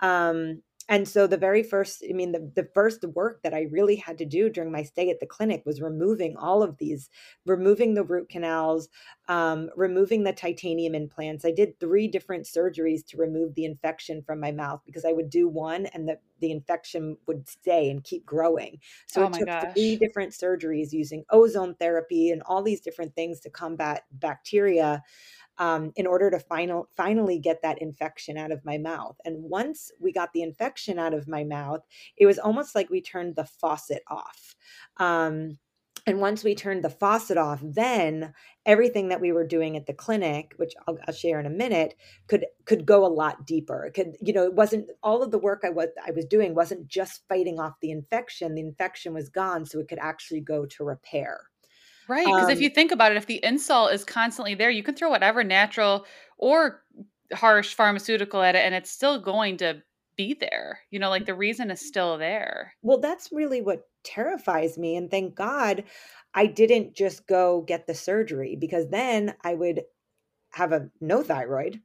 Um, 0.00 0.62
and 0.90 1.06
so 1.06 1.28
the 1.28 1.36
very 1.36 1.62
first, 1.62 2.02
I 2.08 2.12
mean, 2.12 2.32
the, 2.32 2.50
the 2.56 2.68
first 2.74 3.04
work 3.04 3.42
that 3.44 3.54
I 3.54 3.68
really 3.70 3.94
had 3.94 4.18
to 4.18 4.24
do 4.24 4.50
during 4.50 4.72
my 4.72 4.82
stay 4.82 5.08
at 5.08 5.20
the 5.20 5.26
clinic 5.26 5.62
was 5.64 5.80
removing 5.80 6.36
all 6.36 6.64
of 6.64 6.78
these, 6.78 7.08
removing 7.46 7.94
the 7.94 8.02
root 8.02 8.28
canals, 8.28 8.88
um, 9.28 9.70
removing 9.76 10.24
the 10.24 10.32
titanium 10.32 10.96
implants. 10.96 11.44
I 11.44 11.52
did 11.52 11.78
three 11.78 12.08
different 12.08 12.44
surgeries 12.44 13.06
to 13.06 13.18
remove 13.18 13.54
the 13.54 13.66
infection 13.66 14.20
from 14.20 14.40
my 14.40 14.50
mouth 14.50 14.80
because 14.84 15.04
I 15.04 15.12
would 15.12 15.30
do 15.30 15.46
one 15.48 15.86
and 15.86 16.08
the, 16.08 16.18
the 16.40 16.50
infection 16.50 17.16
would 17.26 17.48
stay 17.48 17.90
and 17.90 18.04
keep 18.04 18.24
growing. 18.26 18.78
So 19.06 19.22
oh 19.22 19.26
it 19.26 19.34
took 19.34 19.46
gosh. 19.46 19.72
three 19.74 19.96
different 19.96 20.32
surgeries 20.32 20.92
using 20.92 21.24
ozone 21.30 21.74
therapy 21.76 22.30
and 22.30 22.42
all 22.42 22.62
these 22.62 22.80
different 22.80 23.14
things 23.14 23.40
to 23.40 23.50
combat 23.50 24.04
bacteria 24.12 25.02
um, 25.58 25.92
in 25.96 26.06
order 26.06 26.30
to 26.30 26.40
final, 26.40 26.88
finally 26.96 27.38
get 27.38 27.60
that 27.62 27.82
infection 27.82 28.38
out 28.38 28.50
of 28.50 28.64
my 28.64 28.78
mouth. 28.78 29.16
And 29.26 29.42
once 29.42 29.92
we 30.00 30.10
got 30.10 30.32
the 30.32 30.42
infection 30.42 30.98
out 30.98 31.12
of 31.12 31.28
my 31.28 31.44
mouth, 31.44 31.86
it 32.16 32.24
was 32.24 32.38
almost 32.38 32.74
like 32.74 32.88
we 32.88 33.02
turned 33.02 33.36
the 33.36 33.44
faucet 33.44 34.02
off. 34.08 34.56
Um, 34.96 35.58
and 36.06 36.20
once 36.20 36.44
we 36.44 36.54
turned 36.54 36.82
the 36.82 36.90
faucet 36.90 37.36
off, 37.36 37.60
then 37.62 38.32
everything 38.66 39.08
that 39.08 39.20
we 39.20 39.32
were 39.32 39.46
doing 39.46 39.76
at 39.76 39.86
the 39.86 39.92
clinic, 39.92 40.52
which 40.56 40.72
I'll, 40.86 40.98
I'll, 41.06 41.14
share 41.14 41.40
in 41.40 41.46
a 41.46 41.50
minute, 41.50 41.94
could 42.26 42.46
could 42.64 42.86
go 42.86 43.04
a 43.04 43.08
lot 43.08 43.46
deeper. 43.46 43.84
It 43.84 43.94
could, 43.94 44.16
you 44.20 44.32
know, 44.32 44.44
it 44.44 44.54
wasn't 44.54 44.90
all 45.02 45.22
of 45.22 45.30
the 45.30 45.38
work 45.38 45.62
I 45.64 45.70
was 45.70 45.88
I 46.06 46.10
was 46.12 46.24
doing 46.24 46.54
wasn't 46.54 46.88
just 46.88 47.22
fighting 47.28 47.58
off 47.58 47.74
the 47.80 47.90
infection. 47.90 48.54
The 48.54 48.62
infection 48.62 49.14
was 49.14 49.28
gone, 49.28 49.64
so 49.66 49.78
it 49.78 49.88
could 49.88 49.98
actually 50.00 50.40
go 50.40 50.66
to 50.66 50.84
repair. 50.84 51.40
Right. 52.08 52.26
Because 52.26 52.44
um, 52.44 52.50
if 52.50 52.60
you 52.60 52.70
think 52.70 52.92
about 52.92 53.12
it, 53.12 53.18
if 53.18 53.26
the 53.26 53.44
insult 53.44 53.92
is 53.92 54.04
constantly 54.04 54.54
there, 54.54 54.70
you 54.70 54.82
can 54.82 54.94
throw 54.94 55.10
whatever 55.10 55.44
natural 55.44 56.06
or 56.38 56.82
harsh 57.32 57.74
pharmaceutical 57.74 58.42
at 58.42 58.56
it 58.56 58.64
and 58.64 58.74
it's 58.74 58.90
still 58.90 59.20
going 59.20 59.56
to 59.58 59.80
be 60.20 60.34
there. 60.34 60.80
You 60.90 60.98
know, 60.98 61.08
like 61.08 61.26
the 61.26 61.34
reason 61.34 61.70
is 61.70 61.86
still 61.86 62.18
there. 62.18 62.74
Well, 62.82 62.98
that's 62.98 63.30
really 63.32 63.62
what 63.62 63.88
terrifies 64.04 64.76
me. 64.76 64.96
And 64.96 65.10
thank 65.10 65.34
God 65.34 65.84
I 66.34 66.46
didn't 66.46 66.94
just 66.94 67.26
go 67.26 67.62
get 67.62 67.86
the 67.86 67.94
surgery 67.94 68.56
because 68.60 68.88
then 68.90 69.34
I 69.42 69.54
would 69.54 69.82
have 70.52 70.72
a 70.72 70.90
no 71.00 71.22
thyroid, 71.22 71.80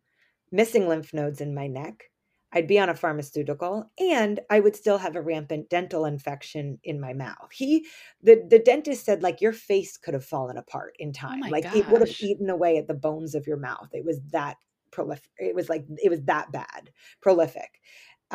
missing 0.52 0.88
lymph 0.88 1.14
nodes 1.14 1.40
in 1.40 1.56
my 1.56 1.68
neck, 1.68 2.06
I'd 2.52 2.68
be 2.68 2.80
on 2.80 2.90
a 2.90 2.96
pharmaceutical 2.96 3.92
and 4.00 4.40
I 4.50 4.62
would 4.62 4.78
still 4.78 4.98
have 4.98 5.18
a 5.18 5.22
rampant 5.22 5.70
dental 5.70 6.06
infection 6.06 6.80
in 6.84 7.02
my 7.02 7.14
mouth. 7.14 7.52
He 7.52 7.86
the 8.24 8.46
the 8.50 8.60
dentist 8.60 9.06
said 9.06 9.22
like 9.22 9.42
your 9.42 9.52
face 9.52 9.98
could 9.98 10.14
have 10.14 10.24
fallen 10.24 10.56
apart 10.56 10.96
in 10.98 11.10
oh 11.10 11.12
time. 11.12 11.42
Oh 11.46 11.50
like 11.50 11.66
gosh. 11.66 11.76
it 11.76 11.90
would 11.90 12.02
have 12.02 12.22
eaten 12.22 12.50
away 12.50 12.78
at 12.78 12.88
the 12.88 12.94
bones 12.94 13.36
of 13.36 13.46
your 13.46 13.58
mouth. 13.58 13.90
It 13.92 14.06
was 14.06 14.22
that 14.32 14.56
prolific. 14.92 15.30
It 15.38 15.54
was 15.54 15.68
like 15.68 15.86
it 16.02 16.10
was 16.10 16.22
that 16.24 16.52
bad, 16.54 16.92
prolific. 17.22 17.82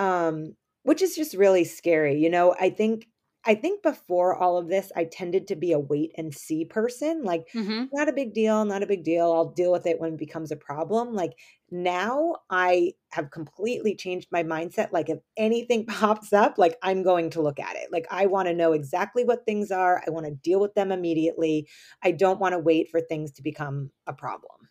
Um 0.01 0.57
which 0.83 1.03
is 1.03 1.15
just 1.15 1.35
really 1.35 1.65
scary. 1.65 2.19
You 2.19 2.31
know, 2.31 2.55
I 2.59 2.71
think 2.71 3.07
I 3.47 3.55
think 3.55 3.83
before 3.83 4.37
all 4.37 4.59
of 4.59 4.69
this, 4.69 4.93
I 4.95 5.05
tended 5.05 5.49
to 5.49 5.57
be 5.57 5.73
a 5.73 5.79
wait 5.79 6.13
and 6.19 6.35
see 6.35 6.67
person. 6.67 7.23
Like, 7.25 7.49
mm-hmm. 7.55 7.85
not 7.91 8.09
a 8.09 8.13
big 8.13 8.35
deal, 8.35 8.67
not 8.67 8.83
a 8.83 8.87
big 8.87 9.03
deal. 9.03 9.33
I'll 9.33 9.51
deal 9.51 9.73
with 9.73 9.87
it 9.87 9.99
when 9.99 10.13
it 10.13 10.19
becomes 10.19 10.53
a 10.53 10.57
problem. 10.57 11.15
Like, 11.15 11.33
now 11.71 12.37
I 12.51 12.93
have 13.13 13.31
completely 13.31 13.97
changed 13.97 14.29
my 14.31 14.43
mindset. 14.43 14.93
Like, 14.93 15.09
if 15.09 15.21
anything 15.39 15.87
pops 15.89 16.35
up, 16.35 16.59
like, 16.59 16.77
I'm 16.83 17.03
going 17.03 17.31
to 17.31 17.41
look 17.41 17.59
at 17.59 17.77
it. 17.77 17.89
Like, 17.91 18.07
I 18.11 18.27
want 18.27 18.49
to 18.49 18.55
know 18.55 18.73
exactly 18.73 19.25
what 19.25 19.47
things 19.47 19.71
are. 19.71 20.03
I 20.07 20.11
want 20.11 20.27
to 20.27 20.33
deal 20.33 20.61
with 20.61 20.75
them 20.75 20.93
immediately. 20.93 21.67
I 22.03 22.11
don't 22.11 22.41
want 22.41 22.53
to 22.53 22.59
wait 22.59 22.91
for 22.91 23.01
things 23.01 23.33
to 23.33 23.43
become 23.43 23.91
a 24.07 24.13
problem. 24.13 24.69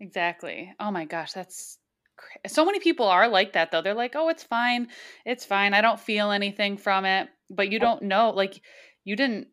Exactly. 0.00 0.74
Oh 0.80 0.90
my 0.90 1.04
gosh, 1.04 1.32
that's 1.32 1.78
so 2.46 2.64
many 2.64 2.80
people 2.80 3.06
are 3.06 3.28
like 3.28 3.52
that 3.52 3.70
though. 3.70 3.82
They're 3.82 3.94
like, 3.94 4.14
"Oh, 4.14 4.28
it's 4.28 4.42
fine. 4.42 4.88
It's 5.24 5.44
fine. 5.44 5.74
I 5.74 5.80
don't 5.80 6.00
feel 6.00 6.30
anything 6.30 6.76
from 6.76 7.04
it." 7.04 7.28
But 7.50 7.70
you 7.70 7.78
don't 7.78 8.02
know 8.02 8.30
like 8.30 8.60
you 9.04 9.16
didn't 9.16 9.48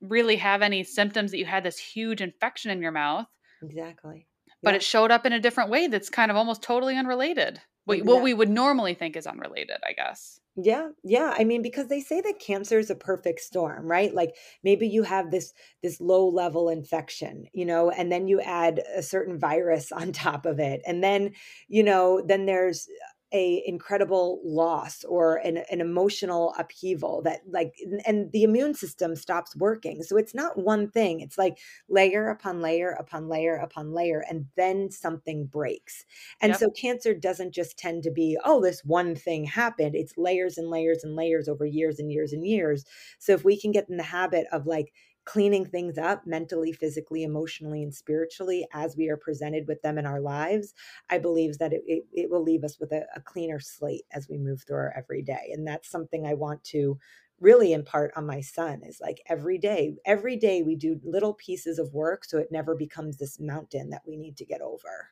really 0.00 0.36
have 0.36 0.62
any 0.62 0.84
symptoms 0.84 1.30
that 1.30 1.38
you 1.38 1.44
had 1.44 1.64
this 1.64 1.78
huge 1.78 2.20
infection 2.20 2.70
in 2.70 2.82
your 2.82 2.92
mouth. 2.92 3.26
Exactly. 3.62 4.26
But 4.62 4.70
yeah. 4.70 4.76
it 4.76 4.82
showed 4.82 5.10
up 5.10 5.26
in 5.26 5.32
a 5.32 5.40
different 5.40 5.70
way 5.70 5.86
that's 5.86 6.10
kind 6.10 6.30
of 6.30 6.36
almost 6.36 6.62
totally 6.62 6.96
unrelated. 6.96 7.60
What, 7.84 8.04
what 8.04 8.22
we 8.22 8.34
would 8.34 8.50
normally 8.50 8.94
think 8.94 9.16
is 9.16 9.26
unrelated, 9.26 9.78
I 9.84 9.92
guess. 9.92 10.39
Yeah, 10.56 10.88
yeah. 11.04 11.32
I 11.38 11.44
mean, 11.44 11.62
because 11.62 11.88
they 11.88 12.00
say 12.00 12.20
that 12.20 12.40
cancer 12.40 12.78
is 12.78 12.90
a 12.90 12.94
perfect 12.94 13.40
storm, 13.40 13.86
right? 13.86 14.12
Like 14.12 14.34
maybe 14.64 14.88
you 14.88 15.04
have 15.04 15.30
this 15.30 15.52
this 15.82 16.00
low 16.00 16.26
level 16.28 16.68
infection, 16.68 17.44
you 17.54 17.64
know, 17.64 17.90
and 17.90 18.10
then 18.10 18.26
you 18.26 18.40
add 18.40 18.82
a 18.94 19.02
certain 19.02 19.38
virus 19.38 19.92
on 19.92 20.12
top 20.12 20.46
of 20.46 20.58
it, 20.58 20.82
and 20.86 21.02
then 21.02 21.32
you 21.68 21.82
know, 21.84 22.20
then 22.26 22.46
there's 22.46 22.88
a 23.32 23.62
incredible 23.66 24.40
loss 24.44 25.04
or 25.04 25.36
an, 25.36 25.62
an 25.70 25.80
emotional 25.80 26.54
upheaval 26.58 27.22
that 27.22 27.40
like 27.48 27.74
and 28.04 28.30
the 28.32 28.42
immune 28.42 28.74
system 28.74 29.14
stops 29.14 29.54
working. 29.56 30.02
So 30.02 30.16
it's 30.16 30.34
not 30.34 30.58
one 30.58 30.90
thing. 30.90 31.20
It's 31.20 31.38
like 31.38 31.58
layer 31.88 32.28
upon 32.28 32.60
layer 32.60 32.90
upon 32.90 33.28
layer 33.28 33.56
upon 33.56 33.92
layer 33.92 34.24
and 34.28 34.46
then 34.56 34.90
something 34.90 35.46
breaks. 35.46 36.04
And 36.40 36.50
yep. 36.50 36.58
so 36.58 36.70
cancer 36.70 37.14
doesn't 37.14 37.54
just 37.54 37.78
tend 37.78 38.02
to 38.04 38.10
be 38.10 38.36
oh 38.44 38.60
this 38.60 38.84
one 38.84 39.14
thing 39.14 39.44
happened. 39.44 39.94
It's 39.94 40.18
layers 40.18 40.58
and 40.58 40.68
layers 40.68 41.04
and 41.04 41.14
layers 41.14 41.48
over 41.48 41.64
years 41.64 41.98
and 41.98 42.10
years 42.10 42.32
and 42.32 42.44
years. 42.44 42.84
So 43.18 43.32
if 43.32 43.44
we 43.44 43.60
can 43.60 43.70
get 43.70 43.88
in 43.88 43.96
the 43.96 44.02
habit 44.02 44.46
of 44.52 44.66
like 44.66 44.92
cleaning 45.30 45.64
things 45.64 45.96
up 45.96 46.26
mentally, 46.26 46.72
physically, 46.72 47.22
emotionally, 47.22 47.84
and 47.84 47.94
spiritually 47.94 48.66
as 48.72 48.96
we 48.96 49.08
are 49.08 49.16
presented 49.16 49.68
with 49.68 49.80
them 49.80 49.96
in 49.96 50.04
our 50.04 50.20
lives, 50.20 50.74
I 51.08 51.18
believe 51.18 51.58
that 51.58 51.72
it, 51.72 51.82
it, 51.86 52.02
it 52.12 52.30
will 52.30 52.42
leave 52.42 52.64
us 52.64 52.80
with 52.80 52.90
a, 52.90 53.06
a 53.14 53.20
cleaner 53.20 53.60
slate 53.60 54.02
as 54.10 54.28
we 54.28 54.38
move 54.38 54.64
through 54.66 54.78
our 54.78 54.92
everyday. 54.96 55.52
And 55.52 55.64
that's 55.64 55.88
something 55.88 56.26
I 56.26 56.34
want 56.34 56.64
to 56.64 56.98
really 57.38 57.72
impart 57.72 58.10
on 58.16 58.26
my 58.26 58.40
son 58.40 58.82
is 58.84 59.00
like 59.00 59.22
every 59.26 59.56
day 59.56 59.94
every 60.04 60.36
day 60.36 60.62
we 60.62 60.76
do 60.76 61.00
little 61.02 61.32
pieces 61.32 61.78
of 61.78 61.94
work 61.94 62.22
so 62.22 62.36
it 62.36 62.52
never 62.52 62.74
becomes 62.74 63.16
this 63.16 63.40
mountain 63.40 63.88
that 63.88 64.02
we 64.06 64.14
need 64.14 64.36
to 64.36 64.44
get 64.44 64.60
over 64.60 65.08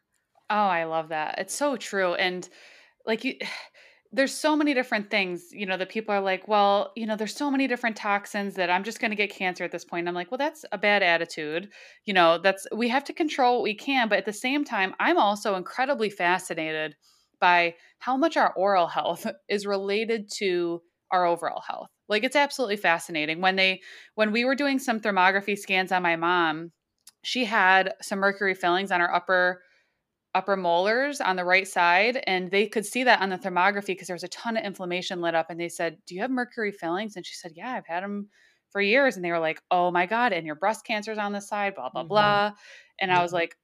oh 0.51 0.55
i 0.55 0.85
love 0.85 1.09
that 1.09 1.37
it's 1.39 1.55
so 1.55 1.75
true 1.75 2.13
and 2.17 2.51
like 3.07 3.25
you 3.25 3.35
there's 4.11 4.35
so 4.35 4.57
many 4.57 4.73
different 4.73 5.11
things, 5.11 5.49
you 5.53 5.67
know, 5.67 5.77
that 5.77 5.91
people 5.91 6.15
are 6.15 6.21
like, 6.21 6.49
well, 6.49 6.93
you 6.97 7.07
know, 7.07 7.15
there's 7.15 7.37
so 7.37 7.51
many 7.51 7.67
different 7.67 7.97
toxins 7.97 8.55
that 8.55 8.71
I'm 8.71 8.83
just 8.83 9.01
going 9.01 9.11
to 9.11 9.17
get 9.17 9.31
cancer 9.31 9.65
at 9.65 9.71
this 9.71 9.85
point. 9.85 10.09
I'm 10.09 10.15
like, 10.15 10.31
well, 10.31 10.39
that's 10.39 10.65
a 10.73 10.79
bad 10.79 11.03
attitude. 11.03 11.69
You 12.07 12.15
know, 12.15 12.39
that's 12.39 12.67
we 12.75 12.89
have 12.89 13.05
to 13.05 13.13
control 13.13 13.57
what 13.57 13.65
we 13.65 13.75
can, 13.75 14.09
but 14.09 14.19
at 14.19 14.25
the 14.25 14.33
same 14.33 14.65
time, 14.65 14.95
I'm 14.99 15.19
also 15.19 15.57
incredibly 15.57 16.09
fascinated 16.09 16.97
by 17.39 17.75
how 17.99 18.17
much 18.17 18.37
our 18.37 18.53
oral 18.55 18.87
health 18.87 19.27
is 19.49 19.67
related 19.67 20.31
to 20.37 20.81
our 21.11 21.27
overall 21.27 21.63
health. 21.67 21.89
Like 22.09 22.25
it's 22.25 22.37
absolutely 22.37 22.77
fascinating. 22.77 23.43
When 23.43 23.57
they 23.57 23.83
when 24.15 24.33
we 24.33 24.45
were 24.47 24.55
doing 24.55 24.79
some 24.79 25.01
thermography 25.01 25.59
scans 25.59 25.93
on 25.93 26.03
my 26.03 26.17
mom, 26.17 26.73
she 27.23 27.45
had 27.45 27.93
some 28.01 28.21
mercury 28.21 28.55
fillings 28.55 28.91
on 28.91 29.01
her 29.01 29.15
upper 29.15 29.63
upper 30.35 30.57
molars 30.57 31.21
on 31.21 31.37
the 31.37 31.45
right 31.45 31.67
side 31.67 32.23
and 32.27 32.51
they 32.51 32.67
could 32.67 32.85
see 32.85 33.05
that 33.05 33.21
on 33.21 33.31
the 33.31 33.39
thermography 33.39 33.89
because 33.89 34.07
there 34.07 34.15
was 34.15 34.25
a 34.25 34.29
ton 34.29 34.57
of 34.57 34.65
inflammation 34.65 35.21
lit 35.21 35.35
up 35.35 35.47
and 35.49 35.59
they 35.59 35.69
said 35.69 35.97
do 36.07 36.15
you 36.15 36.21
have 36.21 36.31
mercury 36.31 36.71
fillings 36.71 37.17
and 37.17 37.25
she 37.25 37.35
said 37.35 37.53
yeah 37.55 37.73
i've 37.73 37.87
had 37.87 38.03
them 38.03 38.29
for 38.71 38.81
years 38.81 39.17
and 39.17 39.25
they 39.25 39.31
were 39.31 39.39
like 39.39 39.63
oh 39.71 39.91
my 39.91 40.05
god 40.05 40.33
and 40.33 40.47
your 40.47 40.55
breast 40.55 40.85
cancer's 40.85 41.19
on 41.19 41.33
the 41.33 41.41
side 41.41 41.75
blah 41.75 41.89
blah 41.89 42.03
mm-hmm. 42.03 42.09
blah 42.09 42.53
and 43.01 43.11
i 43.11 43.23
was 43.23 43.33
like 43.33 43.57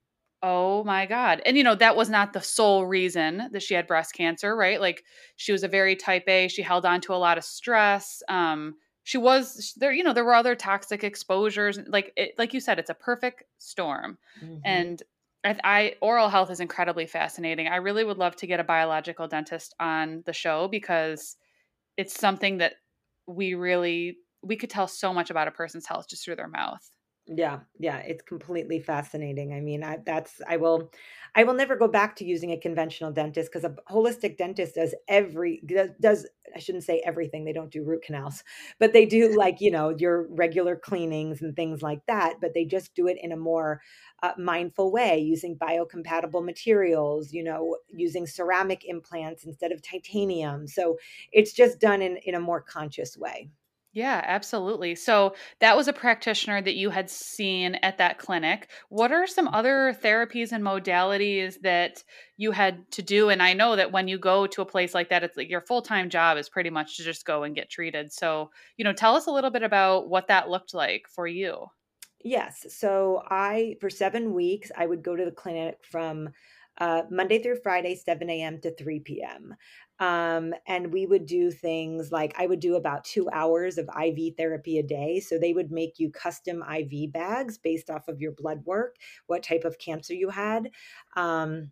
oh 0.43 0.83
my 0.85 1.05
god 1.05 1.43
and 1.45 1.57
you 1.57 1.63
know 1.63 1.75
that 1.75 1.97
was 1.97 2.09
not 2.09 2.33
the 2.33 2.41
sole 2.41 2.87
reason 2.87 3.49
that 3.53 3.63
she 3.63 3.75
had 3.75 3.87
breast 3.87 4.15
cancer 4.15 4.57
right 4.57 4.81
like 4.81 5.05
she 5.37 5.53
was 5.53 5.65
a 5.65 5.69
very 5.69 5.95
type 5.95 6.25
a 6.29 6.49
she 6.49 6.63
held 6.63 6.87
on 6.87 7.01
to 7.01 7.15
a 7.15 7.17
lot 7.17 7.37
of 7.37 7.45
stress 7.45 8.23
um 8.29 8.75
she 9.05 9.19
was 9.19 9.75
there 9.77 9.93
you 9.93 10.03
know 10.03 10.15
there 10.15 10.25
were 10.25 10.35
other 10.35 10.55
toxic 10.55 11.05
exposures 11.05 11.79
like 11.89 12.13
it, 12.17 12.33
like 12.39 12.55
you 12.55 12.61
said 12.61 12.79
it's 12.79 12.91
a 12.91 12.95
perfect 12.95 13.45
storm 13.59 14.19
mm-hmm. 14.43 14.57
and 14.65 15.03
I, 15.45 15.57
I, 15.65 15.95
oral 16.01 16.29
health 16.29 16.51
is 16.51 16.61
incredibly 16.61 17.07
fascinating. 17.07 17.69
I 17.69 17.77
really 17.77 18.05
would 18.05 18.19
love 18.19 18.37
to 18.37 18.47
get 18.47 18.61
a 18.61 18.65
biological 18.65 19.29
dentist 19.29 19.75
on 19.79 20.23
the 20.27 20.33
show 20.33 20.69
because 20.69 21.37
it's 21.97 22.19
something 22.19 22.59
that 22.59 22.75
we 23.27 23.55
really 23.55 24.19
we 24.43 24.57
could 24.57 24.71
tell 24.71 24.89
so 24.89 25.15
much 25.15 25.31
about 25.31 25.49
a 25.49 25.53
person's 25.53 25.87
health 25.87 26.07
just 26.09 26.25
through 26.25 26.37
their 26.37 26.49
mouth. 26.49 26.83
Yeah, 27.27 27.61
yeah, 27.79 27.99
it's 28.01 28.21
completely 28.23 28.81
fascinating. 28.81 29.55
I 29.55 29.61
mean, 29.61 29.83
I 29.83 29.97
that's 30.05 30.43
I 30.47 30.59
will 30.59 30.91
I 31.35 31.45
will 31.45 31.55
never 31.55 31.75
go 31.75 31.89
back 31.89 32.17
to 32.17 32.25
using 32.25 32.51
a 32.53 32.59
conventional 32.61 33.13
dentist 33.13 33.51
because 33.51 33.65
a 33.65 33.75
holistic 33.91 34.37
dentist 34.37 34.75
does 34.75 34.95
every 35.09 35.63
does 36.03 36.27
I 36.55 36.59
shouldn't 36.59 36.85
say 36.85 37.01
everything. 37.07 37.47
They 37.47 37.55
don't 37.55 37.71
do 37.73 37.83
root 37.83 38.03
canals, 38.03 38.45
but 38.79 38.93
they 38.93 39.07
do 39.07 39.35
like, 39.39 39.63
you 39.63 39.71
know, 39.71 39.89
your 39.89 40.27
regular 40.35 40.77
cleanings 40.77 41.41
and 41.41 41.57
things 41.57 41.81
like 41.81 42.05
that, 42.09 42.35
but 42.43 42.53
they 42.53 42.67
just 42.67 42.95
do 42.95 43.07
it 43.07 43.17
in 43.23 43.33
a 43.33 43.37
more 43.39 43.81
uh, 44.23 44.33
mindful 44.37 44.93
way 44.93 45.19
using 45.19 45.57
biocompatible 45.57 46.45
materials, 46.45 47.33
you 47.33 47.43
know, 47.43 47.79
using 47.91 48.27
ceramic 48.27 48.85
implants 48.85 49.45
instead 49.47 49.73
of 49.73 49.81
titanium. 49.81 50.67
So, 50.67 50.99
it's 51.33 51.55
just 51.55 51.81
done 51.81 52.03
in 52.03 52.19
in 52.19 52.35
a 52.35 52.41
more 52.41 52.61
conscious 52.61 53.17
way. 53.17 53.49
Yeah, 53.95 54.21
absolutely. 54.27 54.97
So 54.97 55.37
that 55.61 55.77
was 55.77 55.87
a 55.87 55.93
practitioner 55.93 56.61
that 56.61 56.75
you 56.75 56.91
had 56.91 57.09
seen 57.09 57.77
at 57.77 57.99
that 57.99 58.19
clinic. 58.19 58.69
What 58.89 59.13
are 59.13 59.25
some 59.29 59.47
mm-hmm. 59.47 59.55
other 59.55 59.97
therapies 60.03 60.51
and 60.51 60.65
modalities 60.65 61.61
that 61.61 62.03
you 62.37 62.51
had 62.51 62.91
to 62.91 63.03
do? 63.03 63.29
And 63.29 63.41
I 63.41 63.53
know 63.53 63.77
that 63.77 63.93
when 63.93 64.09
you 64.09 64.19
go 64.19 64.49
to 64.49 64.63
a 64.63 64.67
place 64.67 64.95
like 64.95 65.11
that, 65.11 65.23
it's 65.23 65.37
like 65.37 65.49
your 65.49 65.61
full 65.61 65.81
time 65.81 66.11
job 66.11 66.39
is 66.39 66.49
pretty 66.49 66.71
much 66.71 66.97
to 66.97 67.05
just 67.05 67.25
go 67.25 67.45
and 67.45 67.55
get 67.55 67.71
treated. 67.71 68.13
So, 68.13 68.51
you 68.77 68.85
know, 68.85 68.93
tell 68.93 69.15
us 69.15 69.29
a 69.29 69.31
little 69.31 69.51
bit 69.51 69.63
about 69.63 70.09
what 70.09 70.27
that 70.27 70.51
looked 70.51 70.75
like 70.75 71.07
for 71.09 71.29
you. 71.29 71.67
Yes. 72.25 72.67
So 72.71 73.23
I, 73.31 73.77
for 73.81 73.91
seven 73.91 74.33
weeks, 74.33 74.73
I 74.77 74.87
would 74.87 75.05
go 75.05 75.15
to 75.15 75.25
the 75.25 75.31
clinic 75.31 75.79
from 75.89 76.31
uh, 76.79 77.03
Monday 77.11 77.43
through 77.43 77.61
Friday, 77.63 77.95
7 77.95 78.29
a.m. 78.29 78.61
to 78.61 78.75
3 78.75 79.01
p.m. 79.01 79.55
Um, 80.01 80.55
and 80.67 80.93
we 80.93 81.07
would 81.07 81.27
do 81.27 81.51
things 81.51 82.11
like 82.11 82.35
I 82.37 82.47
would 82.47 82.61
do 82.61 82.75
about 82.77 83.05
two 83.05 83.29
hours 83.31 83.79
of 83.79 83.89
IV 83.89 84.35
therapy 84.37 84.79
a 84.79 84.83
day. 84.83 85.21
So 85.21 85.39
they 85.39 85.53
would 85.53 85.71
make 85.71 85.99
you 85.99 86.11
custom 86.11 86.63
IV 86.63 87.13
bags 87.13 87.59
based 87.59 87.91
off 87.91 88.09
of 88.09 88.21
your 88.21 88.33
blood 88.33 88.65
work, 88.65 88.97
what 89.27 89.43
type 89.43 89.65
of 89.65 89.79
cancer 89.79 90.15
you 90.15 90.31
had. 90.31 90.71
Um, 91.17 91.71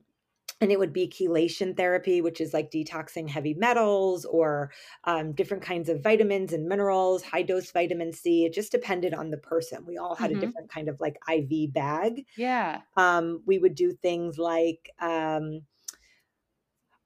and 0.62 0.72
it 0.72 0.79
would 0.79 0.92
be 0.92 1.09
chelation 1.09 1.77
therapy, 1.77 2.22
which 2.22 2.40
is 2.40 2.55
like 2.55 2.70
detoxing 2.70 3.29
heavy 3.29 3.55
metals 3.55 4.25
or 4.25 4.70
um, 5.05 5.33
different 5.33 5.62
kinds 5.62 5.88
of 5.88 6.03
vitamins 6.03 6.53
and 6.53 6.66
minerals, 6.66 7.22
high 7.22 7.42
dose 7.42 7.70
vitamin 7.70 8.12
C. 8.12 8.44
It 8.44 8.55
just 8.55 8.72
depended 8.72 9.12
on 9.12 9.31
the 9.31 9.37
person. 9.37 9.85
We 9.87 9.98
all 9.98 10.14
had 10.14 10.31
mm-hmm. 10.31 10.38
a 10.38 10.46
different 10.46 10.70
kind 10.70 10.88
of 10.88 11.01
like 11.01 11.18
IV 11.31 11.72
bag. 11.72 12.27
Yeah. 12.37 12.81
Um, 12.96 13.42
we 13.44 13.59
would 13.59 13.75
do 13.75 13.92
things 13.92 14.38
like 14.38 14.90
um, 15.01 15.62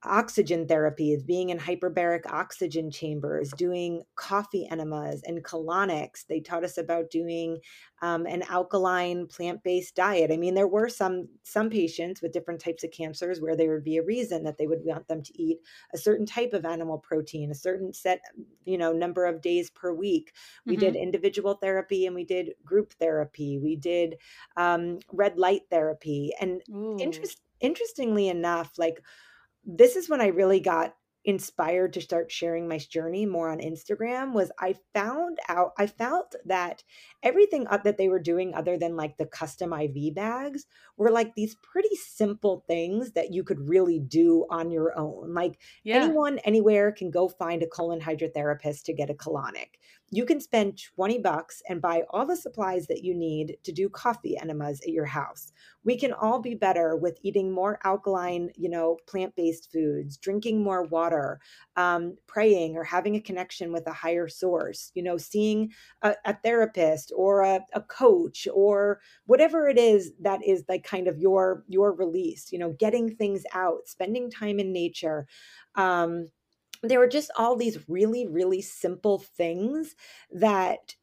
oxygen 0.06 0.66
therapies, 0.66 1.24
being 1.26 1.50
in 1.50 1.58
hyperbaric 1.58 2.26
oxygen 2.26 2.90
chambers, 2.90 3.50
doing 3.52 4.02
coffee 4.14 4.66
enemas 4.70 5.22
and 5.24 5.44
colonics. 5.44 6.26
They 6.26 6.40
taught 6.40 6.64
us 6.64 6.78
about 6.78 7.10
doing 7.10 7.58
um, 8.02 8.26
an 8.26 8.42
alkaline 8.48 9.26
plant-based 9.26 9.94
diet. 9.94 10.30
I 10.30 10.36
mean, 10.36 10.54
there 10.54 10.68
were 10.68 10.88
some 10.88 11.28
some 11.44 11.70
patients 11.70 12.22
with 12.22 12.32
different 12.32 12.60
types 12.60 12.84
of 12.84 12.90
cancers 12.90 13.40
where 13.40 13.56
there 13.56 13.72
would 13.72 13.84
be 13.84 13.96
a 13.96 14.02
reason 14.02 14.44
that 14.44 14.58
they 14.58 14.66
would 14.66 14.84
want 14.84 15.08
them 15.08 15.22
to 15.22 15.42
eat 15.42 15.58
a 15.94 15.98
certain 15.98 16.26
type 16.26 16.52
of 16.52 16.64
animal 16.64 16.98
protein, 16.98 17.50
a 17.50 17.54
certain 17.54 17.92
set, 17.92 18.20
you 18.64 18.78
know, 18.78 18.92
number 18.92 19.24
of 19.24 19.40
days 19.40 19.70
per 19.70 19.92
week. 19.92 20.32
We 20.66 20.74
mm-hmm. 20.74 20.80
did 20.80 20.96
individual 20.96 21.54
therapy 21.54 22.06
and 22.06 22.14
we 22.14 22.24
did 22.24 22.52
group 22.64 22.92
therapy. 22.94 23.58
We 23.58 23.76
did 23.76 24.16
um, 24.56 24.98
red 25.12 25.38
light 25.38 25.62
therapy, 25.70 26.32
and 26.40 26.62
interest, 27.00 27.40
interestingly 27.60 28.28
enough, 28.28 28.72
like 28.78 29.02
this 29.66 29.96
is 29.96 30.08
when 30.08 30.20
I 30.20 30.28
really 30.28 30.60
got 30.60 30.94
inspired 31.26 31.92
to 31.92 32.00
start 32.00 32.30
sharing 32.30 32.68
my 32.68 32.78
journey 32.78 33.26
more 33.26 33.50
on 33.50 33.58
Instagram 33.58 34.32
was 34.32 34.52
I 34.60 34.76
found 34.94 35.38
out 35.48 35.72
I 35.76 35.88
felt 35.88 36.36
that 36.44 36.84
everything 37.20 37.66
up 37.66 37.82
that 37.82 37.98
they 37.98 38.08
were 38.08 38.20
doing 38.20 38.54
other 38.54 38.78
than 38.78 38.96
like 38.96 39.16
the 39.16 39.26
custom 39.26 39.72
IV 39.72 40.14
bags 40.14 40.66
were 40.96 41.10
like 41.10 41.34
these 41.34 41.56
pretty 41.56 41.94
simple 41.96 42.64
things 42.68 43.10
that 43.12 43.32
you 43.32 43.42
could 43.42 43.68
really 43.68 43.98
do 43.98 44.46
on 44.50 44.70
your 44.70 44.96
own. 44.96 45.34
Like 45.34 45.58
yeah. 45.82 45.96
anyone 45.96 46.38
anywhere 46.44 46.92
can 46.92 47.10
go 47.10 47.28
find 47.28 47.60
a 47.64 47.66
colon 47.66 48.00
hydrotherapist 48.00 48.84
to 48.84 48.94
get 48.94 49.10
a 49.10 49.14
colonic 49.14 49.70
you 50.10 50.24
can 50.24 50.40
spend 50.40 50.80
20 50.94 51.18
bucks 51.18 51.62
and 51.68 51.82
buy 51.82 52.04
all 52.10 52.24
the 52.24 52.36
supplies 52.36 52.86
that 52.86 53.02
you 53.02 53.14
need 53.14 53.56
to 53.64 53.72
do 53.72 53.88
coffee 53.88 54.38
enemas 54.38 54.80
at 54.82 54.92
your 54.92 55.04
house. 55.04 55.52
We 55.84 55.98
can 55.98 56.12
all 56.12 56.40
be 56.40 56.54
better 56.54 56.96
with 56.96 57.18
eating 57.22 57.50
more 57.50 57.78
alkaline, 57.84 58.50
you 58.56 58.68
know, 58.68 58.98
plant-based 59.08 59.70
foods, 59.72 60.16
drinking 60.16 60.62
more 60.62 60.84
water, 60.84 61.40
um, 61.76 62.16
praying 62.26 62.76
or 62.76 62.84
having 62.84 63.16
a 63.16 63.20
connection 63.20 63.72
with 63.72 63.86
a 63.86 63.92
higher 63.92 64.28
source, 64.28 64.92
you 64.94 65.02
know, 65.02 65.16
seeing 65.16 65.72
a, 66.02 66.14
a 66.24 66.34
therapist 66.34 67.12
or 67.16 67.42
a, 67.42 67.60
a 67.72 67.80
coach 67.80 68.46
or 68.52 69.00
whatever 69.26 69.68
it 69.68 69.78
is 69.78 70.12
that 70.20 70.40
is 70.46 70.64
like 70.68 70.84
kind 70.84 71.08
of 71.08 71.18
your 71.18 71.64
your 71.68 71.92
release, 71.92 72.52
you 72.52 72.58
know, 72.58 72.72
getting 72.78 73.14
things 73.16 73.44
out, 73.52 73.86
spending 73.86 74.30
time 74.30 74.60
in 74.60 74.72
nature. 74.72 75.26
Um, 75.74 76.30
there 76.90 76.98
were 76.98 77.08
just 77.08 77.30
all 77.36 77.56
these 77.56 77.78
really 77.88 78.26
really 78.26 78.62
simple 78.62 79.18
things 79.18 79.94
that 80.30 80.94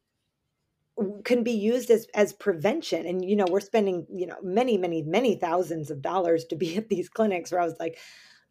can 1.24 1.42
be 1.42 1.52
used 1.52 1.90
as 1.90 2.06
as 2.14 2.32
prevention 2.32 3.04
and 3.06 3.24
you 3.24 3.34
know 3.34 3.46
we're 3.50 3.60
spending 3.60 4.06
you 4.12 4.26
know 4.26 4.36
many 4.42 4.78
many 4.78 5.02
many 5.02 5.34
thousands 5.34 5.90
of 5.90 6.00
dollars 6.00 6.44
to 6.44 6.56
be 6.56 6.76
at 6.78 6.88
these 6.88 7.08
clinics 7.08 7.50
where 7.50 7.60
i 7.60 7.64
was 7.64 7.78
like 7.80 7.98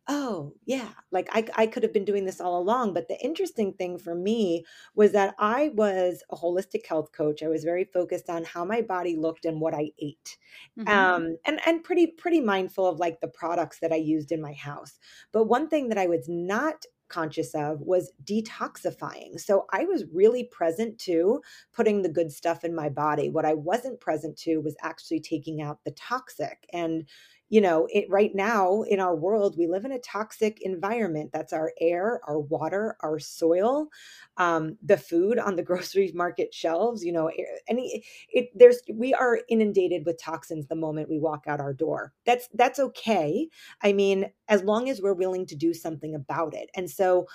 oh 0.09 0.53
yeah 0.65 0.89
like 1.11 1.29
I, 1.31 1.45
I 1.55 1.67
could 1.67 1.83
have 1.83 1.93
been 1.93 2.03
doing 2.03 2.25
this 2.25 2.41
all 2.41 2.59
along. 2.59 2.93
But 2.93 3.07
the 3.07 3.17
interesting 3.23 3.73
thing 3.73 3.97
for 3.97 4.13
me 4.13 4.65
was 4.95 5.13
that 5.13 5.33
i 5.39 5.71
was 5.75 6.23
a 6.29 6.35
holistic 6.35 6.85
health 6.85 7.11
coach. 7.13 7.41
I 7.41 7.47
was 7.47 7.63
very 7.63 7.85
focused 7.85 8.29
on 8.29 8.43
how 8.43 8.65
my 8.65 8.81
body 8.81 9.15
looked 9.15 9.45
and 9.45 9.61
what 9.61 9.73
i 9.73 9.91
ate 9.99 10.37
mm-hmm. 10.77 10.87
um, 10.89 11.37
and 11.45 11.59
and 11.65 11.83
pretty 11.83 12.07
pretty 12.07 12.41
mindful 12.41 12.85
of 12.85 12.99
like 12.99 13.21
the 13.21 13.29
products 13.29 13.79
that 13.79 13.93
i 13.93 13.97
used 13.97 14.31
in 14.31 14.41
my 14.41 14.53
house. 14.53 14.99
But 15.31 15.45
one 15.45 15.69
thing 15.69 15.89
that 15.89 15.97
i 15.97 16.07
was 16.07 16.25
not 16.27 16.85
conscious 17.09 17.53
of 17.53 17.81
was 17.81 18.11
detoxifying. 18.23 19.39
So 19.39 19.65
I 19.71 19.85
was 19.85 20.05
really 20.13 20.45
present 20.45 20.97
to 20.99 21.41
putting 21.73 22.01
the 22.01 22.09
good 22.09 22.31
stuff 22.31 22.63
in 22.63 22.75
my 22.75 22.89
body. 22.89 23.29
What 23.29 23.45
I 23.45 23.53
wasn't 23.53 23.99
present 23.99 24.37
to 24.39 24.57
was 24.57 24.75
actually 24.81 25.19
taking 25.19 25.61
out 25.61 25.83
the 25.83 25.91
toxic. 25.91 26.65
And 26.73 27.07
you 27.49 27.61
know, 27.61 27.87
it 27.91 28.05
right 28.09 28.33
now 28.33 28.81
in 28.83 28.99
our 28.99 29.15
world, 29.15 29.55
we 29.57 29.67
live 29.67 29.85
in 29.85 29.91
a 29.91 29.99
toxic 29.99 30.59
environment. 30.61 31.31
That's 31.33 31.53
our 31.53 31.71
air, 31.79 32.19
our 32.27 32.39
water, 32.39 32.97
our 33.01 33.19
soil, 33.19 33.87
um, 34.37 34.77
the 34.81 34.97
food 34.97 35.37
on 35.37 35.55
the 35.55 35.63
grocery 35.69 36.11
market 36.13 36.53
shelves. 36.53 37.03
You 37.03 37.11
know, 37.13 37.31
any 37.67 38.03
it 38.29 38.49
there's 38.55 38.81
we 38.93 39.13
are 39.13 39.39
inundated 39.49 40.05
with 40.05 40.21
toxins 40.21 40.67
the 40.67 40.75
moment 40.75 41.09
we 41.09 41.19
walk 41.19 41.43
out 41.47 41.59
our 41.59 41.73
door. 41.73 42.13
That's 42.25 42.49
that's 42.53 42.79
okay. 42.79 43.49
I 43.81 43.93
mean, 43.93 44.31
as 44.47 44.63
long 44.63 44.89
as 44.89 45.01
we're 45.01 45.13
willing 45.13 45.45
to 45.47 45.55
do 45.55 45.73
something 45.73 46.15
about 46.15 46.53
it. 46.53 46.69
And 46.75 46.89
so 46.89 47.27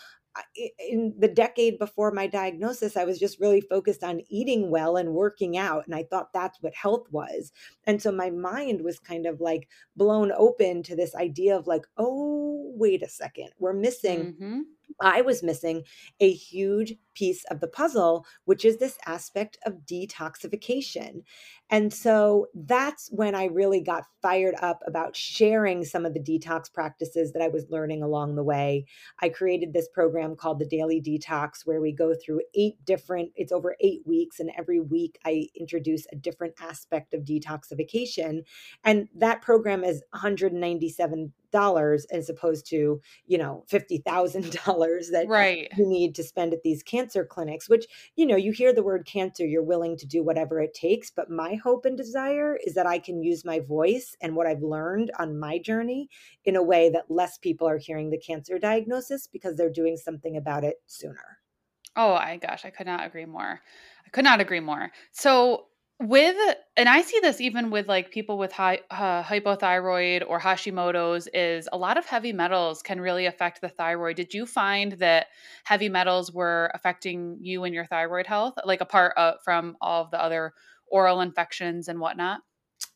in 0.78 1.14
the 1.18 1.28
decade 1.28 1.78
before 1.78 2.10
my 2.10 2.26
diagnosis, 2.26 2.96
I 2.96 3.04
was 3.04 3.18
just 3.18 3.40
really 3.40 3.60
focused 3.60 4.04
on 4.04 4.22
eating 4.28 4.70
well 4.70 4.96
and 4.96 5.14
working 5.14 5.56
out. 5.56 5.86
And 5.86 5.94
I 5.94 6.04
thought 6.04 6.32
that's 6.32 6.62
what 6.62 6.74
health 6.74 7.06
was. 7.10 7.52
And 7.84 8.00
so 8.00 8.12
my 8.12 8.30
mind 8.30 8.82
was 8.82 8.98
kind 8.98 9.26
of 9.26 9.40
like 9.40 9.68
blown 9.96 10.32
open 10.36 10.82
to 10.84 10.96
this 10.96 11.14
idea 11.14 11.56
of 11.56 11.66
like, 11.66 11.86
oh, 11.96 12.72
wait 12.74 13.02
a 13.02 13.08
second, 13.08 13.50
we're 13.58 13.72
missing. 13.72 14.34
Mm-hmm 14.34 14.60
I 15.00 15.20
was 15.20 15.42
missing 15.42 15.84
a 16.20 16.32
huge 16.32 16.94
piece 17.18 17.44
of 17.50 17.60
the 17.60 17.66
puzzle, 17.66 18.24
which 18.44 18.64
is 18.64 18.78
this 18.78 18.96
aspect 19.04 19.58
of 19.66 19.84
detoxification. 19.90 21.22
And 21.70 21.92
so 21.92 22.46
that's 22.54 23.08
when 23.10 23.34
I 23.34 23.46
really 23.46 23.80
got 23.80 24.04
fired 24.22 24.54
up 24.62 24.80
about 24.86 25.14
sharing 25.14 25.84
some 25.84 26.06
of 26.06 26.14
the 26.14 26.20
detox 26.20 26.72
practices 26.72 27.32
that 27.32 27.42
I 27.42 27.48
was 27.48 27.66
learning 27.68 28.02
along 28.02 28.36
the 28.36 28.44
way. 28.44 28.86
I 29.20 29.28
created 29.28 29.72
this 29.72 29.88
program 29.92 30.36
called 30.36 30.60
the 30.60 30.66
Daily 30.66 31.02
Detox, 31.02 31.66
where 31.66 31.80
we 31.80 31.92
go 31.92 32.14
through 32.14 32.40
eight 32.54 32.82
different, 32.84 33.32
it's 33.34 33.52
over 33.52 33.76
eight 33.80 34.02
weeks, 34.06 34.40
and 34.40 34.50
every 34.56 34.80
week 34.80 35.18
I 35.26 35.48
introduce 35.58 36.06
a 36.12 36.16
different 36.16 36.54
aspect 36.60 37.12
of 37.12 37.24
detoxification. 37.24 38.44
And 38.84 39.08
that 39.16 39.42
program 39.42 39.84
is 39.84 40.02
197 40.12 41.32
dollars 41.50 42.04
as 42.06 42.28
opposed 42.28 42.66
to 42.66 43.00
you 43.26 43.38
know 43.38 43.64
fifty 43.68 43.98
thousand 43.98 44.50
dollars 44.66 45.08
that 45.10 45.26
right. 45.28 45.68
you 45.76 45.86
need 45.86 46.14
to 46.14 46.22
spend 46.22 46.52
at 46.52 46.62
these 46.62 46.82
cancer 46.82 47.07
clinics. 47.24 47.68
Which 47.68 47.86
you 48.16 48.26
know 48.26 48.36
you 48.36 48.52
hear 48.52 48.72
the 48.72 48.82
word 48.82 49.06
cancer, 49.06 49.46
you're 49.46 49.62
willing 49.62 49.96
to 49.98 50.06
do 50.06 50.22
whatever 50.22 50.60
it 50.60 50.74
takes. 50.74 51.10
But 51.10 51.30
my 51.30 51.54
hope 51.54 51.84
and 51.84 51.96
desire 51.96 52.58
is 52.64 52.74
that 52.74 52.86
I 52.86 52.98
can 52.98 53.22
use 53.22 53.44
my 53.44 53.60
voice 53.60 54.16
and 54.20 54.36
what 54.36 54.46
I've 54.46 54.62
learned 54.62 55.10
on 55.18 55.38
my 55.38 55.58
journey 55.58 56.08
in 56.44 56.56
a 56.56 56.62
way 56.62 56.90
that 56.90 57.10
less 57.10 57.38
people 57.38 57.68
are 57.68 57.78
hearing 57.78 58.10
the 58.10 58.18
cancer 58.18 58.58
diagnosis 58.58 59.26
because 59.26 59.56
they're 59.56 59.70
doing 59.70 59.96
something 59.96 60.36
about 60.36 60.64
it 60.64 60.76
sooner. 60.86 61.38
Oh, 61.96 62.12
I 62.12 62.36
gosh, 62.36 62.64
I 62.64 62.70
could 62.70 62.86
not 62.86 63.06
agree 63.06 63.26
more. 63.26 63.60
I 64.06 64.10
could 64.10 64.24
not 64.24 64.40
agree 64.40 64.60
more. 64.60 64.90
So 65.10 65.67
with 66.00 66.36
and 66.76 66.88
i 66.88 67.02
see 67.02 67.18
this 67.20 67.40
even 67.40 67.70
with 67.70 67.88
like 67.88 68.12
people 68.12 68.38
with 68.38 68.52
high, 68.52 68.78
uh, 68.90 69.22
hypothyroid 69.22 70.22
or 70.28 70.38
hashimoto's 70.38 71.28
is 71.34 71.68
a 71.72 71.76
lot 71.76 71.98
of 71.98 72.06
heavy 72.06 72.32
metals 72.32 72.82
can 72.82 73.00
really 73.00 73.26
affect 73.26 73.60
the 73.60 73.68
thyroid. 73.68 74.14
Did 74.14 74.32
you 74.32 74.46
find 74.46 74.92
that 74.92 75.26
heavy 75.64 75.88
metals 75.88 76.32
were 76.32 76.70
affecting 76.72 77.38
you 77.40 77.64
and 77.64 77.74
your 77.74 77.84
thyroid 77.84 78.28
health 78.28 78.54
like 78.64 78.80
apart 78.80 79.14
uh, 79.16 79.32
from 79.44 79.76
all 79.80 80.04
of 80.04 80.10
the 80.12 80.22
other 80.22 80.54
oral 80.86 81.20
infections 81.20 81.88
and 81.88 81.98
whatnot? 81.98 82.40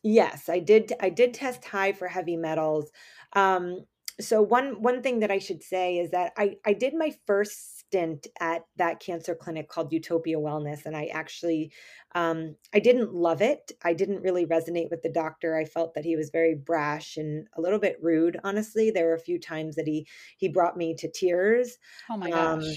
Yes 0.01 0.47
i 0.47 0.59
did 0.59 0.93
i 1.01 1.09
did 1.09 1.33
test 1.33 1.65
high 1.65 1.91
for 1.91 2.07
heavy 2.07 2.37
metals. 2.37 2.89
Um 3.33 3.85
so 4.21 4.41
one 4.41 4.81
one 4.81 5.01
thing 5.01 5.19
that 5.19 5.31
I 5.31 5.39
should 5.39 5.63
say 5.63 5.97
is 5.97 6.11
that 6.11 6.33
I 6.37 6.55
I 6.65 6.73
did 6.73 6.93
my 6.93 7.11
first 7.25 7.82
stint 7.93 8.25
at 8.39 8.63
that 8.77 8.99
cancer 8.99 9.35
clinic 9.35 9.69
called 9.69 9.93
Utopia 9.93 10.37
Wellness, 10.37 10.85
and 10.85 10.97
I 10.97 11.05
actually 11.05 11.71
um, 12.15 12.55
I 12.73 12.79
didn't 12.79 13.13
love 13.13 13.41
it. 13.41 13.71
I 13.83 13.93
didn't 13.93 14.21
really 14.21 14.45
resonate 14.45 14.89
with 14.89 15.03
the 15.03 15.11
doctor. 15.11 15.55
I 15.55 15.65
felt 15.65 15.93
that 15.93 16.05
he 16.05 16.15
was 16.15 16.31
very 16.31 16.55
brash 16.55 17.17
and 17.17 17.47
a 17.55 17.61
little 17.61 17.79
bit 17.79 17.97
rude. 18.01 18.39
Honestly, 18.43 18.89
there 18.89 19.05
were 19.05 19.13
a 19.13 19.19
few 19.19 19.39
times 19.39 19.75
that 19.75 19.87
he 19.87 20.07
he 20.37 20.47
brought 20.47 20.75
me 20.75 20.95
to 20.95 21.09
tears. 21.09 21.77
Oh 22.09 22.17
my 22.17 22.31
gosh. 22.31 22.63
Um, 22.63 22.75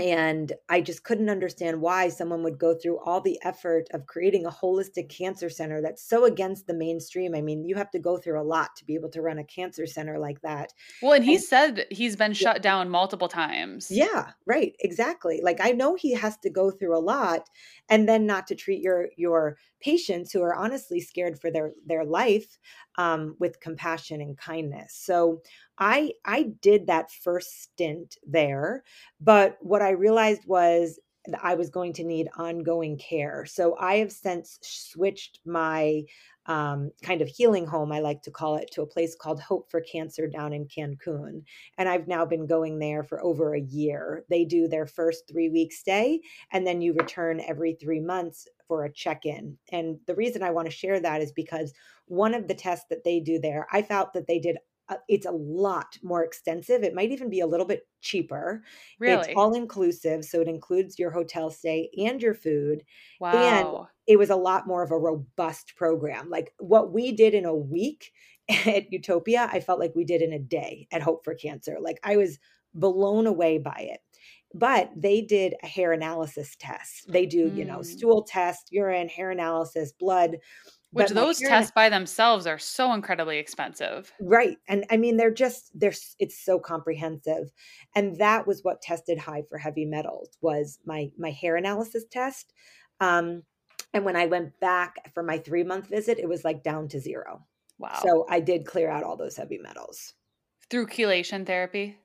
and 0.00 0.52
I 0.68 0.80
just 0.80 1.04
couldn't 1.04 1.28
understand 1.28 1.80
why 1.80 2.08
someone 2.08 2.42
would 2.42 2.58
go 2.58 2.74
through 2.74 2.98
all 3.00 3.20
the 3.20 3.38
effort 3.42 3.88
of 3.92 4.06
creating 4.06 4.46
a 4.46 4.50
holistic 4.50 5.08
cancer 5.08 5.50
center 5.50 5.82
that's 5.82 6.02
so 6.02 6.24
against 6.24 6.66
the 6.66 6.74
mainstream. 6.74 7.34
I 7.34 7.42
mean, 7.42 7.64
you 7.64 7.74
have 7.76 7.90
to 7.90 7.98
go 7.98 8.16
through 8.16 8.40
a 8.40 8.42
lot 8.42 8.74
to 8.76 8.84
be 8.84 8.94
able 8.94 9.10
to 9.10 9.22
run 9.22 9.38
a 9.38 9.44
cancer 9.44 9.86
center 9.86 10.18
like 10.18 10.40
that. 10.40 10.72
Well, 11.02 11.12
and 11.12 11.24
he 11.24 11.34
and, 11.34 11.44
said 11.44 11.86
he's 11.90 12.16
been 12.16 12.32
shut 12.32 12.62
down 12.62 12.88
multiple 12.88 13.28
times. 13.28 13.90
Yeah, 13.90 14.30
right, 14.46 14.74
exactly. 14.80 15.40
Like 15.42 15.60
I 15.60 15.72
know 15.72 15.94
he 15.94 16.14
has 16.14 16.36
to 16.38 16.50
go 16.50 16.70
through 16.70 16.96
a 16.96 17.00
lot 17.00 17.48
and 17.88 18.08
then 18.08 18.26
not 18.26 18.46
to 18.48 18.54
treat 18.54 18.80
your 18.80 19.08
your 19.16 19.58
patients 19.80 20.32
who 20.32 20.42
are 20.42 20.54
honestly 20.54 21.00
scared 21.00 21.40
for 21.40 21.50
their 21.50 21.72
their 21.86 22.04
life 22.04 22.58
um, 22.96 23.36
with 23.38 23.60
compassion 23.60 24.20
and 24.20 24.36
kindness. 24.36 24.94
So 24.94 25.42
I 25.80 26.12
I 26.24 26.52
did 26.60 26.86
that 26.86 27.10
first 27.10 27.62
stint 27.62 28.16
there, 28.26 28.84
but 29.20 29.56
what 29.60 29.82
I 29.82 29.90
realized 29.90 30.42
was 30.46 31.00
I 31.42 31.54
was 31.54 31.70
going 31.70 31.92
to 31.94 32.04
need 32.04 32.28
ongoing 32.36 32.98
care. 32.98 33.44
So 33.46 33.76
I 33.78 33.96
have 33.96 34.12
since 34.12 34.58
switched 34.62 35.40
my 35.44 36.02
um, 36.46 36.90
kind 37.02 37.20
of 37.20 37.28
healing 37.28 37.66
home, 37.66 37.92
I 37.92 38.00
like 38.00 38.22
to 38.22 38.30
call 38.30 38.56
it, 38.56 38.70
to 38.72 38.82
a 38.82 38.86
place 38.86 39.14
called 39.14 39.40
Hope 39.40 39.70
for 39.70 39.82
Cancer 39.82 40.26
down 40.26 40.52
in 40.52 40.66
Cancun. 40.66 41.42
And 41.78 41.88
I've 41.88 42.08
now 42.08 42.24
been 42.24 42.46
going 42.46 42.78
there 42.78 43.04
for 43.04 43.22
over 43.22 43.54
a 43.54 43.60
year. 43.60 44.24
They 44.30 44.44
do 44.44 44.66
their 44.66 44.86
first 44.86 45.24
three 45.30 45.50
week 45.50 45.72
stay, 45.72 46.20
and 46.52 46.66
then 46.66 46.80
you 46.80 46.94
return 46.94 47.42
every 47.46 47.74
three 47.74 48.00
months 48.00 48.48
for 48.66 48.84
a 48.84 48.92
check 48.92 49.26
in. 49.26 49.58
And 49.70 49.98
the 50.06 50.14
reason 50.14 50.42
I 50.42 50.50
want 50.50 50.66
to 50.66 50.74
share 50.74 51.00
that 51.00 51.20
is 51.20 51.32
because 51.32 51.72
one 52.06 52.34
of 52.34 52.48
the 52.48 52.54
tests 52.54 52.86
that 52.90 53.04
they 53.04 53.20
do 53.20 53.38
there, 53.38 53.66
I 53.70 53.82
felt 53.82 54.14
that 54.14 54.26
they 54.26 54.38
did 54.38 54.56
uh, 54.90 54.96
it's 55.08 55.26
a 55.26 55.30
lot 55.30 55.96
more 56.02 56.24
extensive. 56.24 56.82
It 56.82 56.94
might 56.94 57.12
even 57.12 57.30
be 57.30 57.40
a 57.40 57.46
little 57.46 57.64
bit 57.64 57.86
cheaper. 58.02 58.62
Really? 58.98 59.28
It's 59.28 59.36
all 59.36 59.54
inclusive. 59.54 60.24
So 60.24 60.40
it 60.40 60.48
includes 60.48 60.98
your 60.98 61.12
hotel 61.12 61.48
stay 61.50 61.90
and 61.96 62.20
your 62.20 62.34
food. 62.34 62.82
Wow. 63.20 63.32
And 63.32 63.86
it 64.06 64.18
was 64.18 64.30
a 64.30 64.36
lot 64.36 64.66
more 64.66 64.82
of 64.82 64.90
a 64.90 64.98
robust 64.98 65.74
program. 65.76 66.28
Like 66.28 66.52
what 66.58 66.92
we 66.92 67.12
did 67.12 67.34
in 67.34 67.44
a 67.44 67.54
week 67.54 68.12
at 68.66 68.92
Utopia, 68.92 69.48
I 69.50 69.60
felt 69.60 69.78
like 69.78 69.94
we 69.94 70.04
did 70.04 70.22
in 70.22 70.32
a 70.32 70.38
day 70.38 70.88
at 70.90 71.02
Hope 71.02 71.24
for 71.24 71.34
Cancer. 71.34 71.78
Like 71.80 72.00
I 72.02 72.16
was 72.16 72.38
blown 72.74 73.26
away 73.26 73.58
by 73.58 73.88
it. 73.92 74.00
But 74.52 74.90
they 74.96 75.20
did 75.20 75.54
a 75.62 75.66
hair 75.68 75.92
analysis 75.92 76.56
test. 76.58 77.04
They 77.08 77.24
do, 77.24 77.48
mm. 77.48 77.56
you 77.56 77.64
know, 77.64 77.76
hmm. 77.76 77.82
stool 77.82 78.24
test, 78.24 78.72
urine, 78.72 79.08
hair 79.08 79.30
analysis, 79.30 79.92
blood 79.92 80.38
which 80.92 81.10
those 81.10 81.38
tests 81.38 81.72
by 81.74 81.88
themselves 81.88 82.46
are 82.46 82.58
so 82.58 82.92
incredibly 82.92 83.38
expensive. 83.38 84.12
Right. 84.20 84.56
And 84.68 84.84
I 84.90 84.96
mean, 84.96 85.16
they're 85.16 85.30
just, 85.30 85.70
they're, 85.78 85.94
it's 86.18 86.44
so 86.44 86.58
comprehensive. 86.58 87.50
And 87.94 88.18
that 88.18 88.46
was 88.46 88.62
what 88.62 88.82
tested 88.82 89.18
high 89.18 89.44
for 89.48 89.58
heavy 89.58 89.84
metals 89.84 90.30
was 90.40 90.78
my, 90.84 91.10
my 91.16 91.30
hair 91.30 91.56
analysis 91.56 92.04
test. 92.10 92.52
Um, 93.00 93.44
and 93.94 94.04
when 94.04 94.16
I 94.16 94.26
went 94.26 94.58
back 94.60 95.12
for 95.14 95.22
my 95.22 95.38
three 95.38 95.64
month 95.64 95.88
visit, 95.88 96.18
it 96.18 96.28
was 96.28 96.44
like 96.44 96.62
down 96.62 96.88
to 96.88 97.00
zero. 97.00 97.46
Wow. 97.78 98.00
So 98.02 98.26
I 98.28 98.40
did 98.40 98.66
clear 98.66 98.90
out 98.90 99.04
all 99.04 99.16
those 99.16 99.36
heavy 99.36 99.58
metals. 99.58 100.14
Through 100.70 100.88
chelation 100.88 101.46
therapy? 101.46 101.98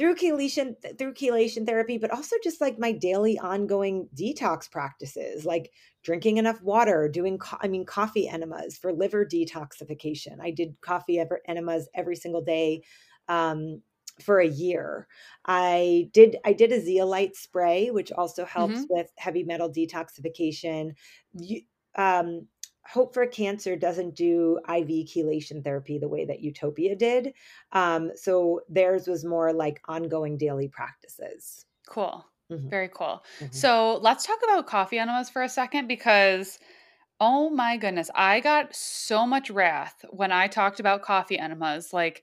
Through 0.00 0.14
chelation 0.14 0.74
through 0.98 1.12
chelation 1.12 1.66
therapy 1.66 1.98
but 1.98 2.10
also 2.10 2.34
just 2.42 2.58
like 2.58 2.78
my 2.78 2.90
daily 2.90 3.38
ongoing 3.38 4.08
detox 4.14 4.70
practices 4.70 5.44
like 5.44 5.70
drinking 6.02 6.38
enough 6.38 6.60
water 6.62 7.06
doing 7.06 7.36
co- 7.36 7.58
i 7.60 7.68
mean 7.68 7.84
coffee 7.84 8.26
enemas 8.26 8.78
for 8.78 8.92
liver 8.94 9.26
detoxification. 9.26 10.40
I 10.40 10.50
did 10.52 10.80
coffee 10.80 11.18
ever 11.18 11.40
enemas 11.46 11.88
every 11.94 12.16
single 12.16 12.42
day 12.42 12.82
um, 13.28 13.82
for 14.20 14.40
a 14.40 14.48
year. 14.48 15.06
I 15.44 16.08
did 16.12 16.36
i 16.44 16.52
did 16.52 16.72
a 16.72 16.80
zeolite 16.80 17.36
spray 17.36 17.90
which 17.90 18.12
also 18.12 18.44
helps 18.44 18.76
mm-hmm. 18.76 18.94
with 18.94 19.10
heavy 19.18 19.44
metal 19.44 19.70
detoxification. 19.70 20.92
You, 21.32 21.60
um, 21.96 22.46
Hope 22.92 23.14
for 23.14 23.26
Cancer 23.26 23.76
doesn't 23.76 24.14
do 24.14 24.58
IV 24.68 25.06
chelation 25.06 25.62
therapy 25.62 25.98
the 25.98 26.08
way 26.08 26.24
that 26.24 26.40
Utopia 26.40 26.96
did. 26.96 27.34
Um, 27.72 28.10
so 28.16 28.60
theirs 28.68 29.06
was 29.06 29.24
more 29.24 29.52
like 29.52 29.80
ongoing 29.86 30.36
daily 30.36 30.68
practices. 30.68 31.66
Cool. 31.88 32.24
Mm-hmm. 32.50 32.68
Very 32.68 32.88
cool. 32.88 33.24
Mm-hmm. 33.38 33.52
So 33.52 33.98
let's 34.02 34.26
talk 34.26 34.38
about 34.44 34.66
coffee 34.66 34.98
enemas 34.98 35.30
for 35.30 35.42
a 35.42 35.48
second 35.48 35.86
because 35.86 36.58
oh 37.20 37.50
my 37.50 37.76
goodness, 37.76 38.10
I 38.14 38.40
got 38.40 38.74
so 38.74 39.26
much 39.26 39.50
wrath 39.50 40.04
when 40.10 40.32
I 40.32 40.46
talked 40.46 40.80
about 40.80 41.02
coffee 41.02 41.38
enemas. 41.38 41.92
Like, 41.92 42.22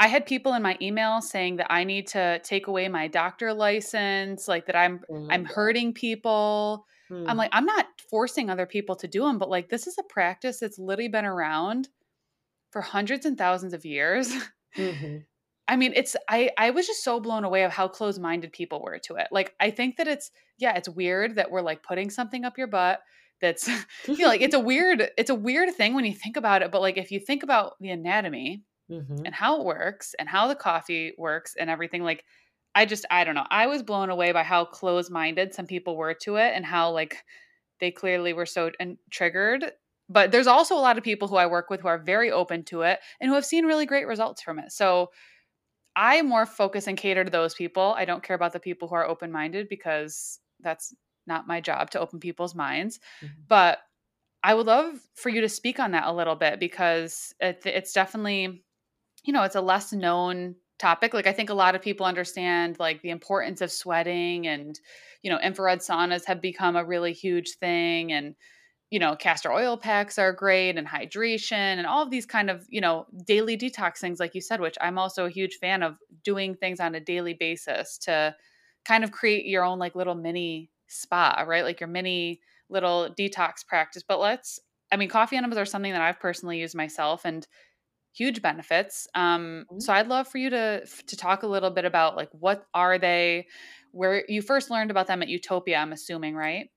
I 0.00 0.08
had 0.08 0.26
people 0.26 0.54
in 0.54 0.62
my 0.62 0.76
email 0.82 1.20
saying 1.20 1.56
that 1.56 1.72
I 1.72 1.84
need 1.84 2.08
to 2.08 2.40
take 2.40 2.66
away 2.66 2.88
my 2.88 3.06
doctor 3.06 3.54
license, 3.54 4.48
like 4.48 4.66
that 4.66 4.74
I'm 4.74 5.00
oh 5.08 5.28
I'm 5.30 5.44
God. 5.44 5.52
hurting 5.52 5.92
people. 5.94 6.84
Hmm. 7.08 7.24
I'm 7.28 7.36
like, 7.36 7.50
I'm 7.52 7.66
not 7.66 7.86
forcing 8.10 8.50
other 8.50 8.66
people 8.66 8.96
to 8.96 9.08
do 9.08 9.22
them, 9.24 9.38
but 9.38 9.50
like 9.50 9.68
this 9.68 9.86
is 9.86 9.98
a 9.98 10.02
practice 10.02 10.58
that's 10.60 10.78
literally 10.78 11.08
been 11.08 11.24
around 11.24 11.88
for 12.70 12.80
hundreds 12.80 13.26
and 13.26 13.38
thousands 13.38 13.72
of 13.74 13.84
years. 13.84 14.32
Mm-hmm. 14.76 15.18
I 15.68 15.76
mean, 15.76 15.92
it's 15.94 16.16
I 16.28 16.50
I 16.58 16.70
was 16.70 16.86
just 16.86 17.04
so 17.04 17.20
blown 17.20 17.44
away 17.44 17.62
of 17.62 17.72
how 17.72 17.86
close-minded 17.88 18.52
people 18.52 18.82
were 18.82 18.98
to 19.04 19.14
it. 19.14 19.28
Like 19.30 19.54
I 19.60 19.70
think 19.70 19.96
that 19.96 20.08
it's 20.08 20.32
yeah, 20.58 20.76
it's 20.76 20.88
weird 20.88 21.36
that 21.36 21.50
we're 21.50 21.62
like 21.62 21.82
putting 21.82 22.10
something 22.10 22.44
up 22.44 22.58
your 22.58 22.66
butt 22.66 23.00
that's 23.40 23.68
you 24.08 24.18
know 24.18 24.26
like 24.26 24.40
it's 24.40 24.54
a 24.54 24.60
weird 24.72 25.10
it's 25.16 25.30
a 25.30 25.34
weird 25.34 25.72
thing 25.74 25.94
when 25.94 26.04
you 26.04 26.14
think 26.14 26.36
about 26.36 26.62
it, 26.62 26.70
but 26.70 26.80
like 26.80 26.98
if 26.98 27.10
you 27.10 27.20
think 27.20 27.42
about 27.42 27.74
the 27.80 27.90
anatomy 27.90 28.62
mm-hmm. 28.90 29.24
and 29.24 29.34
how 29.34 29.60
it 29.60 29.64
works 29.64 30.14
and 30.18 30.28
how 30.28 30.48
the 30.48 30.54
coffee 30.54 31.12
works 31.16 31.54
and 31.58 31.70
everything 31.70 32.02
like 32.02 32.24
I 32.74 32.86
just 32.86 33.06
I 33.10 33.24
don't 33.24 33.34
know. 33.34 33.46
I 33.50 33.66
was 33.66 33.82
blown 33.82 34.10
away 34.10 34.32
by 34.32 34.42
how 34.42 34.64
close-minded 34.64 35.54
some 35.54 35.66
people 35.66 35.96
were 35.96 36.14
to 36.22 36.36
it 36.36 36.52
and 36.54 36.64
how 36.64 36.90
like 36.90 37.24
they 37.80 37.90
clearly 37.90 38.32
were 38.32 38.46
so 38.46 38.70
and 38.80 38.98
triggered. 39.10 39.72
But 40.08 40.32
there's 40.32 40.46
also 40.46 40.74
a 40.76 40.80
lot 40.80 40.98
of 40.98 41.04
people 41.04 41.28
who 41.28 41.36
I 41.36 41.46
work 41.46 41.70
with 41.70 41.80
who 41.80 41.88
are 41.88 41.98
very 41.98 42.30
open 42.30 42.64
to 42.64 42.82
it 42.82 43.00
and 43.20 43.28
who 43.28 43.34
have 43.34 43.46
seen 43.46 43.64
really 43.64 43.86
great 43.86 44.06
results 44.06 44.42
from 44.42 44.58
it. 44.58 44.70
So 44.70 45.10
I 45.96 46.20
more 46.22 46.44
focus 46.44 46.86
and 46.86 46.98
cater 46.98 47.24
to 47.24 47.30
those 47.30 47.54
people. 47.54 47.94
I 47.96 48.04
don't 48.04 48.22
care 48.22 48.36
about 48.36 48.52
the 48.52 48.60
people 48.60 48.88
who 48.88 48.96
are 48.96 49.06
open 49.06 49.32
minded 49.32 49.68
because 49.68 50.40
that's 50.60 50.94
not 51.26 51.46
my 51.46 51.60
job 51.60 51.90
to 51.90 52.00
open 52.00 52.20
people's 52.20 52.54
minds. 52.54 52.98
Mm-hmm. 53.22 53.42
But 53.48 53.78
I 54.42 54.54
would 54.54 54.66
love 54.66 55.00
for 55.14 55.30
you 55.30 55.40
to 55.40 55.48
speak 55.48 55.80
on 55.80 55.92
that 55.92 56.06
a 56.06 56.12
little 56.12 56.34
bit 56.34 56.60
because 56.60 57.34
it, 57.40 57.62
it's 57.64 57.92
definitely, 57.94 58.62
you 59.24 59.32
know, 59.32 59.44
it's 59.44 59.56
a 59.56 59.60
less 59.62 59.92
known 59.92 60.56
topic. 60.78 61.14
Like 61.14 61.26
I 61.26 61.32
think 61.32 61.50
a 61.50 61.54
lot 61.54 61.74
of 61.74 61.82
people 61.82 62.06
understand 62.06 62.78
like 62.78 63.02
the 63.02 63.10
importance 63.10 63.60
of 63.60 63.70
sweating 63.72 64.46
and, 64.46 64.78
you 65.22 65.30
know, 65.30 65.38
infrared 65.40 65.80
saunas 65.80 66.24
have 66.26 66.40
become 66.40 66.76
a 66.76 66.84
really 66.84 67.12
huge 67.12 67.52
thing 67.58 68.12
and 68.12 68.34
you 68.90 68.98
know, 69.00 69.16
castor 69.16 69.52
oil 69.52 69.76
packs 69.76 70.18
are 70.18 70.32
great 70.32 70.76
and 70.76 70.86
hydration 70.86 71.52
and 71.52 71.86
all 71.86 72.02
of 72.02 72.10
these 72.10 72.26
kind 72.26 72.50
of, 72.50 72.64
you 72.68 72.80
know, 72.80 73.06
daily 73.26 73.56
detox 73.56 73.98
things, 73.98 74.20
like 74.20 74.34
you 74.34 74.40
said, 74.40 74.60
which 74.60 74.76
I'm 74.80 74.98
also 74.98 75.26
a 75.26 75.30
huge 75.30 75.56
fan 75.56 75.82
of 75.82 75.96
doing 76.22 76.54
things 76.54 76.78
on 76.78 76.94
a 76.94 77.00
daily 77.00 77.34
basis 77.34 77.98
to 77.98 78.36
kind 78.84 79.02
of 79.02 79.10
create 79.10 79.46
your 79.46 79.64
own 79.64 79.78
like 79.78 79.96
little 79.96 80.14
mini 80.14 80.70
spa, 80.86 81.44
right? 81.46 81.64
Like 81.64 81.80
your 81.80 81.88
mini 81.88 82.40
little 82.68 83.08
detox 83.18 83.66
practice. 83.66 84.04
But 84.06 84.20
let's, 84.20 84.60
I 84.92 84.96
mean, 84.96 85.08
coffee 85.08 85.36
enemas 85.36 85.58
are 85.58 85.64
something 85.64 85.92
that 85.92 86.02
I've 86.02 86.20
personally 86.20 86.60
used 86.60 86.76
myself 86.76 87.24
and 87.24 87.46
huge 88.14 88.40
benefits. 88.40 89.06
Um, 89.14 89.66
mm-hmm. 89.70 89.80
so 89.80 89.92
I'd 89.92 90.08
love 90.08 90.28
for 90.28 90.38
you 90.38 90.50
to 90.50 90.86
to 90.86 91.16
talk 91.16 91.42
a 91.42 91.46
little 91.46 91.70
bit 91.70 91.84
about 91.84 92.16
like 92.16 92.30
what 92.32 92.66
are 92.72 92.98
they, 92.98 93.46
where 93.90 94.24
you 94.28 94.40
first 94.40 94.70
learned 94.70 94.90
about 94.90 95.06
them 95.06 95.22
at 95.22 95.28
Utopia, 95.28 95.76
I'm 95.76 95.92
assuming, 95.92 96.34
right? 96.34 96.70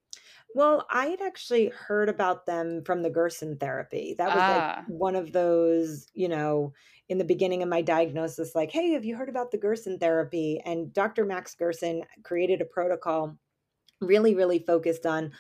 Well, 0.55 0.87
I 0.89 1.07
had 1.07 1.21
actually 1.21 1.67
heard 1.67 2.09
about 2.09 2.45
them 2.45 2.81
from 2.85 3.03
the 3.03 3.09
Gerson 3.09 3.57
therapy. 3.57 4.15
That 4.17 4.29
was 4.29 4.37
like 4.37 4.63
ah. 4.63 4.83
one 4.87 5.15
of 5.15 5.31
those, 5.31 6.07
you 6.13 6.29
know, 6.29 6.73
in 7.09 7.17
the 7.17 7.25
beginning 7.25 7.63
of 7.63 7.69
my 7.69 7.81
diagnosis, 7.81 8.55
like, 8.55 8.71
hey, 8.71 8.91
have 8.91 9.05
you 9.05 9.15
heard 9.15 9.29
about 9.29 9.51
the 9.51 9.57
Gerson 9.57 9.99
therapy? 9.99 10.61
And 10.65 10.93
Dr. 10.93 11.25
Max 11.25 11.53
Gerson 11.53 12.03
created 12.23 12.61
a 12.61 12.65
protocol 12.65 13.37
really, 14.01 14.35
really 14.35 14.59
focused 14.59 15.05
on 15.05 15.31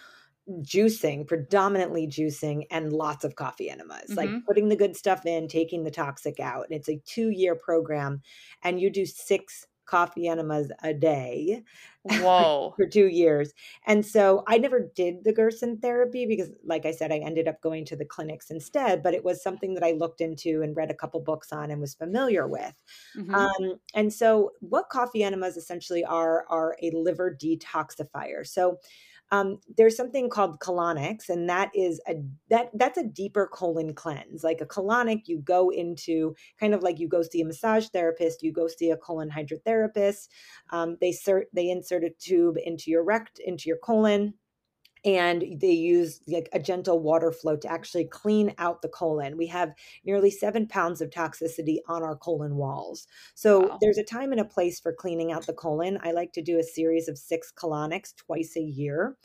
juicing, 0.61 1.27
predominantly 1.27 2.07
juicing, 2.07 2.65
and 2.71 2.93
lots 2.93 3.23
of 3.23 3.35
coffee 3.35 3.69
enemas, 3.69 4.15
like 4.15 4.29
hmm 4.29 4.37
putting 4.47 4.69
the 4.69 4.75
good 4.75 4.95
stuff 4.95 5.25
in, 5.25 5.47
taking 5.47 5.83
the 5.83 5.91
toxic 5.91 6.39
out. 6.39 6.67
It's 6.69 6.87
a 6.87 7.01
two 7.05 7.29
year 7.31 7.55
program, 7.55 8.21
and 8.63 8.79
you 8.79 8.89
do 8.89 9.05
six 9.05 9.65
coffee 9.85 10.27
enemas 10.27 10.71
a 10.83 10.93
day. 10.93 11.63
Whoa. 12.21 12.73
for 12.77 12.87
two 12.87 13.07
years. 13.07 13.53
And 13.85 14.05
so 14.05 14.43
I 14.47 14.57
never 14.57 14.91
did 14.95 15.23
the 15.23 15.33
Gerson 15.33 15.77
therapy 15.77 16.25
because, 16.25 16.49
like 16.63 16.85
I 16.85 16.91
said, 16.91 17.11
I 17.11 17.17
ended 17.17 17.47
up 17.47 17.61
going 17.61 17.85
to 17.85 17.95
the 17.95 18.05
clinics 18.05 18.49
instead, 18.49 19.03
but 19.03 19.13
it 19.13 19.23
was 19.23 19.43
something 19.43 19.73
that 19.73 19.83
I 19.83 19.91
looked 19.91 20.21
into 20.21 20.61
and 20.61 20.75
read 20.75 20.91
a 20.91 20.95
couple 20.95 21.19
books 21.19 21.51
on 21.51 21.71
and 21.71 21.81
was 21.81 21.95
familiar 21.95 22.47
with. 22.47 22.73
Mm-hmm. 23.17 23.35
Um, 23.35 23.79
and 23.93 24.13
so, 24.13 24.51
what 24.61 24.89
coffee 24.89 25.23
enemas 25.23 25.57
essentially 25.57 26.05
are, 26.05 26.45
are 26.49 26.77
a 26.81 26.91
liver 26.91 27.35
detoxifier. 27.37 28.47
So, 28.47 28.79
um, 29.31 29.59
there's 29.75 29.97
something 29.97 30.29
called 30.29 30.59
colonics, 30.59 31.29
and 31.29 31.49
that 31.49 31.69
is 31.75 31.99
a 32.07 32.15
that 32.49 32.69
that's 32.73 32.97
a 32.97 33.03
deeper 33.03 33.47
colon 33.51 33.93
cleanse. 33.93 34.43
Like 34.43 34.61
a 34.61 34.65
colonic, 34.65 35.23
you 35.25 35.39
go 35.39 35.69
into 35.69 36.35
kind 36.59 36.73
of 36.73 36.81
like 36.81 36.99
you 36.99 37.07
go 37.07 37.21
see 37.21 37.41
a 37.41 37.45
massage 37.45 37.87
therapist, 37.87 38.41
you 38.41 38.53
go 38.53 38.67
see 38.67 38.89
a 38.91 38.97
colon 38.97 39.29
hydrotherapist. 39.29 40.29
Um, 40.71 40.97
they 41.01 41.11
cert, 41.11 41.43
they 41.53 41.69
insert 41.69 42.03
a 42.03 42.11
tube 42.19 42.55
into 42.63 42.89
your 42.89 43.03
rect 43.03 43.39
into 43.39 43.67
your 43.67 43.77
colon 43.77 44.33
and 45.05 45.43
they 45.59 45.71
use 45.71 46.21
like 46.27 46.49
a 46.53 46.59
gentle 46.59 46.99
water 46.99 47.31
flow 47.31 47.55
to 47.57 47.71
actually 47.71 48.05
clean 48.05 48.53
out 48.57 48.81
the 48.81 48.89
colon. 48.89 49.37
We 49.37 49.47
have 49.47 49.73
nearly 50.05 50.31
seven 50.31 50.67
pounds 50.67 51.01
of 51.01 51.09
toxicity 51.09 51.77
on 51.87 52.03
our 52.03 52.15
colon 52.15 52.55
walls. 52.55 53.07
So 53.35 53.67
wow. 53.67 53.77
there's 53.81 53.97
a 53.97 54.03
time 54.03 54.31
and 54.31 54.41
a 54.41 54.45
place 54.45 54.79
for 54.79 54.93
cleaning 54.93 55.31
out 55.31 55.45
the 55.45 55.53
colon. 55.53 55.99
I 56.03 56.11
like 56.11 56.33
to 56.33 56.41
do 56.41 56.59
a 56.59 56.63
series 56.63 57.07
of 57.07 57.17
six 57.17 57.51
colonics 57.55 58.15
twice 58.15 58.55
a 58.55 58.61
year. 58.61 59.17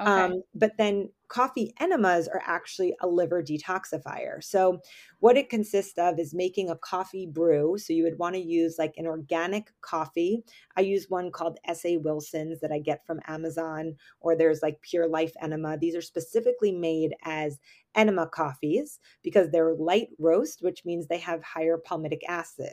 Okay. 0.00 0.10
Um, 0.10 0.42
but 0.54 0.72
then 0.78 1.10
coffee 1.28 1.74
enemas 1.80 2.28
are 2.28 2.42
actually 2.44 2.94
a 3.00 3.06
liver 3.06 3.42
detoxifier. 3.42 4.42
So, 4.42 4.80
what 5.20 5.36
it 5.36 5.50
consists 5.50 5.98
of 5.98 6.18
is 6.18 6.34
making 6.34 6.70
a 6.70 6.76
coffee 6.76 7.26
brew. 7.26 7.76
So, 7.78 7.92
you 7.92 8.04
would 8.04 8.18
want 8.18 8.34
to 8.34 8.40
use 8.40 8.76
like 8.78 8.94
an 8.96 9.06
organic 9.06 9.72
coffee. 9.80 10.42
I 10.76 10.82
use 10.82 11.06
one 11.08 11.30
called 11.30 11.58
S.A. 11.66 11.98
Wilson's 11.98 12.60
that 12.60 12.72
I 12.72 12.78
get 12.78 13.06
from 13.06 13.20
Amazon, 13.26 13.94
or 14.20 14.36
there's 14.36 14.62
like 14.62 14.80
Pure 14.82 15.08
Life 15.08 15.32
Enema. 15.42 15.78
These 15.78 15.96
are 15.96 16.02
specifically 16.02 16.72
made 16.72 17.14
as 17.24 17.58
enema 17.98 18.26
coffees 18.26 19.00
because 19.22 19.50
they're 19.50 19.74
light 19.74 20.08
roast, 20.18 20.62
which 20.62 20.84
means 20.84 21.06
they 21.06 21.18
have 21.18 21.42
higher 21.42 21.78
palmitic 21.78 22.20
acid. 22.28 22.72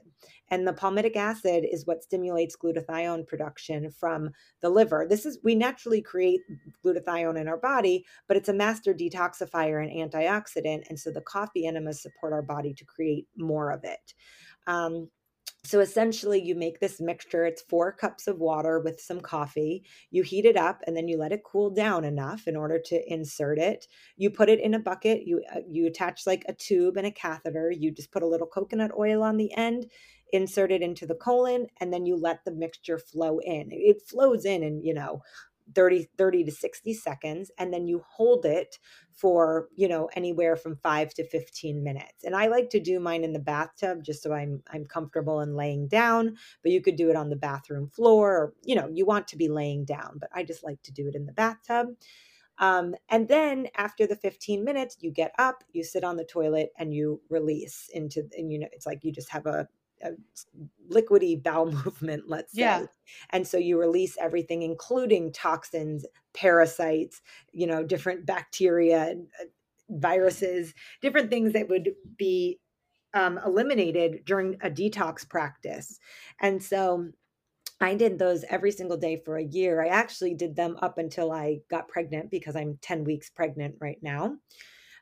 And 0.50 0.68
the 0.68 0.74
palmitic 0.74 1.16
acid 1.16 1.66
is 1.70 1.86
what 1.86 2.04
stimulates 2.04 2.56
glutathione 2.56 3.26
production 3.26 3.92
from 3.92 4.30
the 4.62 4.70
liver. 4.70 5.06
This 5.10 5.26
is, 5.26 5.40
we 5.44 5.56
naturally 5.56 6.02
create 6.02 6.42
glutathione 6.84 7.40
in 7.40 7.48
our 7.48 7.58
body, 7.58 8.06
but 8.28 8.38
it's 8.38 8.45
a 8.50 8.54
master 8.54 8.94
detoxifier 8.94 9.82
and 9.82 10.12
antioxidant. 10.12 10.84
And 10.90 11.00
so 11.00 11.12
the 11.12 11.22
coffee 11.22 11.66
enemas 11.66 12.02
support 12.02 12.34
our 12.34 12.42
body 12.42 12.74
to 12.74 12.86
create 12.86 13.28
more 13.38 13.72
of 13.72 13.84
it. 13.84 14.14
Um, 14.68 15.10
so 15.66 15.80
essentially, 15.80 16.40
you 16.40 16.54
make 16.54 16.80
this 16.80 17.02
mixture. 17.02 17.44
It's 17.44 17.64
four 17.64 17.92
cups 17.92 18.28
of 18.28 18.38
water 18.38 18.80
with 18.80 19.02
some 19.02 19.20
coffee. 19.20 19.84
You 20.12 20.22
heat 20.22 20.46
it 20.46 20.56
up 20.56 20.82
and 20.86 20.96
then 20.96 21.08
you 21.08 21.18
let 21.18 21.32
it 21.32 21.44
cool 21.44 21.72
down 21.72 22.06
enough 22.06 22.48
in 22.48 22.56
order 22.56 22.80
to 22.86 23.12
insert 23.12 23.58
it. 23.58 23.88
You 24.16 24.30
put 24.30 24.48
it 24.48 24.60
in 24.60 24.76
a 24.76 24.80
bucket. 24.80 25.26
You 25.26 25.44
uh, 25.54 25.62
you 25.68 25.88
attach 25.88 26.28
like 26.28 26.46
a 26.48 26.54
tube 26.54 26.98
and 26.98 27.08
a 27.08 27.12
catheter. 27.12 27.72
You 27.72 27.92
just 27.92 28.12
put 28.12 28.22
a 28.22 28.28
little 28.28 28.46
coconut 28.46 28.92
oil 28.96 29.24
on 29.24 29.38
the 29.38 29.52
end, 29.58 29.88
insert 30.32 30.72
it 30.72 30.84
into 30.84 31.08
the 31.08 31.16
colon, 31.16 31.66
and 31.82 31.92
then 31.92 32.06
you 32.06 32.16
let 32.16 32.46
the 32.46 32.52
mixture 32.52 33.00
flow 33.00 33.40
in. 33.40 33.70
It 33.72 34.04
flows 34.08 34.46
in 34.46 34.62
and 34.62 34.86
you 34.86 34.94
know 34.94 35.24
30 35.74 36.08
30 36.18 36.44
to 36.44 36.52
60 36.52 36.94
seconds 36.94 37.52
and 37.58 37.74
then 37.74 37.88
you 37.88 38.04
hold 38.08 38.46
it 38.46 38.78
for 39.12 39.70
you 39.76 39.88
know 39.88 40.10
anywhere 40.16 40.56
from 40.56 40.76
5 40.76 41.14
to 41.16 41.28
15 41.28 41.84
minutes. 41.84 42.24
And 42.24 42.36
i 42.36 42.48
like 42.48 42.70
to 42.72 42.80
do 42.80 43.00
mine 43.00 43.24
in 43.24 43.34
the 43.34 43.40
bathtub 43.40 44.04
just 44.04 44.22
so 44.22 44.34
i'm 44.34 44.62
i'm 44.72 44.86
comfortable 44.86 45.40
and 45.40 45.56
laying 45.56 45.88
down 45.88 46.36
but 46.62 46.72
you 46.72 46.82
could 46.82 46.96
do 46.96 47.10
it 47.10 47.16
on 47.16 47.30
the 47.30 47.36
bathroom 47.36 47.88
floor 47.88 48.32
or 48.32 48.54
you 48.64 48.76
know 48.76 48.90
you 48.92 49.06
want 49.06 49.28
to 49.30 49.38
be 49.38 49.48
laying 49.48 49.86
down 49.86 50.18
but 50.20 50.30
i 50.34 50.44
just 50.44 50.64
like 50.64 50.82
to 50.84 50.92
do 50.92 51.08
it 51.08 51.16
in 51.16 51.26
the 51.26 51.34
bathtub. 51.34 51.88
Um, 52.58 52.96
and 53.10 53.28
then 53.28 53.68
after 53.76 54.08
the 54.08 54.16
15 54.16 54.64
minutes 54.64 54.98
you 55.02 55.12
get 55.12 55.34
up 55.38 55.64
you 55.74 55.84
sit 55.84 56.04
on 56.04 56.16
the 56.16 56.24
toilet 56.24 56.72
and 56.78 56.94
you 56.94 57.22
release 57.30 57.90
into 57.94 58.30
and 58.38 58.52
you 58.52 58.60
know 58.60 58.68
it's 58.72 58.86
like 58.86 59.04
you 59.04 59.12
just 59.12 59.30
have 59.30 59.46
a 59.46 59.68
a 60.06 60.12
liquidy 60.94 61.42
bowel 61.42 61.72
movement, 61.86 62.24
let's 62.28 62.54
say. 62.54 62.62
Yeah. 62.62 62.86
And 63.32 63.48
so 63.48 63.58
you 63.58 63.80
release 63.80 64.18
everything, 64.20 64.62
including 64.62 65.34
toxins, 65.34 66.06
parasites, 66.34 67.22
you 67.52 67.68
know, 67.68 67.84
different 67.84 68.26
bacteria, 68.26 69.16
uh, 69.42 69.46
viruses, 69.90 70.74
different 71.02 71.30
things 71.30 71.54
that 71.54 71.70
would 71.70 71.92
be 72.18 72.60
um, 73.14 73.40
eliminated 73.46 74.26
during 74.26 74.56
a 74.62 74.70
detox 74.70 75.28
practice. 75.28 76.00
And 76.42 76.62
so 76.62 77.12
I 77.82 77.96
did 77.96 78.20
those 78.20 78.46
every 78.50 78.72
single 78.72 78.98
day 78.98 79.22
for 79.24 79.38
a 79.38 79.44
year. 79.44 79.84
I 79.84 79.88
actually 79.88 80.34
did 80.34 80.56
them 80.56 80.78
up 80.82 80.98
until 80.98 81.32
I 81.32 81.60
got 81.70 81.88
pregnant 81.88 82.32
because 82.32 82.56
I'm 82.56 82.78
10 82.82 83.04
weeks 83.04 83.30
pregnant 83.30 83.76
right 83.80 84.00
now. 84.02 84.38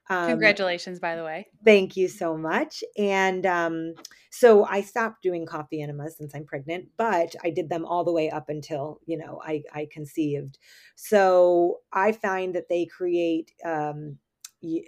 Um, 0.09 0.27
Congratulations, 0.27 0.99
by 0.99 1.15
the 1.15 1.23
way. 1.23 1.47
Thank 1.63 1.95
you 1.95 2.07
so 2.07 2.37
much. 2.37 2.83
And 2.97 3.45
um, 3.45 3.93
so 4.31 4.65
I 4.65 4.81
stopped 4.81 5.23
doing 5.23 5.45
coffee 5.45 5.81
enemas 5.81 6.17
since 6.17 6.35
I'm 6.35 6.45
pregnant, 6.45 6.89
but 6.97 7.35
I 7.43 7.49
did 7.49 7.69
them 7.69 7.85
all 7.85 8.03
the 8.03 8.11
way 8.11 8.29
up 8.29 8.49
until 8.49 8.99
you 9.05 9.17
know 9.17 9.41
I, 9.43 9.63
I 9.73 9.87
conceived. 9.91 10.57
So 10.95 11.79
I 11.93 12.11
find 12.11 12.53
that 12.55 12.69
they 12.69 12.85
create 12.85 13.51
um, 13.65 14.17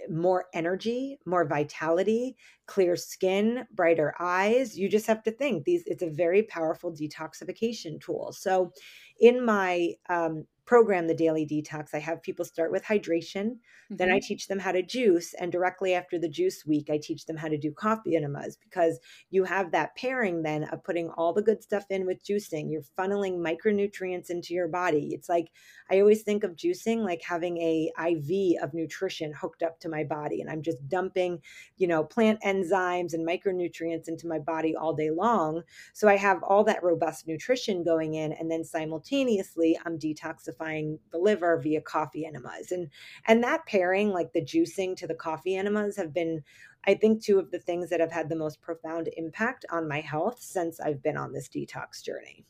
more 0.09 0.45
energy, 0.53 1.19
more 1.25 1.45
vitality, 1.45 2.35
clear 2.65 2.95
skin, 2.95 3.65
brighter 3.73 4.13
eyes. 4.19 4.77
You 4.77 4.89
just 4.89 5.07
have 5.07 5.23
to 5.23 5.31
think 5.31 5.63
these. 5.63 5.83
It's 5.85 6.03
a 6.03 6.09
very 6.09 6.43
powerful 6.43 6.91
detoxification 6.91 8.01
tool. 8.01 8.33
So, 8.33 8.71
in 9.19 9.45
my 9.45 9.91
um, 10.09 10.45
program, 10.65 11.07
the 11.07 11.13
Daily 11.13 11.45
Detox, 11.45 11.89
I 11.93 11.99
have 11.99 12.23
people 12.23 12.43
start 12.43 12.71
with 12.71 12.83
hydration. 12.83 13.45
Mm-hmm. 13.45 13.95
Then 13.97 14.09
I 14.09 14.13
mm-hmm. 14.17 14.27
teach 14.27 14.47
them 14.47 14.59
how 14.59 14.71
to 14.71 14.81
juice. 14.81 15.33
And 15.35 15.51
directly 15.51 15.93
after 15.93 16.17
the 16.17 16.29
juice 16.29 16.65
week, 16.65 16.89
I 16.89 16.97
teach 16.97 17.25
them 17.25 17.37
how 17.37 17.47
to 17.47 17.57
do 17.57 17.71
coffee 17.71 18.15
enemas 18.15 18.57
because 18.57 18.99
you 19.29 19.43
have 19.43 19.71
that 19.71 19.95
pairing 19.95 20.41
then 20.41 20.63
of 20.65 20.83
putting 20.83 21.09
all 21.11 21.33
the 21.33 21.43
good 21.43 21.61
stuff 21.61 21.85
in 21.89 22.05
with 22.05 22.23
juicing. 22.23 22.71
You're 22.71 22.81
funneling 22.97 23.37
micronutrients 23.37 24.29
into 24.29 24.53
your 24.53 24.67
body. 24.67 25.09
It's 25.13 25.29
like 25.29 25.51
I 25.91 25.99
always 25.99 26.23
think 26.23 26.43
of 26.43 26.55
juicing 26.55 27.03
like 27.03 27.21
having 27.21 27.57
a 27.57 27.91
IV 27.99 28.63
of 28.63 28.73
nutrition 28.73 29.33
hooked 29.33 29.61
up 29.61 29.79
to 29.81 29.89
my 29.89 30.03
body. 30.03 30.41
And 30.41 30.49
I'm 30.49 30.63
just 30.63 30.87
dumping, 30.89 31.41
you 31.77 31.87
know, 31.87 32.03
plant 32.03 32.41
enzymes 32.41 33.13
and 33.13 33.27
micronutrients 33.27 34.07
into 34.07 34.27
my 34.27 34.39
body 34.39 34.75
all 34.75 34.93
day 34.93 35.11
long. 35.11 35.61
So 35.93 36.07
I 36.07 36.17
have 36.17 36.41
all 36.41 36.63
that 36.63 36.83
robust 36.83 37.27
nutrition 37.27 37.83
going 37.83 38.15
in. 38.15 38.33
And 38.33 38.49
then 38.49 38.63
simultaneously, 38.63 39.77
I'm 39.85 39.99
detoxifying 39.99 40.54
detoxifying 40.57 40.99
the 41.11 41.17
liver 41.17 41.59
via 41.61 41.81
coffee 41.81 42.25
enemas. 42.25 42.71
And 42.71 42.89
and 43.27 43.43
that 43.43 43.65
pairing, 43.65 44.09
like 44.11 44.33
the 44.33 44.41
juicing 44.41 44.95
to 44.97 45.07
the 45.07 45.15
coffee 45.15 45.55
enemas, 45.55 45.97
have 45.97 46.13
been, 46.13 46.43
I 46.85 46.95
think, 46.95 47.23
two 47.23 47.39
of 47.39 47.51
the 47.51 47.59
things 47.59 47.89
that 47.89 47.99
have 47.99 48.11
had 48.11 48.29
the 48.29 48.35
most 48.35 48.61
profound 48.61 49.09
impact 49.17 49.65
on 49.69 49.87
my 49.87 50.01
health 50.01 50.39
since 50.41 50.79
I've 50.79 51.01
been 51.01 51.17
on 51.17 51.33
this 51.33 51.49
detox 51.49 52.01
journey. 52.03 52.45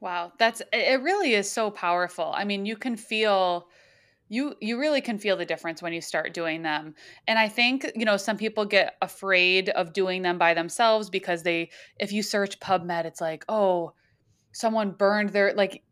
Wow, 0.00 0.32
that's 0.38 0.62
it 0.72 1.00
really 1.02 1.34
is 1.34 1.50
so 1.50 1.70
powerful. 1.70 2.32
I 2.34 2.44
mean, 2.44 2.66
you 2.66 2.76
can 2.76 2.96
feel 2.96 3.68
you 4.28 4.56
you 4.60 4.78
really 4.80 5.00
can 5.02 5.18
feel 5.18 5.36
the 5.36 5.46
difference 5.46 5.82
when 5.82 5.92
you 5.92 6.00
start 6.00 6.34
doing 6.34 6.62
them. 6.62 6.94
And 7.28 7.38
I 7.38 7.48
think, 7.48 7.90
you 7.96 8.04
know, 8.04 8.16
some 8.16 8.38
people 8.38 8.66
get 8.66 8.96
afraid 9.02 9.70
of 9.70 9.92
doing 9.94 10.22
them 10.22 10.38
by 10.38 10.54
themselves 10.54 11.10
because 11.10 11.44
they 11.44 11.70
if 12.00 12.12
you 12.12 12.22
search 12.22 12.60
PubMed, 12.60 13.04
it's 13.06 13.20
like, 13.20 13.44
"Oh, 13.48 13.94
someone 14.52 14.92
burned 14.92 15.30
their 15.30 15.54
like 15.54 15.82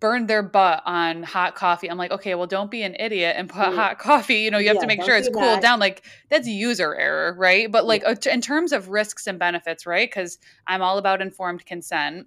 burned 0.00 0.28
their 0.28 0.42
butt 0.42 0.82
on 0.86 1.22
hot 1.22 1.54
coffee. 1.54 1.88
I'm 1.90 1.98
like, 1.98 2.10
okay, 2.10 2.34
well, 2.34 2.46
don't 2.46 2.70
be 2.70 2.82
an 2.82 2.96
idiot 2.98 3.34
and 3.38 3.48
put 3.48 3.74
hot 3.74 3.98
coffee. 4.00 4.36
You 4.36 4.50
know, 4.50 4.58
you 4.58 4.68
have 4.68 4.76
yeah, 4.76 4.80
to 4.82 4.86
make 4.86 5.02
sure 5.02 5.16
it's 5.16 5.28
cooled 5.28 5.44
that. 5.44 5.62
down. 5.62 5.78
Like 5.80 6.04
that's 6.28 6.48
user 6.48 6.94
error, 6.94 7.34
right? 7.38 7.70
But 7.70 7.86
like 7.86 8.04
uh, 8.06 8.14
yeah. 8.24 8.34
in 8.34 8.40
terms 8.40 8.72
of 8.72 8.88
risks 8.88 9.26
and 9.26 9.38
benefits, 9.38 9.86
right? 9.86 10.08
Because 10.08 10.38
I'm 10.66 10.82
all 10.82 10.98
about 10.98 11.20
informed 11.20 11.66
consent 11.66 12.26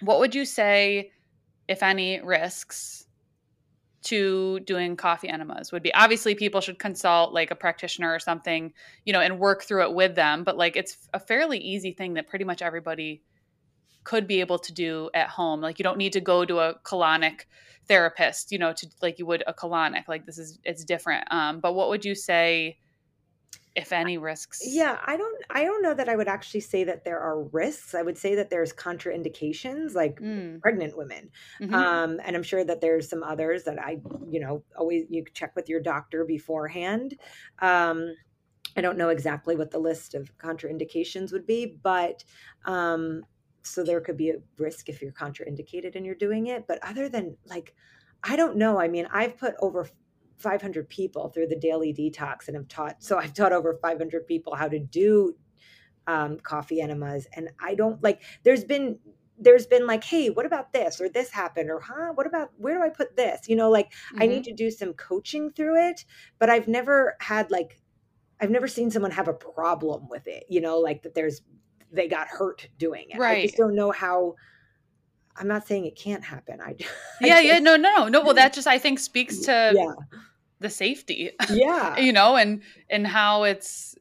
what 0.00 0.20
would 0.20 0.34
you 0.34 0.44
say, 0.44 1.12
if 1.66 1.82
any, 1.82 2.20
risks 2.20 3.06
to 4.04 4.60
doing 4.60 4.96
coffee 4.96 5.28
enemas 5.28 5.72
would 5.72 5.82
be? 5.82 5.92
Obviously, 5.94 6.34
people 6.34 6.60
should 6.60 6.78
consult 6.78 7.32
like 7.32 7.50
a 7.50 7.56
practitioner 7.56 8.12
or 8.12 8.18
something, 8.18 8.72
you 9.04 9.12
know, 9.12 9.20
and 9.20 9.38
work 9.38 9.64
through 9.64 9.82
it 9.82 9.94
with 9.94 10.14
them. 10.14 10.44
But 10.44 10.56
like, 10.56 10.76
it's 10.76 11.08
a 11.12 11.20
fairly 11.20 11.58
easy 11.58 11.92
thing 11.92 12.14
that 12.14 12.28
pretty 12.28 12.44
much 12.44 12.62
everybody 12.62 13.22
could 14.08 14.26
be 14.26 14.40
able 14.40 14.58
to 14.58 14.72
do 14.72 15.10
at 15.12 15.28
home. 15.28 15.60
Like, 15.60 15.78
you 15.78 15.82
don't 15.82 15.98
need 15.98 16.14
to 16.14 16.20
go 16.22 16.42
to 16.42 16.60
a 16.60 16.74
colonic 16.82 17.40
therapist, 17.88 18.50
you 18.50 18.58
know, 18.58 18.72
to 18.72 18.86
like 19.02 19.18
you 19.18 19.26
would 19.26 19.44
a 19.46 19.52
colonic. 19.52 20.08
Like, 20.08 20.24
this 20.24 20.38
is 20.38 20.58
it's 20.64 20.82
different. 20.82 21.30
Um, 21.30 21.60
but 21.60 21.74
what 21.74 21.90
would 21.90 22.06
you 22.06 22.14
say? 22.14 22.78
if 23.76 23.92
any 23.92 24.18
risks 24.18 24.60
yeah 24.64 24.98
i 25.04 25.16
don't 25.16 25.44
i 25.50 25.62
don't 25.62 25.82
know 25.82 25.94
that 25.94 26.08
i 26.08 26.16
would 26.16 26.26
actually 26.26 26.58
say 26.58 26.82
that 26.84 27.04
there 27.04 27.20
are 27.20 27.44
risks 27.52 27.94
i 27.94 28.02
would 28.02 28.18
say 28.18 28.34
that 28.34 28.50
there's 28.50 28.72
contraindications 28.72 29.94
like 29.94 30.18
mm. 30.20 30.60
pregnant 30.60 30.96
women 30.96 31.30
mm-hmm. 31.60 31.72
um, 31.74 32.18
and 32.24 32.34
i'm 32.34 32.42
sure 32.42 32.64
that 32.64 32.80
there's 32.80 33.08
some 33.08 33.22
others 33.22 33.62
that 33.64 33.78
i 33.78 34.00
you 34.28 34.40
know 34.40 34.64
always 34.76 35.04
you 35.08 35.22
check 35.32 35.54
with 35.54 35.68
your 35.68 35.80
doctor 35.80 36.24
beforehand 36.24 37.14
um, 37.60 38.14
i 38.76 38.80
don't 38.80 38.98
know 38.98 39.10
exactly 39.10 39.54
what 39.54 39.70
the 39.70 39.78
list 39.78 40.14
of 40.14 40.36
contraindications 40.38 41.30
would 41.30 41.46
be 41.46 41.78
but 41.80 42.24
um, 42.64 43.22
so 43.68 43.82
there 43.82 44.00
could 44.00 44.16
be 44.16 44.30
a 44.30 44.36
risk 44.58 44.88
if 44.88 45.00
you're 45.02 45.12
contraindicated 45.12 45.94
and 45.96 46.04
you're 46.04 46.14
doing 46.14 46.46
it 46.46 46.66
but 46.66 46.78
other 46.82 47.08
than 47.08 47.36
like 47.46 47.74
i 48.24 48.36
don't 48.36 48.56
know 48.56 48.80
i 48.80 48.88
mean 48.88 49.06
i've 49.12 49.36
put 49.36 49.54
over 49.60 49.88
500 50.38 50.88
people 50.88 51.28
through 51.28 51.48
the 51.48 51.58
daily 51.58 51.92
detox 51.92 52.46
and 52.48 52.56
have 52.56 52.68
taught 52.68 53.02
so 53.02 53.18
i've 53.18 53.34
taught 53.34 53.52
over 53.52 53.78
500 53.80 54.26
people 54.26 54.54
how 54.54 54.68
to 54.68 54.78
do 54.78 55.34
um, 56.06 56.38
coffee 56.38 56.80
enemas 56.80 57.26
and 57.34 57.50
i 57.60 57.74
don't 57.74 58.02
like 58.02 58.22
there's 58.42 58.64
been 58.64 58.98
there's 59.38 59.66
been 59.66 59.86
like 59.86 60.02
hey 60.04 60.30
what 60.30 60.46
about 60.46 60.72
this 60.72 61.00
or 61.00 61.08
this 61.08 61.30
happened 61.30 61.70
or 61.70 61.80
huh 61.80 62.12
what 62.14 62.26
about 62.26 62.50
where 62.56 62.74
do 62.74 62.82
i 62.82 62.88
put 62.88 63.16
this 63.16 63.48
you 63.48 63.56
know 63.56 63.70
like 63.70 63.90
mm-hmm. 63.90 64.22
i 64.22 64.26
need 64.26 64.42
mm-hmm. 64.42 64.44
to 64.44 64.54
do 64.54 64.70
some 64.70 64.92
coaching 64.94 65.50
through 65.50 65.76
it 65.88 66.04
but 66.38 66.50
i've 66.50 66.66
never 66.66 67.16
had 67.20 67.50
like 67.50 67.80
i've 68.40 68.50
never 68.50 68.66
seen 68.66 68.90
someone 68.90 69.10
have 69.10 69.28
a 69.28 69.34
problem 69.34 70.08
with 70.08 70.26
it 70.26 70.44
you 70.48 70.60
know 70.60 70.78
like 70.78 71.02
that 71.02 71.14
there's 71.14 71.42
they 71.92 72.08
got 72.08 72.28
hurt 72.28 72.68
doing 72.78 73.06
it 73.10 73.18
right 73.18 73.38
i 73.38 73.42
just 73.42 73.56
don't 73.56 73.74
know 73.74 73.90
how 73.90 74.34
I'm 75.38 75.48
not 75.48 75.66
saying 75.66 75.86
it 75.86 75.96
can't 75.96 76.24
happen. 76.24 76.60
I, 76.64 76.70
I 76.70 76.76
yeah, 77.20 77.36
just, 77.36 77.44
yeah, 77.44 77.58
no, 77.60 77.76
no, 77.76 77.96
no. 77.96 78.08
No. 78.08 78.22
Well, 78.22 78.34
that 78.34 78.52
just 78.52 78.66
I 78.66 78.78
think 78.78 78.98
speaks 78.98 79.38
to 79.40 79.72
yeah. 79.74 79.92
the 80.60 80.70
safety. 80.70 81.30
Yeah, 81.50 81.96
you 82.00 82.12
know, 82.12 82.36
and 82.36 82.62
and 82.90 83.06
how 83.06 83.44
it's 83.44 83.94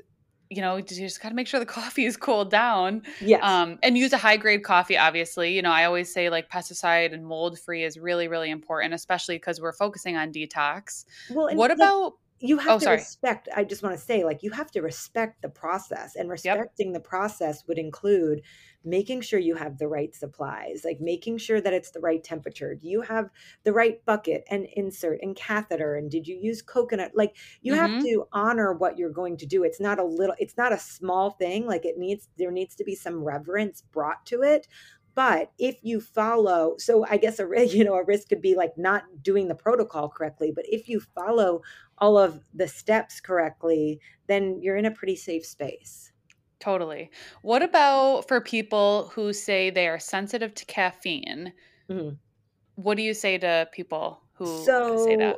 you 0.50 0.62
know 0.62 0.78
you 0.78 0.84
just 0.84 1.22
got 1.22 1.30
to 1.30 1.36
make 1.36 1.48
sure 1.48 1.60
the 1.60 1.66
coffee 1.66 2.06
is 2.06 2.18
cooled 2.18 2.52
down. 2.52 3.04
Yeah. 3.22 3.40
Um, 3.40 3.80
and 3.84 3.98
use 3.98 4.14
a 4.14 4.18
high 4.18 4.38
grade 4.38 4.64
coffee. 4.64 4.98
Obviously, 4.98 5.54
you 5.54 5.62
know, 5.62 5.72
I 5.72 5.86
always 5.86 6.12
say 6.12 6.30
like 6.30 6.50
pesticide 6.50 7.14
and 7.14 7.26
mold 7.26 7.60
free 7.60 7.84
is 7.84 7.98
really 7.98 8.28
really 8.28 8.50
important, 8.50 8.94
especially 8.94 9.36
because 9.36 9.62
we're 9.62 9.74
focusing 9.74 10.18
on 10.18 10.32
detox. 10.32 11.06
Well, 11.30 11.56
what 11.56 11.72
about? 11.72 12.14
You 12.40 12.58
have 12.58 12.76
oh, 12.76 12.80
to 12.80 12.86
sorry. 12.86 12.98
respect 12.98 13.50
i 13.56 13.64
just 13.64 13.84
want 13.84 13.96
to 13.96 14.02
say 14.02 14.24
like 14.24 14.44
you 14.44 14.52
have 14.52 14.70
to 14.72 14.82
respect 14.82 15.42
the 15.42 15.50
process 15.50 16.16
and 16.16 16.30
respecting 16.30 16.88
yep. 16.88 16.94
the 16.94 17.10
process 17.10 17.64
would 17.68 17.80
include 17.80 18.42
making 18.88 19.22
sure 19.22 19.40
you 19.40 19.56
have 19.56 19.78
the 19.78 19.88
right 19.88 20.16
supplies, 20.16 20.84
like 20.86 21.00
making 21.02 21.38
sure 21.38 21.60
that 21.60 21.74
it's 21.74 21.92
the 21.92 22.00
right 22.00 22.24
temperature. 22.24 22.74
Do 22.74 22.88
you 22.88 23.02
have 23.02 23.30
the 23.64 23.74
right 23.74 24.04
bucket 24.06 24.46
and 24.50 24.66
insert 24.76 25.20
and 25.22 25.36
catheter? 25.36 25.96
And 25.96 26.10
did 26.10 26.28
you 26.28 26.38
use 26.42 26.62
coconut? 26.62 27.12
Like 27.14 27.36
you 27.62 27.74
mm-hmm. 27.74 27.94
have 27.94 28.04
to 28.04 28.28
honor 28.32 28.74
what 28.74 28.98
you're 28.98 29.10
going 29.10 29.38
to 29.38 29.46
do. 29.46 29.64
It's 29.64 29.82
not 29.82 30.00
a 30.00 30.04
little, 30.04 30.36
it's 30.40 30.58
not 30.58 30.74
a 30.74 30.80
small 30.80 31.32
thing. 31.32 31.68
Like 31.68 31.86
it 31.86 31.98
needs, 31.98 32.30
there 32.38 32.52
needs 32.52 32.76
to 32.76 32.84
be 32.84 32.96
some 32.96 33.24
reverence 33.24 33.82
brought 33.82 34.26
to 34.28 34.42
it. 34.42 34.68
But 35.18 35.51
if 35.57 35.78
you 35.82 35.99
follow, 35.99 36.76
so 36.78 37.03
I 37.09 37.18
guess 37.18 37.39
a 37.39 37.47
you 37.68 37.84
know 37.84 37.95
a 37.95 38.03
risk 38.03 38.30
could 38.30 38.41
be 38.41 38.55
like 38.55 38.78
not 38.78 39.03
doing 39.24 39.47
the 39.47 39.55
protocol 39.55 40.09
correctly. 40.09 40.51
But 40.55 40.65
if 40.68 40.88
you 40.88 40.99
follow 40.99 41.63
all 41.97 42.20
of 42.20 42.43
the 42.53 42.68
steps 42.68 43.20
correctly, 43.20 43.99
then 44.28 44.61
you're 44.61 44.78
in 44.78 44.86
a 44.86 44.91
pretty 44.91 45.15
safe 45.15 45.43
space. 45.43 46.11
Totally. 46.59 47.09
What 47.41 47.63
about 47.63 48.28
for 48.28 48.41
people 48.41 49.11
who 49.15 49.34
say 49.34 49.72
they 49.72 49.88
are 49.88 49.97
sensitive 49.97 50.53
to 50.53 50.65
caffeine? 50.65 51.51
Mm-hmm. 51.89 52.15
What 52.76 52.95
do 52.97 53.01
you 53.01 53.15
say 53.15 53.39
to 53.39 53.68
people 53.72 54.22
who 54.34 54.45
so, 54.65 55.03
say 55.03 55.15
that? 55.15 55.38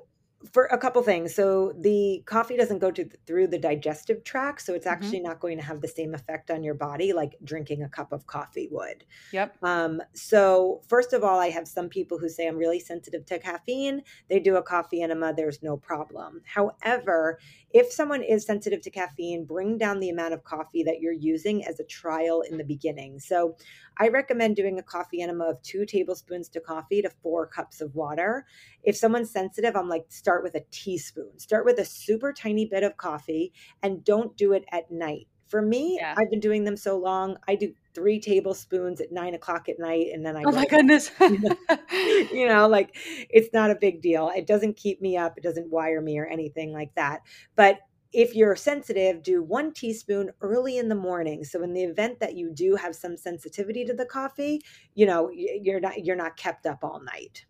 For 0.52 0.66
a 0.66 0.78
couple 0.78 1.02
things. 1.04 1.36
So 1.36 1.74
the 1.78 2.24
coffee 2.26 2.56
doesn't 2.56 2.80
go 2.80 2.92
to 2.92 3.10
through 3.28 3.48
the 3.48 3.58
digestive 3.58 4.24
tract, 4.24 4.62
so 4.62 4.74
it's 4.74 4.86
mm-hmm. 4.86 4.94
actually 4.94 5.18
mm-hmm. 5.20 5.28
not 5.28 5.40
going 5.40 5.58
to 5.58 5.64
have 5.64 5.82
the 5.82 5.88
same 5.88 6.14
effect 6.14 6.50
on 6.50 6.64
your 6.64 6.74
body 6.74 7.14
like 7.14 7.36
drinking 7.44 7.84
a 7.84 7.90
cup 7.90 8.12
of 8.12 8.26
coffee 8.28 8.70
would. 8.72 9.04
Yep. 9.34 9.58
Um, 9.64 10.02
so 10.14 10.82
first 10.88 11.14
of 11.14 11.24
all, 11.24 11.40
I 11.40 11.50
have 11.50 11.68
some 11.68 11.90
people 11.90 12.18
who 12.18 12.30
say 12.30 12.48
I'm 12.48 12.58
really 12.58 12.80
sensitive 12.80 13.26
to 13.28 13.40
caffeine. 13.40 14.02
They 14.30 14.40
do 14.40 14.56
a 14.56 14.64
coffee 14.64 15.02
enema, 15.02 15.34
there's 15.34 15.62
no 15.62 15.78
problem. 15.78 16.42
However, 16.46 17.40
if 17.72 17.92
someone 17.92 18.24
is 18.24 18.46
sensitive 18.46 18.82
to 18.82 18.90
caffeine, 18.90 19.46
bring 19.46 19.78
down 19.78 20.00
the 20.00 20.10
amount 20.10 20.34
of 20.34 20.44
coffee 20.44 20.84
that 20.84 21.02
you're 21.02 21.14
using 21.14 21.66
as 21.66 21.80
a 21.80 21.84
trial 21.84 22.42
in 22.42 22.58
the 22.58 22.64
beginning. 22.64 23.20
So 23.20 23.58
I 24.00 24.08
recommend 24.08 24.56
doing 24.56 24.80
a 24.80 24.84
coffee 24.84 25.22
enema 25.22 25.46
of 25.46 25.62
two 25.62 25.86
tablespoons 25.86 26.48
to 26.50 26.62
coffee 26.62 27.02
to 27.02 27.10
four 27.22 27.46
cups 27.46 27.82
of 27.82 27.94
water. 27.96 28.46
If 28.84 28.96
someone's 28.96 29.30
sensitive, 29.30 29.76
I'm 29.76 29.90
like, 29.90 30.06
start 30.10 30.42
with 30.42 30.56
a 30.56 30.64
teaspoon. 30.72 31.38
Start 31.38 31.66
with 31.66 31.80
a 31.80 31.86
super 31.86 32.32
tiny 32.32 32.66
bit 32.66 32.84
of 32.84 32.96
coffee 32.98 33.52
and 33.84 34.04
don't 34.04 34.36
do 34.38 34.54
it 34.54 34.64
at 34.72 34.90
night. 34.90 35.28
For 35.48 35.62
me, 35.64 35.98
yeah. 36.00 36.14
I've 36.16 36.30
been 36.30 36.40
doing 36.40 36.64
them 36.64 36.78
so 36.78 36.98
long. 36.98 37.36
I 37.48 37.56
do 37.56 37.74
three 37.96 38.20
tablespoons 38.20 39.02
at 39.02 39.12
nine 39.12 39.34
o'clock 39.34 39.68
at 39.68 39.80
night, 39.80 40.10
and 40.14 40.24
then 40.24 40.38
I. 40.38 40.44
Oh 40.46 40.52
my 40.52 40.66
goodness! 40.66 41.10
you 41.20 42.48
know, 42.48 42.68
like 42.68 42.96
it's 43.32 43.50
not 43.52 43.72
a 43.72 43.76
big 43.76 44.00
deal. 44.00 44.32
It 44.36 44.46
doesn't 44.46 44.78
keep 44.78 45.02
me 45.02 45.18
up. 45.18 45.40
It 45.40 45.44
doesn't 45.44 45.72
wire 45.72 46.02
me 46.02 46.20
or 46.20 46.28
anything 46.28 46.72
like 46.72 46.94
that. 46.94 47.22
But 47.56 47.80
if 48.12 48.36
you're 48.36 48.56
sensitive, 48.56 49.22
do 49.22 49.44
one 49.44 49.72
teaspoon 49.72 50.32
early 50.42 50.78
in 50.78 50.90
the 50.90 50.96
morning. 50.96 51.44
So 51.44 51.62
in 51.62 51.74
the 51.74 51.84
event 51.84 52.20
that 52.20 52.36
you 52.36 52.52
do 52.52 52.76
have 52.76 52.96
some 52.96 53.16
sensitivity 53.16 53.86
to 53.86 53.94
the 53.94 54.06
coffee, 54.06 54.62
you 54.96 55.06
know, 55.06 55.30
you're 55.32 55.80
not 55.80 56.04
you're 56.04 56.16
not 56.16 56.36
kept 56.36 56.66
up 56.66 56.80
all 56.84 57.02
night. 57.02 57.46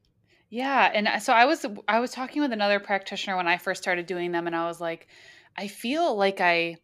Yeah, 0.49 0.91
and 0.93 1.21
so 1.21 1.31
I 1.31 1.45
was 1.45 1.65
I 1.87 1.99
was 1.99 2.11
talking 2.11 2.41
with 2.41 2.51
another 2.51 2.79
practitioner 2.79 3.37
when 3.37 3.47
I 3.47 3.57
first 3.57 3.81
started 3.81 4.05
doing 4.05 4.31
them 4.31 4.47
and 4.47 4.55
I 4.55 4.65
was 4.65 4.81
like 4.81 5.07
I 5.55 5.67
feel 5.67 6.15
like 6.17 6.41
I 6.41 6.77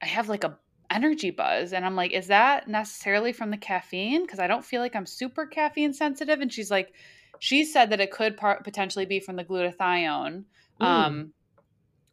I 0.00 0.06
have 0.06 0.28
like 0.28 0.44
a 0.44 0.58
energy 0.90 1.30
buzz 1.30 1.72
and 1.72 1.84
I'm 1.84 1.96
like 1.96 2.12
is 2.12 2.28
that 2.28 2.68
necessarily 2.68 3.32
from 3.32 3.50
the 3.50 3.56
caffeine 3.56 4.22
because 4.22 4.38
I 4.38 4.46
don't 4.46 4.64
feel 4.64 4.80
like 4.80 4.96
I'm 4.96 5.06
super 5.06 5.44
caffeine 5.44 5.92
sensitive 5.92 6.40
and 6.40 6.52
she's 6.52 6.70
like 6.70 6.92
she 7.40 7.64
said 7.64 7.90
that 7.90 8.00
it 8.00 8.10
could 8.10 8.36
par- 8.36 8.62
potentially 8.62 9.06
be 9.06 9.20
from 9.20 9.36
the 9.36 9.44
glutathione. 9.44 10.44
Mm. 10.80 10.86
Um 10.86 11.32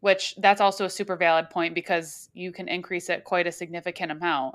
which 0.05 0.35
that's 0.37 0.61
also 0.61 0.85
a 0.85 0.89
super 0.89 1.15
valid 1.15 1.49
point 1.49 1.73
because 1.73 2.29
you 2.35 2.51
can 2.51 2.67
increase 2.67 3.09
it 3.09 3.23
quite 3.23 3.47
a 3.47 3.51
significant 3.51 4.11
amount. 4.11 4.53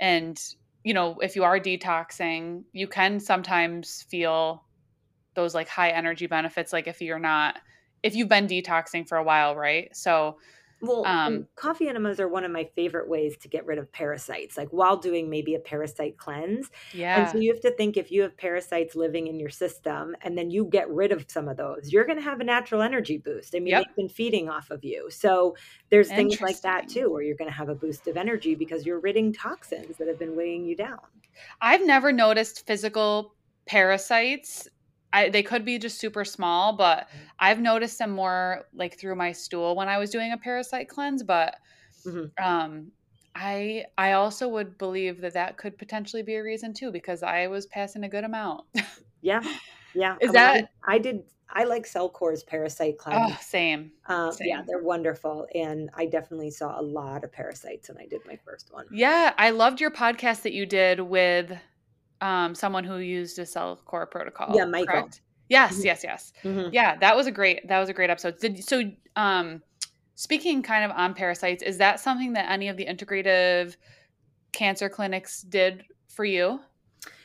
And, 0.00 0.36
you 0.82 0.94
know, 0.94 1.20
if 1.20 1.36
you 1.36 1.44
are 1.44 1.60
detoxing, 1.60 2.64
you 2.72 2.88
can 2.88 3.20
sometimes 3.20 4.02
feel 4.10 4.64
those 5.34 5.54
like 5.54 5.68
high 5.68 5.90
energy 5.90 6.26
benefits, 6.26 6.72
like 6.72 6.88
if 6.88 7.00
you're 7.00 7.20
not, 7.20 7.60
if 8.02 8.16
you've 8.16 8.28
been 8.28 8.48
detoxing 8.48 9.06
for 9.06 9.16
a 9.16 9.22
while, 9.22 9.54
right? 9.54 9.94
So, 9.94 10.38
well, 10.82 11.04
um, 11.06 11.46
coffee 11.56 11.88
enemas 11.88 12.20
are 12.20 12.28
one 12.28 12.44
of 12.44 12.50
my 12.50 12.68
favorite 12.74 13.08
ways 13.08 13.36
to 13.38 13.48
get 13.48 13.66
rid 13.66 13.78
of 13.78 13.92
parasites, 13.92 14.56
like 14.56 14.68
while 14.70 14.96
doing 14.96 15.28
maybe 15.28 15.54
a 15.54 15.58
parasite 15.58 16.16
cleanse. 16.16 16.70
Yeah. 16.92 17.20
And 17.20 17.30
so 17.30 17.38
you 17.38 17.52
have 17.52 17.60
to 17.62 17.70
think 17.72 17.96
if 17.96 18.10
you 18.10 18.22
have 18.22 18.36
parasites 18.36 18.96
living 18.96 19.26
in 19.26 19.38
your 19.38 19.50
system 19.50 20.16
and 20.22 20.38
then 20.38 20.50
you 20.50 20.64
get 20.64 20.88
rid 20.90 21.12
of 21.12 21.26
some 21.28 21.48
of 21.48 21.56
those, 21.56 21.92
you're 21.92 22.06
going 22.06 22.18
to 22.18 22.24
have 22.24 22.40
a 22.40 22.44
natural 22.44 22.82
energy 22.82 23.18
boost. 23.18 23.54
I 23.54 23.58
mean, 23.58 23.68
yep. 23.68 23.84
they've 23.86 23.96
been 23.96 24.08
feeding 24.08 24.48
off 24.48 24.70
of 24.70 24.82
you. 24.82 25.10
So 25.10 25.56
there's 25.90 26.08
things 26.08 26.40
like 26.40 26.60
that 26.62 26.88
too, 26.88 27.10
where 27.10 27.22
you're 27.22 27.36
going 27.36 27.50
to 27.50 27.56
have 27.56 27.68
a 27.68 27.74
boost 27.74 28.06
of 28.06 28.16
energy 28.16 28.54
because 28.54 28.86
you're 28.86 29.00
ridding 29.00 29.32
toxins 29.32 29.98
that 29.98 30.08
have 30.08 30.18
been 30.18 30.36
weighing 30.36 30.64
you 30.64 30.76
down. 30.76 31.00
I've 31.60 31.84
never 31.84 32.12
noticed 32.12 32.66
physical 32.66 33.34
parasites 33.66 34.68
I, 35.12 35.28
they 35.28 35.42
could 35.42 35.64
be 35.64 35.78
just 35.78 35.98
super 35.98 36.24
small, 36.24 36.72
but 36.74 37.08
Mm-hmm. 37.08 37.18
I've 37.40 37.60
noticed 37.60 37.98
them 37.98 38.10
more 38.10 38.66
like 38.74 38.98
through 38.98 39.16
my 39.16 39.32
stool 39.32 39.74
when 39.74 39.88
I 39.88 39.98
was 39.98 40.10
doing 40.10 40.32
a 40.32 40.36
parasite 40.38 40.88
cleanse. 40.88 41.22
But 41.22 41.56
Mhm. 42.06 42.30
um, 42.42 42.92
I 43.34 43.84
I 43.96 44.12
also 44.12 44.48
would 44.48 44.76
believe 44.78 45.20
that 45.22 45.34
that 45.34 45.56
could 45.56 45.78
potentially 45.78 46.22
be 46.22 46.34
a 46.34 46.42
reason 46.42 46.72
too 46.74 46.90
because 46.92 47.22
I 47.22 47.46
was 47.46 47.66
passing 47.66 48.04
a 48.04 48.08
good 48.08 48.24
amount. 48.24 48.64
Yeah, 49.22 49.40
yeah. 49.94 50.16
Is 50.20 50.30
I 50.30 50.32
mean, 50.32 50.32
that- 50.32 50.70
I, 50.86 50.98
did? 50.98 51.22
I 51.52 51.64
like 51.64 51.84
Cellcore's 51.86 52.42
parasite 52.44 52.96
cleanse. 52.98 53.32
oh, 53.32 53.38
same. 53.40 53.92
Um, 54.06 54.32
yeah, 54.40 54.62
they're 54.66 54.82
wonderful, 54.82 55.46
and 55.54 55.90
I 55.94 56.06
definitely 56.06 56.50
saw 56.50 56.78
a 56.78 56.82
lot 56.82 57.24
of 57.24 57.32
parasites 57.32 57.88
when 57.88 57.98
I 57.98 58.06
did 58.06 58.20
my 58.26 58.36
first 58.44 58.72
one. 58.72 58.86
Yeah, 58.92 59.32
I 59.36 59.50
loved 59.50 59.80
your 59.80 59.90
podcast 59.90 60.42
that 60.42 60.52
you 60.52 60.64
did 60.66 61.00
with 61.00 61.52
um, 62.20 62.54
someone 62.54 62.84
who 62.84 62.98
used 62.98 63.38
a 63.38 63.42
Cellcore 63.42 64.10
protocol. 64.10 64.54
Yeah, 64.54 64.64
Michael. 64.64 64.86
correct? 64.86 65.20
Yes, 65.48 65.78
Mhm. 65.78 65.84
yes, 65.84 66.04
yes. 66.04 66.32
Mhm. 66.44 66.68
Yeah, 66.72 66.96
that 66.96 67.16
was 67.16 67.26
a 67.26 67.32
great 67.32 67.66
that 67.68 67.78
was 67.80 67.88
a 67.88 67.92
great 67.92 68.10
episode. 68.10 68.38
Did, 68.38 68.62
so 68.64 68.82
um 69.16 69.62
speaking 70.14 70.62
kind 70.62 70.84
of 70.84 70.90
on 70.96 71.14
parasites, 71.14 71.62
is 71.62 71.78
that 71.78 71.98
something 71.98 72.34
that 72.34 72.50
any 72.50 72.68
of 72.68 72.76
the 72.76 72.86
integrative 72.86 73.76
cancer 74.52 74.88
clinics 74.88 75.42
did 75.42 75.84
for 76.08 76.24
you? 76.24 76.60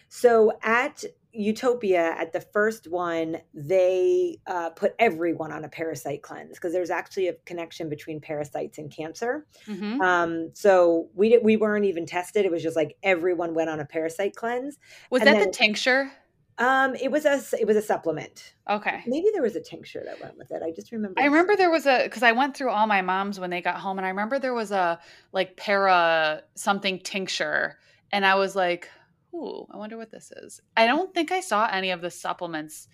So 0.10 0.58
at 0.64 1.04
Utopia, 1.36 2.16
at 2.18 2.34
the 2.34 2.42
first 2.42 2.88
one, 2.88 3.38
they 3.54 4.40
uh, 4.48 4.70
put 4.72 4.94
everyone 5.00 5.52
on 5.52 5.64
a 5.64 5.70
parasite 5.70 6.22
cleanse 6.22 6.58
because 6.58 6.74
there's 6.74 6.90
actually 6.90 7.28
a 7.28 7.34
connection 7.46 7.90
between 7.90 8.20
parasites 8.20 8.78
and 8.78 8.92
cancer. 8.92 9.46
hmm 9.66 10.02
Um, 10.02 10.52
so 10.54 11.10
we 11.14 11.30
did, 11.30 11.44
we 11.44 11.58
weren't 11.58 11.86
even 11.86 12.06
tested. 12.06 12.46
It 12.46 12.52
was 12.52 12.64
just 12.64 12.76
like 12.76 12.98
everyone 13.04 13.54
went 13.54 13.70
on 13.70 13.80
a 13.80 13.86
parasite 13.86 14.36
cleanse. 14.36 14.78
Was 15.10 15.22
and 15.22 15.28
that 15.28 15.40
then- 15.40 15.48
the 15.48 15.52
tincture? 15.52 16.12
Um, 16.58 16.96
it 16.96 17.12
was 17.12 17.26
a 17.26 17.42
it 17.60 17.68
was 17.68 17.76
a 17.76 17.82
supplement. 17.82 18.54
Okay. 18.70 19.04
Maybe 19.06 19.28
there 19.34 19.42
was 19.42 19.58
a 19.58 19.62
tincture 19.62 20.02
that 20.06 20.22
went 20.22 20.38
with 20.38 20.52
it. 20.52 20.62
I 20.64 20.72
just 20.72 20.94
remember. 20.94 21.20
I 21.20 21.26
remember 21.26 21.58
there 21.58 21.70
was 21.70 21.86
a 21.86 22.04
because 22.06 22.24
I 22.24 22.32
went 22.32 22.56
through 22.56 22.70
all 22.70 22.88
my 22.88 23.02
moms 23.02 23.42
when 23.42 23.50
they 23.50 23.62
got 23.62 23.76
home, 23.76 23.98
and 23.98 24.06
I 24.06 24.10
remember 24.10 24.40
there 24.40 24.54
was 24.54 24.72
a 24.72 24.98
like 25.34 25.58
para 25.58 26.44
something 26.56 27.00
tincture, 27.00 27.78
and 28.14 28.26
I 28.26 28.36
was 28.36 28.56
like, 28.56 28.90
"Ooh, 29.36 29.68
I 29.72 29.78
wonder 29.78 29.98
what 29.98 30.12
this 30.12 30.32
is." 30.32 30.62
I 30.78 30.88
don't 30.88 31.14
think 31.14 31.32
I 31.32 31.40
saw 31.42 31.68
any 31.72 31.92
of 31.92 32.02
the 32.02 32.10
supplements 32.12 32.88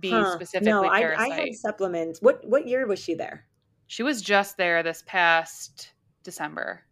be 0.00 0.10
Huh. 0.10 0.34
specifically 0.34 0.70
No, 0.70 0.84
I. 0.84 1.14
I 1.16 1.28
had 1.28 1.54
supplements. 1.54 2.20
What 2.22 2.46
what 2.46 2.66
year 2.66 2.86
was 2.86 2.98
she 2.98 3.14
there? 3.14 3.46
She 3.86 4.02
was 4.02 4.20
just 4.22 4.56
there 4.56 4.82
this 4.82 5.02
past 5.06 5.92
December. 6.22 6.82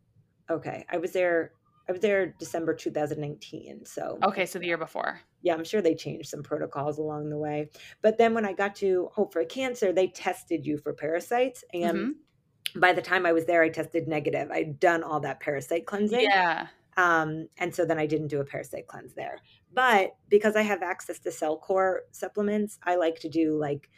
Okay, 0.51 0.85
I 0.91 0.97
was 0.99 1.13
there. 1.13 1.53
I 1.89 1.93
was 1.93 2.01
there 2.01 2.35
December 2.39 2.75
2019. 2.75 3.85
So 3.85 4.19
Okay, 4.25 4.45
so 4.47 4.59
the 4.59 4.67
year 4.67 4.79
before. 4.79 5.21
yeah, 5.43 5.55
I'm 5.55 5.63
sure 5.65 5.81
they 5.83 5.95
changed 5.95 6.29
some 6.29 6.43
protocols 6.43 6.99
along 6.99 7.29
the 7.31 7.39
way. 7.39 7.71
But 8.03 8.19
then 8.19 8.35
when 8.35 8.45
I 8.45 8.53
got 8.55 8.75
to 8.77 9.09
Hope 9.15 9.33
for 9.33 9.45
Cancer, 9.45 9.93
they 9.93 10.09
tested 10.09 10.67
you 10.67 10.79
for 10.79 10.93
parasites, 10.95 11.63
and 11.73 11.97
Mm-hmm. 11.97 12.81
by 12.81 12.93
the 12.93 13.03
time 13.03 13.25
I 13.25 13.33
was 13.33 13.45
there, 13.47 13.63
I 13.63 13.69
tested 13.69 14.09
negative. 14.09 14.51
I'd 14.51 14.81
done 14.81 15.05
all 15.05 15.21
that 15.21 15.39
parasite 15.39 15.87
cleansing. 15.87 16.23
Yeah. 16.23 16.67
Um, 16.97 17.49
and 17.59 17.75
so 17.75 17.85
then 17.85 17.99
I 17.99 18.07
didn't 18.07 18.29
do 18.29 18.41
a 18.41 18.45
parasite 18.45 18.87
cleanse 18.87 19.15
there. 19.15 19.41
But 19.75 20.17
because 20.29 20.57
I 20.57 20.63
have 20.63 20.83
access 20.83 21.19
to 21.21 21.31
Cellcore 21.31 21.99
supplements, 22.11 22.79
I 22.83 22.97
like 22.97 23.21
to 23.21 23.29
do 23.29 23.59
like 23.59 23.91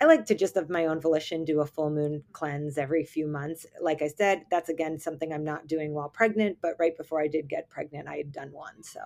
I 0.00 0.06
like 0.06 0.24
to 0.26 0.34
just 0.34 0.56
of 0.56 0.70
my 0.70 0.86
own 0.86 1.00
volition 1.00 1.44
do 1.44 1.60
a 1.60 1.66
full 1.66 1.90
moon 1.90 2.24
cleanse 2.32 2.78
every 2.78 3.04
few 3.04 3.26
months. 3.26 3.66
Like 3.80 4.02
I 4.02 4.08
said, 4.08 4.44
that's 4.50 4.68
again 4.68 4.98
something 4.98 5.32
I'm 5.32 5.44
not 5.44 5.66
doing 5.66 5.92
while 5.92 6.08
pregnant, 6.08 6.58
but 6.60 6.74
right 6.78 6.96
before 6.96 7.20
I 7.20 7.28
did 7.28 7.48
get 7.48 7.68
pregnant, 7.68 8.08
I 8.08 8.16
had 8.16 8.32
done 8.32 8.52
one. 8.52 8.82
So 8.82 9.00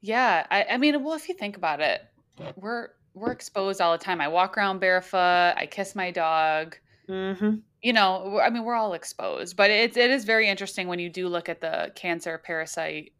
Yeah. 0.00 0.46
I, 0.50 0.64
I 0.64 0.76
mean, 0.76 1.02
well, 1.02 1.14
if 1.14 1.28
you 1.28 1.34
think 1.34 1.56
about 1.56 1.80
it, 1.80 2.02
we're 2.56 2.88
we're 3.14 3.32
exposed 3.32 3.80
all 3.80 3.92
the 3.92 3.98
time. 3.98 4.20
I 4.20 4.28
walk 4.28 4.56
around 4.56 4.78
barefoot. 4.78 5.54
I 5.56 5.66
kiss 5.70 5.94
my 5.94 6.10
dog. 6.10 6.76
Mm-hmm. 7.10 7.56
you 7.82 7.92
know 7.92 8.38
i 8.42 8.48
mean 8.50 8.64
we're 8.64 8.74
all 8.74 8.92
exposed 8.94 9.56
but 9.56 9.70
it, 9.70 9.96
it 9.96 10.10
is 10.10 10.24
very 10.24 10.48
interesting 10.48 10.88
when 10.88 10.98
you 10.98 11.10
do 11.10 11.28
look 11.28 11.48
at 11.48 11.60
the 11.60 11.90
cancer 11.94 12.38
parasite 12.38 13.12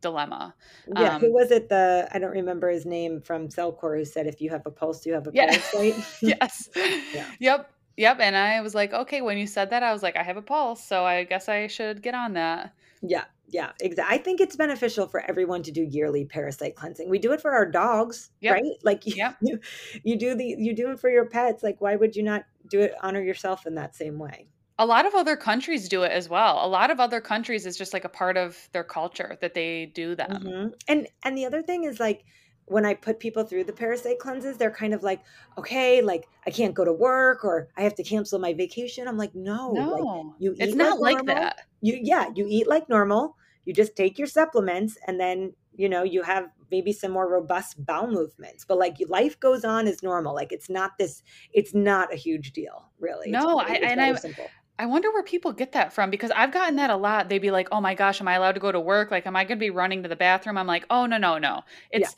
dilemma 0.00 0.54
yeah, 0.94 1.14
Um, 1.14 1.20
who 1.22 1.32
was 1.32 1.50
it? 1.50 1.70
The 1.70 2.06
I 2.12 2.18
don't 2.18 2.32
remember 2.32 2.68
his 2.68 2.84
name 2.84 3.22
from 3.22 3.48
Cellcore 3.48 3.96
who 3.96 4.04
said 4.04 4.26
if 4.26 4.38
you 4.42 4.50
have 4.50 4.66
a 4.66 4.70
pulse, 4.70 5.06
you 5.06 5.14
have 5.14 5.26
a 5.26 5.30
Yeah. 5.32 5.46
parasite. 5.46 5.94
yes 6.20 6.68
Yeah. 7.14 7.24
yep 7.40 7.70
yep 7.96 8.18
and 8.20 8.36
i 8.36 8.60
was 8.60 8.74
like 8.74 8.92
okay 8.92 9.22
when 9.22 9.38
you 9.38 9.46
said 9.46 9.70
that 9.70 9.82
i 9.82 9.92
was 9.92 10.02
like 10.02 10.16
i 10.16 10.22
have 10.22 10.36
a 10.36 10.42
pulse 10.42 10.84
so 10.84 11.04
i 11.04 11.24
guess 11.24 11.48
i 11.48 11.66
should 11.68 12.02
get 12.02 12.14
on 12.14 12.34
that 12.34 12.74
Yeah, 13.06 13.24
yeah, 13.48 13.72
exactly. 13.80 14.16
I 14.16 14.22
think 14.22 14.40
it's 14.40 14.56
beneficial 14.56 15.06
for 15.06 15.20
everyone 15.28 15.62
to 15.64 15.72
do 15.72 15.82
yearly 15.82 16.24
parasite 16.24 16.74
cleansing. 16.76 17.08
We 17.10 17.18
do 17.18 17.32
it 17.32 17.40
for 17.40 17.50
our 17.52 17.70
dogs, 17.70 18.30
Yep. 18.40 18.60
right? 18.60 18.72
Like 18.82 19.06
you, 19.06 19.14
Yep. 19.14 19.36
you, 19.40 19.60
you 20.04 20.16
do 20.18 20.34
the 20.34 20.44
you 20.58 20.74
do 20.74 20.90
it 20.92 21.00
for 21.00 21.10
your 21.10 21.26
pets. 21.28 21.62
Like 21.62 21.80
why 21.80 21.96
would 21.96 22.16
you 22.16 22.22
not 22.22 22.44
do 22.68 22.80
it? 22.80 22.94
Honor 23.02 23.22
yourself 23.22 23.66
in 23.66 23.74
that 23.76 23.94
same 23.94 24.18
way. 24.18 24.48
a 24.78 24.86
lot 24.86 25.04
of 25.06 25.14
other 25.16 25.36
countries 25.36 25.88
do 25.88 26.02
it 26.04 26.12
as 26.12 26.28
well 26.28 26.64
a 26.64 26.68
lot 26.68 26.90
of 26.90 27.00
other 27.00 27.20
countries 27.20 27.66
is 27.66 27.76
just 27.76 27.92
like 27.92 28.04
a 28.04 28.08
part 28.08 28.36
of 28.36 28.68
their 28.72 28.84
culture 28.84 29.36
that 29.40 29.54
they 29.54 29.86
do 29.86 30.14
them 30.14 30.54
Mhm. 30.54 30.74
And 30.88 31.08
and 31.22 31.36
the 31.36 31.44
other 31.46 31.62
thing 31.62 31.84
is 31.84 32.00
like 32.00 32.24
when 32.66 32.84
I 32.86 32.94
put 32.94 33.20
people 33.20 33.44
through 33.44 33.64
the 33.64 33.72
parasite 33.72 34.18
cleanses, 34.18 34.56
they're 34.56 34.70
kind 34.70 34.94
of 34.94 35.02
like, 35.02 35.20
okay, 35.58 36.00
like 36.02 36.26
I 36.46 36.50
can't 36.50 36.74
go 36.74 36.84
to 36.84 36.92
work 36.92 37.44
or 37.44 37.68
I 37.76 37.82
have 37.82 37.94
to 37.96 38.02
cancel 38.02 38.38
my 38.38 38.54
vacation. 38.54 39.06
I'm 39.06 39.18
like, 39.18 39.34
no, 39.34 39.70
like 39.72 40.02
no 40.02 40.34
you 40.38 40.54
it's 40.58 40.74
not 40.74 40.98
like 41.00 41.16
like 41.16 41.26
that 41.26 41.60
you 41.80 41.98
yeah 42.02 42.28
you 42.34 42.46
eat 42.48 42.66
like 42.66 42.88
normal 42.88 43.36
you 43.64 43.72
just 43.72 43.94
take 43.96 44.18
your 44.18 44.26
supplements 44.26 44.96
and 45.06 45.18
then 45.20 45.52
you 45.76 45.88
know 45.88 46.02
you 46.02 46.22
have 46.22 46.48
maybe 46.70 46.92
some 46.92 47.10
more 47.12 47.30
robust 47.30 47.84
bowel 47.84 48.06
movements 48.08 48.64
but 48.64 48.78
like 48.78 48.96
life 49.08 49.38
goes 49.40 49.64
on 49.64 49.86
as 49.86 50.02
normal 50.02 50.34
like 50.34 50.50
it's 50.52 50.68
not 50.70 50.92
this 50.98 51.22
it's 51.52 51.74
not 51.74 52.12
a 52.12 52.16
huge 52.16 52.52
deal 52.52 52.84
really 52.98 53.30
No, 53.30 53.58
very- 53.58 53.70
I- 53.70 53.74
it's 53.74 53.86
and 53.92 54.00
I- 54.00 54.14
simple. 54.14 54.46
I 54.76 54.86
wonder 54.86 55.08
where 55.12 55.22
people 55.22 55.52
get 55.52 55.70
that 55.72 55.92
from 55.92 56.10
because 56.10 56.32
I've 56.34 56.50
gotten 56.50 56.74
that 56.76 56.90
a 56.90 56.96
lot. 56.96 57.28
They'd 57.28 57.38
be 57.38 57.52
like, 57.52 57.68
"Oh 57.70 57.80
my 57.80 57.94
gosh, 57.94 58.20
am 58.20 58.26
I 58.26 58.34
allowed 58.34 58.52
to 58.52 58.60
go 58.60 58.72
to 58.72 58.80
work? 58.80 59.12
Like, 59.12 59.24
am 59.24 59.36
I 59.36 59.44
going 59.44 59.56
to 59.56 59.60
be 59.64 59.70
running 59.70 60.02
to 60.02 60.08
the 60.08 60.16
bathroom?" 60.16 60.58
I'm 60.58 60.66
like, 60.66 60.84
"Oh 60.90 61.06
no, 61.06 61.16
no, 61.16 61.38
no. 61.38 61.62
It's 61.92 62.16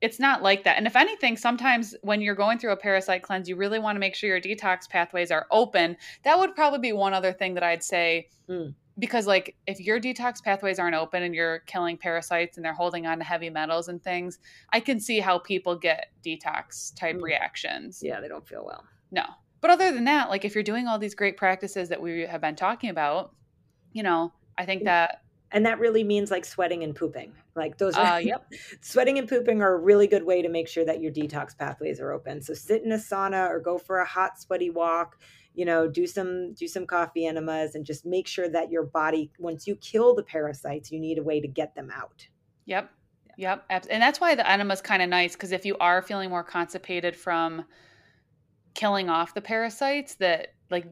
it's 0.00 0.18
not 0.20 0.42
like 0.42 0.64
that." 0.64 0.76
And 0.76 0.86
if 0.86 0.96
anything, 0.96 1.36
sometimes 1.36 1.94
when 2.02 2.20
you're 2.20 2.34
going 2.34 2.58
through 2.58 2.72
a 2.72 2.76
parasite 2.76 3.22
cleanse, 3.22 3.48
you 3.48 3.56
really 3.56 3.78
want 3.78 3.96
to 3.96 4.00
make 4.00 4.14
sure 4.14 4.28
your 4.28 4.40
detox 4.40 4.88
pathways 4.88 5.30
are 5.30 5.46
open. 5.50 5.96
That 6.24 6.38
would 6.38 6.54
probably 6.54 6.80
be 6.80 6.92
one 6.92 7.14
other 7.14 7.32
thing 7.32 7.54
that 7.54 7.62
I'd 7.62 7.82
say 7.82 8.28
Mm. 8.48 8.74
because 8.98 9.26
like 9.26 9.56
if 9.66 9.80
your 9.80 10.00
detox 10.00 10.42
pathways 10.42 10.78
aren't 10.78 10.94
open 10.94 11.22
and 11.22 11.34
you're 11.34 11.60
killing 11.60 11.96
parasites 11.98 12.56
and 12.56 12.64
they're 12.64 12.72
holding 12.72 13.06
on 13.06 13.18
to 13.18 13.24
heavy 13.24 13.50
metals 13.50 13.88
and 13.88 14.02
things, 14.02 14.38
I 14.72 14.80
can 14.80 15.00
see 15.00 15.20
how 15.20 15.38
people 15.38 15.76
get 15.76 16.08
detox 16.24 16.94
type 16.94 17.16
Mm. 17.16 17.22
reactions. 17.22 18.02
yeah 18.02 18.20
they 18.20 18.28
don't 18.28 18.46
feel 18.46 18.64
well 18.64 18.84
No. 19.10 19.24
But 19.62 19.70
other 19.70 19.90
than 19.90 20.04
that, 20.04 20.28
like 20.30 20.44
if 20.44 20.54
you're 20.54 20.62
doing 20.62 20.86
all 20.86 20.98
these 20.98 21.14
great 21.14 21.36
practices 21.36 21.88
that 21.88 22.00
we 22.00 22.20
have 22.26 22.40
been 22.40 22.54
talking 22.56 22.90
about, 22.90 23.34
you 23.92 24.02
know, 24.02 24.32
I 24.58 24.64
think 24.66 24.84
that 24.84 25.22
and 25.52 25.64
that 25.66 25.78
really 25.78 26.04
means 26.04 26.30
like 26.30 26.44
sweating 26.44 26.82
and 26.84 26.94
pooping 26.94 27.32
like 27.56 27.78
those 27.78 27.94
are 27.94 28.16
uh 28.16 28.18
yep. 28.18 28.52
sweating 28.80 29.18
and 29.18 29.28
pooping 29.28 29.62
are 29.62 29.74
a 29.74 29.78
really 29.78 30.06
good 30.06 30.24
way 30.24 30.42
to 30.42 30.48
make 30.48 30.68
sure 30.68 30.84
that 30.84 31.00
your 31.00 31.12
detox 31.12 31.56
pathways 31.56 32.00
are 32.00 32.12
open 32.12 32.40
so 32.40 32.54
sit 32.54 32.84
in 32.84 32.92
a 32.92 32.96
sauna 32.96 33.48
or 33.48 33.58
go 33.60 33.78
for 33.78 33.98
a 33.98 34.06
hot 34.06 34.40
sweaty 34.40 34.70
walk 34.70 35.18
you 35.54 35.64
know 35.64 35.88
do 35.88 36.06
some 36.06 36.52
do 36.54 36.68
some 36.68 36.86
coffee 36.86 37.26
enemas 37.26 37.74
and 37.74 37.84
just 37.84 38.04
make 38.04 38.26
sure 38.26 38.48
that 38.48 38.70
your 38.70 38.84
body 38.84 39.30
once 39.38 39.66
you 39.66 39.74
kill 39.76 40.14
the 40.14 40.22
parasites 40.22 40.92
you 40.92 41.00
need 41.00 41.18
a 41.18 41.22
way 41.22 41.40
to 41.40 41.48
get 41.48 41.74
them 41.74 41.90
out 41.94 42.26
Yep. 42.66 42.90
Yep. 43.38 43.66
And 43.90 44.02
that's 44.02 44.20
why 44.20 44.34
the 44.34 44.48
enema 44.50 44.74
is 44.74 44.80
kind 44.80 45.02
of 45.02 45.08
nice 45.08 45.32
because 45.32 45.52
if 45.52 45.64
you 45.64 45.76
are 45.78 46.02
feeling 46.02 46.30
more 46.30 46.44
constipated 46.44 47.16
from 47.16 47.64
killing 48.74 49.08
off 49.08 49.34
the 49.34 49.40
parasites 49.40 50.16
that 50.16 50.54
like 50.70 50.86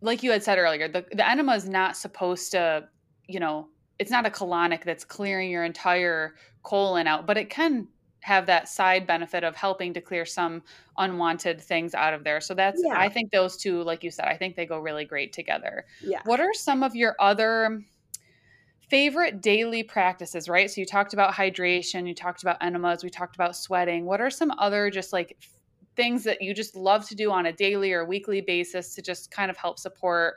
like 0.00 0.22
you 0.22 0.30
had 0.30 0.42
said 0.42 0.58
earlier, 0.58 0.88
the, 0.88 1.04
the 1.12 1.28
enema 1.28 1.54
is 1.54 1.68
not 1.68 1.96
supposed 1.96 2.52
to, 2.52 2.88
you 3.28 3.40
know, 3.40 3.68
it's 3.98 4.10
not 4.10 4.26
a 4.26 4.30
colonic 4.30 4.84
that's 4.84 5.04
clearing 5.04 5.50
your 5.50 5.64
entire 5.64 6.34
colon 6.62 7.06
out, 7.06 7.26
but 7.26 7.36
it 7.36 7.50
can 7.50 7.88
have 8.20 8.46
that 8.46 8.68
side 8.68 9.06
benefit 9.06 9.44
of 9.44 9.54
helping 9.54 9.94
to 9.94 10.00
clear 10.00 10.24
some 10.24 10.62
unwanted 10.98 11.60
things 11.60 11.94
out 11.94 12.12
of 12.12 12.24
there. 12.24 12.40
So 12.40 12.54
that's 12.54 12.82
Yeah. 12.84 12.98
I 12.98 13.08
think 13.08 13.30
those 13.30 13.56
two, 13.56 13.82
like 13.82 14.02
you 14.02 14.10
said, 14.10 14.26
I 14.26 14.36
think 14.36 14.56
they 14.56 14.66
go 14.66 14.78
really 14.78 15.04
great 15.04 15.32
together. 15.32 15.86
yeah 16.00 16.20
What 16.24 16.40
are 16.40 16.52
some 16.52 16.82
of 16.82 16.96
your 16.96 17.14
other 17.20 17.84
favorite 18.88 19.40
daily 19.42 19.82
practices, 19.82 20.48
right? 20.48 20.70
So 20.70 20.80
you 20.80 20.86
talked 20.86 21.12
about 21.12 21.34
hydration, 21.34 22.06
you 22.06 22.14
talked 22.14 22.42
about 22.42 22.56
enemas, 22.60 23.04
we 23.04 23.10
talked 23.10 23.36
about 23.36 23.56
sweating. 23.56 24.06
What 24.06 24.20
are 24.20 24.30
some 24.30 24.52
other 24.58 24.90
just 24.90 25.12
like 25.12 25.38
things 25.94 26.24
that 26.24 26.42
you 26.42 26.52
just 26.52 26.76
love 26.76 27.06
to 27.08 27.14
do 27.14 27.30
on 27.30 27.46
a 27.46 27.52
daily 27.52 27.92
or 27.92 28.04
weekly 28.04 28.40
basis 28.40 28.94
to 28.94 29.02
just 29.02 29.30
kind 29.30 29.50
of 29.50 29.56
help 29.56 29.78
support 29.78 30.36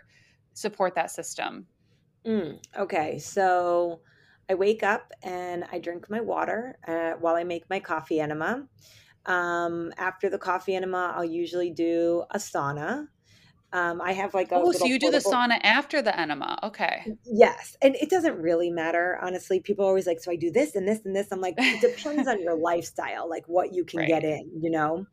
support 0.54 0.96
that 0.96 1.12
system? 1.12 1.66
Mm, 2.26 2.62
okay, 2.78 3.18
so 3.20 4.02
I 4.50 4.56
wake 4.56 4.84
up 4.84 5.12
and 5.24 5.64
I 5.72 5.80
drink 5.80 6.10
my 6.10 6.22
water 6.22 6.78
uh, 6.88 7.14
while 7.14 7.36
I 7.36 7.44
make 7.44 7.70
my 7.70 7.80
coffee 7.80 8.20
enema. 8.20 8.68
Um, 9.26 9.94
after 9.98 10.30
the 10.30 10.40
coffee 10.40 10.76
enema, 10.76 11.14
I'll 11.16 11.26
usually 11.26 11.72
do 11.72 12.26
a 12.32 12.38
sauna. 12.40 13.08
Um, 13.74 14.02
I 14.02 14.14
have 14.14 14.34
like 14.36 14.52
a 14.54 14.64
Oh, 14.64 14.72
so 14.72 14.88
you 14.88 15.00
do 15.00 15.10
the 15.10 15.18
sauna 15.18 15.60
after 15.64 16.02
the 16.04 16.18
enema. 16.18 16.60
Okay. 16.64 17.08
Yes, 17.26 17.78
and 17.82 17.96
it 17.96 18.10
doesn't 18.10 18.38
really 18.42 18.70
matter, 18.70 19.18
honestly. 19.22 19.62
People 19.62 19.86
are 19.86 19.88
always 19.88 20.06
like, 20.08 20.20
"So 20.20 20.32
I 20.32 20.36
do 20.36 20.52
this 20.52 20.76
and 20.76 20.88
this 20.88 21.00
and 21.06 21.16
this." 21.16 21.32
I'm 21.32 21.40
like, 21.42 21.64
"It 21.72 21.80
depends 21.80 22.28
on 22.28 22.42
your 22.42 22.56
lifestyle, 22.56 23.30
like 23.30 23.48
what 23.48 23.74
you 23.74 23.86
can 23.86 24.04
get 24.06 24.24
in," 24.26 24.52
you 24.62 24.70
know? 24.70 25.06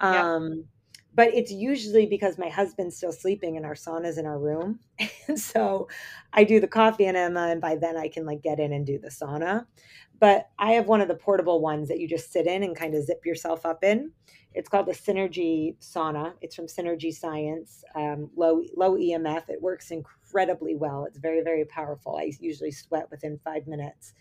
Um, 0.00 0.68
but 1.16 1.34
it's 1.34 1.50
usually 1.50 2.06
because 2.06 2.38
my 2.38 2.50
husband's 2.50 2.96
still 2.96 3.10
sleeping 3.12 3.56
and 3.56 3.64
our 3.64 3.74
sauna's 3.74 4.18
in 4.18 4.26
our 4.26 4.38
room. 4.38 4.80
And 5.28 5.40
so 5.40 5.88
I 6.32 6.44
do 6.44 6.60
the 6.60 6.68
coffee 6.68 7.04
enema, 7.06 7.48
and 7.48 7.60
by 7.60 7.74
then 7.74 7.96
I 7.96 8.06
can 8.08 8.24
like 8.24 8.42
get 8.42 8.60
in 8.60 8.72
and 8.72 8.86
do 8.86 8.96
the 8.96 9.08
sauna. 9.08 9.66
But 10.20 10.50
I 10.58 10.72
have 10.72 10.86
one 10.86 11.00
of 11.00 11.08
the 11.08 11.16
portable 11.16 11.60
ones 11.60 11.88
that 11.88 11.98
you 11.98 12.06
just 12.06 12.32
sit 12.32 12.46
in 12.46 12.62
and 12.62 12.76
kind 12.76 12.94
of 12.94 13.02
zip 13.04 13.26
yourself 13.26 13.66
up 13.66 13.82
in. 13.82 14.12
It's 14.54 14.68
called 14.68 14.86
the 14.86 14.92
Synergy 14.92 15.76
sauna. 15.80 16.34
It's 16.42 16.54
from 16.54 16.66
Synergy 16.66 17.12
Science, 17.12 17.82
um, 17.96 18.30
low 18.36 18.62
low 18.76 18.94
EMF. 18.96 19.48
It 19.48 19.60
works 19.60 19.90
incredibly 19.90 20.76
well. 20.76 21.04
It's 21.06 21.18
very 21.18 21.42
very 21.42 21.64
powerful. 21.64 22.16
I 22.16 22.30
usually 22.40 22.70
sweat 22.70 23.10
within 23.10 23.38
five 23.44 23.66
minutes. 23.66 24.14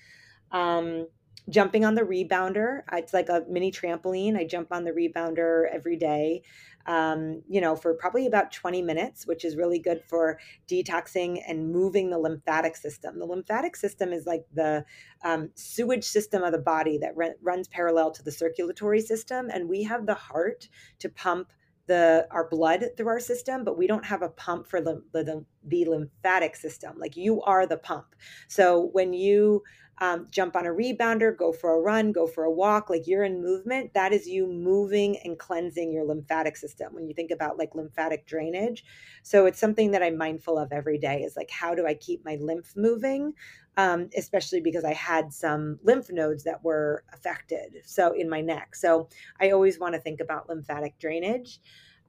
Um, 0.52 1.08
jumping 1.50 1.86
on 1.86 1.96
the 1.96 2.02
rebounder, 2.02 2.82
it's 2.92 3.14
like 3.14 3.30
a 3.30 3.44
mini 3.48 3.72
trampoline. 3.72 4.36
I 4.38 4.46
jump 4.46 4.70
on 4.72 4.84
the 4.84 4.92
rebounder 4.92 5.66
every 5.72 5.98
day. 5.98 6.42
Um, 6.88 7.42
you 7.48 7.62
know, 7.62 7.76
for 7.76 7.96
probably 7.96 8.28
about 8.28 8.52
20 8.52 8.84
minutes, 8.84 9.26
which 9.26 9.44
is 9.44 9.56
really 9.56 9.80
good 9.80 10.04
for 10.04 10.40
detoxing 10.68 11.42
and 11.48 11.72
moving 11.72 12.12
the 12.12 12.20
lymphatic 12.20 12.76
system. 12.76 13.18
The 13.18 13.26
lymphatic 13.26 13.76
system 13.76 14.14
is 14.14 14.28
like 14.28 14.46
the 14.54 14.86
um, 15.24 15.50
sewage 15.56 16.04
system 16.04 16.44
of 16.44 16.52
the 16.52 16.60
body 16.60 17.00
that 17.00 17.18
re- 17.18 17.34
runs 17.42 17.68
parallel 17.68 18.12
to 18.12 18.24
the 18.24 18.32
circulatory 18.32 19.02
system, 19.02 19.50
and 19.52 19.68
we 19.68 19.84
have 19.84 20.06
the 20.06 20.14
heart 20.14 20.70
to 21.00 21.10
pump 21.10 21.52
the 21.88 22.28
our 22.32 22.48
blood 22.50 22.86
through 22.98 23.08
our 23.08 23.20
system, 23.20 23.64
but 23.64 23.78
we 23.78 23.88
don't 23.88 24.06
have 24.06 24.22
a 24.22 24.30
pump 24.30 24.68
for 24.68 24.82
the, 24.82 25.04
the, 25.12 25.46
the 25.64 25.86
lymphatic 25.86 26.56
system. 26.56 26.98
Like 26.98 27.16
you 27.16 27.42
are 27.44 27.68
the 27.68 27.78
pump. 27.78 28.16
So 28.48 28.90
when 28.94 29.14
you 29.14 29.64
um, 30.00 30.28
jump 30.30 30.56
on 30.56 30.66
a 30.66 30.70
rebounder, 30.70 31.36
go 31.36 31.52
for 31.52 31.76
a 31.76 31.80
run, 31.80 32.12
go 32.12 32.28
for 32.28 32.44
a 32.44 32.52
walk, 32.52 32.90
like 32.90 33.08
you're 33.08 33.24
in 33.24 33.42
movement, 33.42 33.94
that 33.94 34.12
is 34.12 34.28
you 34.28 34.46
moving 34.48 35.18
and 35.24 35.40
cleansing 35.40 35.94
your 35.94 36.04
lymphatic 36.06 36.58
system 36.58 36.94
when 36.94 37.08
you 37.08 37.14
think 37.14 37.32
about 37.32 37.58
like 37.58 37.76
lymphatic 37.76 38.26
drainage. 38.26 38.84
So 39.24 39.46
it's 39.46 39.60
something 39.60 39.92
that 39.92 40.04
I'm 40.04 40.18
mindful 40.18 40.58
of 40.58 40.72
every 40.72 40.98
day 40.98 41.22
is 41.22 41.38
like, 41.38 41.50
how 41.50 41.76
do 41.76 41.88
I 41.88 41.94
keep 41.94 42.26
my 42.26 42.36
lymph 42.42 42.76
moving? 42.76 43.34
Um, 43.78 44.10
especially 44.18 44.62
because 44.62 44.84
I 44.84 44.94
had 44.94 45.34
some 45.34 45.80
lymph 45.84 46.10
nodes 46.12 46.44
that 46.44 46.64
were 46.64 47.04
affected. 47.14 47.82
So 47.86 48.14
in 48.14 48.30
my 48.30 48.42
neck. 48.42 48.76
So 48.76 49.10
I 49.40 49.52
always 49.52 49.80
want 49.80 49.96
to 49.96 50.02
think 50.02 50.20
about 50.20 50.50
lymphatic 50.50 50.98
drainage. 51.00 51.60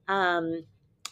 Um, 0.08 0.62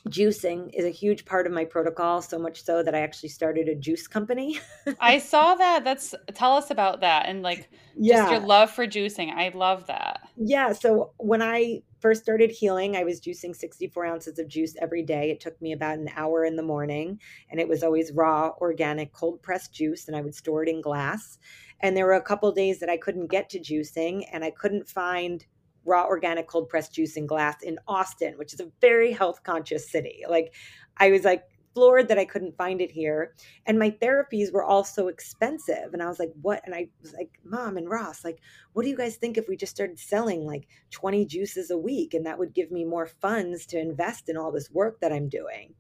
juicing 0.09 0.71
is 0.75 0.85
a 0.85 0.91
huge 0.91 1.25
part 1.25 1.47
of 1.47 1.53
my 1.53 1.65
protocol, 1.65 2.21
so 2.21 2.39
much 2.39 2.63
so 2.63 2.83
that 2.83 2.95
I 2.95 3.01
actually 3.01 3.31
started 3.31 3.69
a 3.69 3.75
juice 3.75 4.07
company. 4.07 4.61
I 5.01 5.19
saw 5.21 5.55
that. 5.55 5.85
That's 5.85 6.15
tell 6.35 6.53
us 6.53 6.71
about 6.71 7.01
that 7.01 7.27
and 7.27 7.43
like 7.43 7.71
just 8.01 8.31
your 8.31 8.41
love 8.41 8.71
for 8.71 8.87
juicing. 8.87 9.33
I 9.33 9.51
love 9.55 9.87
that. 9.87 10.29
Yeah. 10.37 10.73
So 10.73 11.13
when 11.19 11.43
I 11.43 11.83
first 12.01 12.23
started 12.23 12.51
healing, 12.51 12.97
I 12.97 13.05
was 13.05 13.21
juicing 13.21 13.57
64 13.57 14.05
ounces 14.05 14.39
of 14.39 14.49
juice 14.49 14.75
every 14.81 15.03
day. 15.03 15.31
It 15.31 15.41
took 15.41 15.61
me 15.63 15.73
about 15.73 15.99
an 15.99 16.11
hour 16.17 16.45
in 16.45 16.57
the 16.57 16.63
morning, 16.63 17.21
and 17.51 17.59
it 17.59 17.69
was 17.69 17.83
always 17.83 18.13
raw, 18.13 18.51
organic, 18.59 19.13
cold 19.13 19.43
pressed 19.43 19.73
juice, 19.73 20.07
and 20.07 20.17
I 20.17 20.21
would 20.21 20.35
store 20.35 20.63
it 20.63 20.69
in 20.69 20.83
glass. 20.83 21.39
And 21.81 21.97
there 21.97 22.07
were 22.07 22.15
a 22.15 22.23
couple 22.23 22.51
days 22.53 22.81
that 22.81 22.91
I 22.91 22.97
couldn't 22.97 23.31
get 23.31 23.49
to 23.51 23.59
juicing, 23.59 24.27
and 24.33 24.45
I 24.45 24.51
couldn't 24.51 24.89
find 24.89 25.45
raw, 25.85 26.07
organic, 26.07 26.47
cold 26.49 26.69
pressed 26.69 26.95
juice 26.95 27.17
in 27.17 27.27
glass 27.27 27.63
in 27.63 27.79
Austin, 27.87 28.35
which 28.37 28.53
is 28.53 28.61
a 28.61 28.71
very 28.81 29.13
health 29.13 29.43
conscious 29.43 29.91
city. 29.91 30.25
Like, 30.29 30.55
I 30.97 31.11
was 31.11 31.25
like, 31.25 31.45
floored 31.75 32.09
that 32.09 32.19
I 32.19 32.25
couldn't 32.25 32.57
find 32.57 32.81
it 32.81 32.91
here. 32.91 33.35
And 33.67 33.79
my 33.79 33.91
therapies 33.91 34.53
were 34.53 34.65
all 34.65 34.85
so 34.85 35.09
expensive. 35.09 35.93
And 35.93 36.03
I 36.03 36.07
was 36.07 36.19
like, 36.19 36.33
what? 36.41 36.63
And 36.65 36.75
I 36.75 36.89
was 37.03 37.13
like, 37.13 37.39
Mom 37.45 37.77
and 37.77 37.89
Ross, 37.89 38.25
like, 38.25 38.41
what 38.73 38.85
do 38.85 38.89
you 38.89 38.97
guys 38.97 39.17
think 39.17 39.37
if 39.37 39.49
we 39.49 39.57
just 39.57 39.75
started 39.75 39.99
selling 39.99 40.45
like 40.45 40.69
20 40.93 41.27
juices 41.27 41.71
a 41.71 41.79
week? 41.79 42.15
And 42.15 42.25
that 42.27 42.39
would 42.39 42.55
give 42.55 42.71
me 42.71 42.85
more 42.85 43.07
funds 43.07 43.67
to 43.67 43.81
invest 43.81 44.29
in 44.29 44.37
all 44.37 44.53
this 44.53 44.71
work 44.71 45.01
that 45.01 45.13
I'm 45.13 45.29
doing. 45.29 45.75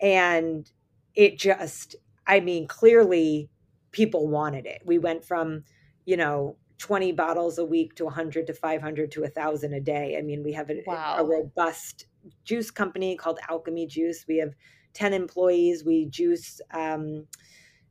And 0.00 0.70
it 1.14 1.38
just, 1.38 1.96
I 2.26 2.40
mean, 2.40 2.66
clearly 2.68 3.50
people 3.90 4.28
wanted 4.28 4.66
it. 4.66 4.82
We 4.84 4.98
went 4.98 5.24
from, 5.24 5.64
you 6.06 6.16
know, 6.16 6.56
20 6.82 7.12
bottles 7.12 7.58
a 7.58 7.64
week 7.64 7.94
to 7.94 8.04
100 8.04 8.44
to 8.48 8.52
500 8.52 9.12
to 9.12 9.20
1,000 9.20 9.72
a 9.72 9.80
day. 9.80 10.16
I 10.18 10.22
mean, 10.22 10.42
we 10.42 10.52
have 10.54 10.68
a, 10.68 10.82
a 11.16 11.24
robust 11.24 12.06
juice 12.44 12.72
company 12.72 13.14
called 13.14 13.38
Alchemy 13.48 13.86
Juice. 13.86 14.24
We 14.26 14.38
have 14.38 14.52
10 14.94 15.12
employees. 15.12 15.84
We 15.84 16.06
juice 16.06 16.60
um, 16.72 17.28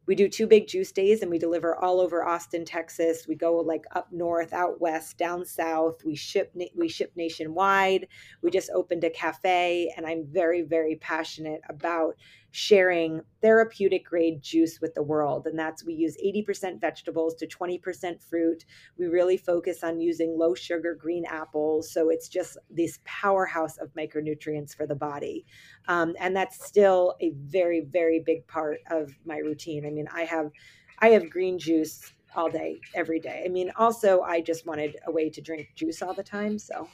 we 0.07 0.15
do 0.15 0.27
two 0.27 0.45
big 0.45 0.67
juice 0.67 0.91
days 0.91 1.21
and 1.21 1.31
we 1.31 1.39
deliver 1.39 1.73
all 1.73 2.01
over 2.01 2.27
Austin, 2.27 2.65
Texas. 2.65 3.27
We 3.29 3.35
go 3.35 3.55
like 3.57 3.85
up 3.95 4.11
north, 4.11 4.51
out 4.51 4.81
west, 4.81 5.17
down 5.17 5.45
south. 5.45 6.03
We 6.03 6.15
ship 6.15 6.53
we 6.75 6.89
ship 6.89 7.13
nationwide. 7.15 8.09
We 8.43 8.51
just 8.51 8.71
opened 8.75 9.05
a 9.05 9.09
cafe 9.09 9.93
and 9.95 10.05
I'm 10.05 10.25
very 10.25 10.63
very 10.63 10.97
passionate 10.97 11.61
about 11.69 12.15
sharing 12.51 13.21
therapeutic 13.41 14.05
grade 14.05 14.41
juice 14.41 14.79
with 14.81 14.93
the 14.93 15.01
world 15.01 15.47
and 15.47 15.57
that's 15.57 15.85
we 15.85 15.93
use 15.93 16.17
80% 16.23 16.79
vegetables 16.79 17.33
to 17.35 17.47
20% 17.47 18.21
fruit. 18.21 18.65
We 18.97 19.07
really 19.07 19.37
focus 19.37 19.83
on 19.83 19.99
using 19.99 20.37
low 20.37 20.53
sugar 20.53 20.93
green 20.93 21.25
apples 21.25 21.91
so 21.91 22.09
it's 22.09 22.27
just 22.27 22.57
this 22.69 22.99
powerhouse 23.05 23.77
of 23.77 23.93
micronutrients 23.93 24.75
for 24.75 24.85
the 24.85 24.95
body. 24.95 25.45
Um, 25.87 26.13
and 26.19 26.35
that's 26.35 26.65
still 26.65 27.15
a 27.21 27.31
very 27.35 27.81
very 27.81 28.19
big 28.19 28.45
part 28.47 28.79
of 28.89 29.11
my 29.25 29.37
routine. 29.37 29.85
I 29.85 29.89
mean, 29.89 30.07
I 30.13 30.23
have 30.23 30.51
I 30.99 31.09
have 31.09 31.29
green 31.29 31.57
juice 31.57 32.13
all 32.35 32.49
day, 32.49 32.79
every 32.95 33.19
day. 33.19 33.43
I 33.45 33.49
mean, 33.49 33.71
also 33.75 34.21
I 34.21 34.41
just 34.41 34.65
wanted 34.65 34.97
a 35.07 35.11
way 35.11 35.29
to 35.29 35.41
drink 35.41 35.69
juice 35.75 36.01
all 36.01 36.13
the 36.13 36.23
time, 36.23 36.57
so 36.59 36.87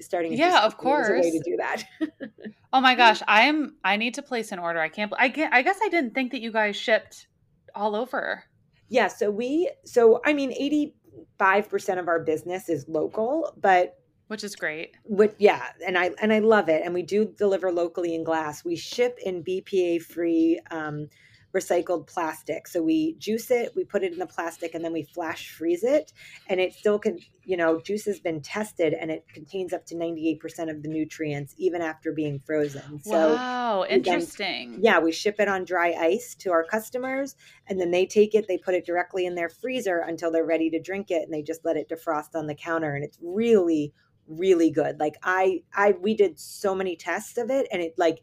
starting 0.00 0.32
Yeah, 0.32 0.64
of 0.64 0.76
was 0.82 1.08
a 1.08 1.14
way 1.14 1.30
to 1.30 1.38
course. 1.38 1.44
do 1.44 1.56
that. 1.58 1.84
Oh 2.72 2.80
my 2.80 2.94
gosh, 2.94 3.22
I 3.28 3.42
am 3.42 3.76
I 3.84 3.96
need 3.96 4.14
to 4.14 4.22
place 4.22 4.50
an 4.52 4.58
order. 4.58 4.80
I 4.80 4.88
can't 4.88 5.12
I 5.18 5.28
get 5.28 5.52
I 5.52 5.62
guess 5.62 5.78
I 5.82 5.88
didn't 5.88 6.14
think 6.14 6.32
that 6.32 6.40
you 6.40 6.50
guys 6.52 6.76
shipped 6.76 7.26
all 7.74 7.94
over, 7.94 8.44
yeah, 8.88 9.08
so 9.08 9.30
we 9.30 9.70
so 9.84 10.20
I 10.24 10.32
mean 10.32 10.52
85% 11.38 11.98
of 11.98 12.08
our 12.08 12.20
business 12.20 12.68
is 12.68 12.86
local, 12.88 13.52
but 13.60 13.94
which 14.28 14.44
is 14.44 14.56
great. 14.56 14.96
what 15.04 15.34
yeah, 15.38 15.62
and 15.86 15.98
I 15.98 16.10
and 16.20 16.32
I 16.32 16.38
love 16.38 16.68
it 16.68 16.82
and 16.84 16.94
we 16.94 17.02
do 17.02 17.24
deliver 17.36 17.72
locally 17.72 18.14
in 18.14 18.24
glass. 18.24 18.64
We 18.64 18.76
ship 18.76 19.18
in 19.24 19.42
BPA 19.44 20.02
free 20.02 20.60
um 20.70 21.08
recycled 21.54 22.06
plastic. 22.06 22.66
So 22.66 22.82
we 22.82 23.14
juice 23.14 23.50
it, 23.50 23.72
we 23.76 23.84
put 23.84 24.02
it 24.02 24.12
in 24.12 24.18
the 24.18 24.26
plastic, 24.26 24.74
and 24.74 24.84
then 24.84 24.92
we 24.92 25.02
flash 25.02 25.50
freeze 25.50 25.84
it. 25.84 26.12
And 26.48 26.60
it 26.60 26.72
still 26.72 26.98
can, 26.98 27.18
you 27.44 27.56
know, 27.56 27.80
juice 27.80 28.06
has 28.06 28.20
been 28.20 28.40
tested 28.40 28.94
and 28.94 29.10
it 29.10 29.24
contains 29.32 29.72
up 29.72 29.84
to 29.86 29.94
98% 29.94 30.40
of 30.70 30.82
the 30.82 30.88
nutrients 30.88 31.54
even 31.58 31.82
after 31.82 32.12
being 32.12 32.38
frozen. 32.38 33.00
So 33.02 33.34
Wow, 33.34 33.82
we 33.82 33.88
then, 33.88 33.98
interesting. 33.98 34.78
yeah, 34.80 34.98
we 34.98 35.12
ship 35.12 35.36
it 35.38 35.48
on 35.48 35.64
dry 35.64 35.92
ice 35.92 36.34
to 36.36 36.52
our 36.52 36.64
customers 36.64 37.36
and 37.66 37.80
then 37.80 37.90
they 37.90 38.06
take 38.06 38.34
it, 38.34 38.46
they 38.48 38.58
put 38.58 38.74
it 38.74 38.86
directly 38.86 39.26
in 39.26 39.34
their 39.34 39.48
freezer 39.48 39.98
until 39.98 40.30
they're 40.30 40.46
ready 40.46 40.70
to 40.70 40.80
drink 40.80 41.10
it 41.10 41.22
and 41.22 41.32
they 41.32 41.42
just 41.42 41.64
let 41.64 41.76
it 41.76 41.88
defrost 41.88 42.34
on 42.34 42.46
the 42.46 42.54
counter. 42.54 42.94
And 42.94 43.04
it's 43.04 43.18
really, 43.22 43.92
really 44.26 44.70
good. 44.70 44.98
Like 44.98 45.16
I, 45.22 45.62
I, 45.74 45.92
we 46.00 46.14
did 46.14 46.38
so 46.38 46.74
many 46.74 46.96
tests 46.96 47.36
of 47.36 47.50
it 47.50 47.66
and 47.70 47.82
it 47.82 47.94
like, 47.98 48.22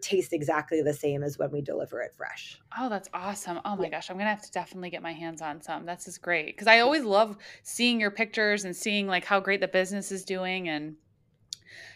tastes 0.00 0.32
exactly 0.32 0.82
the 0.82 0.94
same 0.94 1.22
as 1.22 1.38
when 1.38 1.50
we 1.50 1.60
deliver 1.62 2.00
it 2.02 2.14
fresh. 2.14 2.60
Oh, 2.78 2.88
that's 2.88 3.08
awesome. 3.12 3.60
Oh 3.64 3.76
Yeah. 3.76 3.76
my 3.76 3.88
gosh, 3.90 4.10
I'm 4.10 4.16
gonna 4.18 4.30
have 4.30 4.42
to 4.42 4.50
definitely 4.50 4.90
get 4.90 5.02
my 5.02 5.12
hands 5.12 5.40
on 5.42 5.60
some. 5.60 5.86
This 5.86 6.06
is 6.06 6.18
great 6.18 6.46
because 6.46 6.66
I 6.68 6.80
always 6.80 7.02
love 7.04 7.36
seeing 7.64 8.00
your 8.00 8.10
pictures 8.12 8.64
and 8.64 8.76
seeing 8.76 9.06
like 9.08 9.24
how 9.24 9.40
great 9.40 9.60
the 9.60 9.68
business 9.68 10.12
is 10.12 10.24
doing. 10.24 10.68
And 10.68 10.96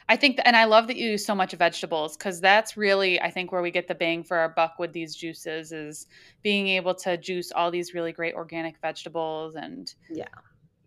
I 0.09 0.17
think, 0.17 0.39
and 0.45 0.57
I 0.57 0.65
love 0.65 0.87
that 0.89 0.97
you 0.97 1.11
use 1.11 1.25
so 1.25 1.35
much 1.35 1.53
vegetables 1.53 2.17
because 2.17 2.41
that's 2.41 2.77
really, 2.77 3.21
I 3.21 3.31
think, 3.31 3.53
where 3.53 3.63
we 3.63 3.71
get 3.71 3.89
the 3.89 3.95
bang 3.95 4.23
for 4.23 4.37
our 4.37 4.49
buck 4.49 4.79
with 4.79 4.93
these 4.93 5.15
juices 5.17 5.73
is 5.73 6.07
being 6.43 6.69
able 6.69 6.95
to 6.97 7.17
juice 7.17 7.51
all 7.53 7.71
these 7.71 7.95
really 7.95 8.13
great 8.13 8.35
organic 8.35 8.79
vegetables 8.81 9.55
and 9.57 9.95
Yeah, 10.09 10.29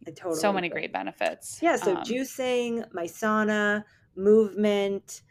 I 0.05 0.11
so 0.29 0.53
many 0.53 0.69
agree. 0.69 0.69
great 0.69 0.91
benefits. 0.93 1.61
Yeah, 1.61 1.77
so 1.77 1.95
Um, 1.95 1.97
juicing, 1.97 2.91
my 2.93 3.05
sauna, 3.05 3.85
movement, 4.15 5.23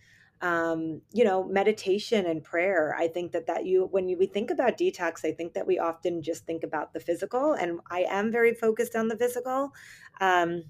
um, 0.43 1.01
you 1.13 1.25
know, 1.25 1.45
meditation 1.45 2.27
and 2.27 2.43
prayer. 2.43 2.95
I 2.99 3.09
think 3.09 3.33
that 3.33 3.47
that 3.47 3.65
you 3.65 3.89
when 3.91 4.09
you, 4.09 4.19
we 4.19 4.27
think 4.27 4.51
about 4.51 4.77
detox, 4.77 5.25
I 5.25 5.33
think 5.33 5.55
that 5.55 5.67
we 5.67 5.79
often 5.79 6.23
just 6.23 6.47
think 6.47 6.63
about 6.63 6.93
the 6.93 7.01
physical, 7.01 7.55
and 7.55 7.81
I 7.91 8.01
am 8.09 8.31
very 8.31 8.55
focused 8.55 8.95
on 8.97 9.09
the 9.09 9.17
physical. 9.17 9.71
Um, 10.21 10.65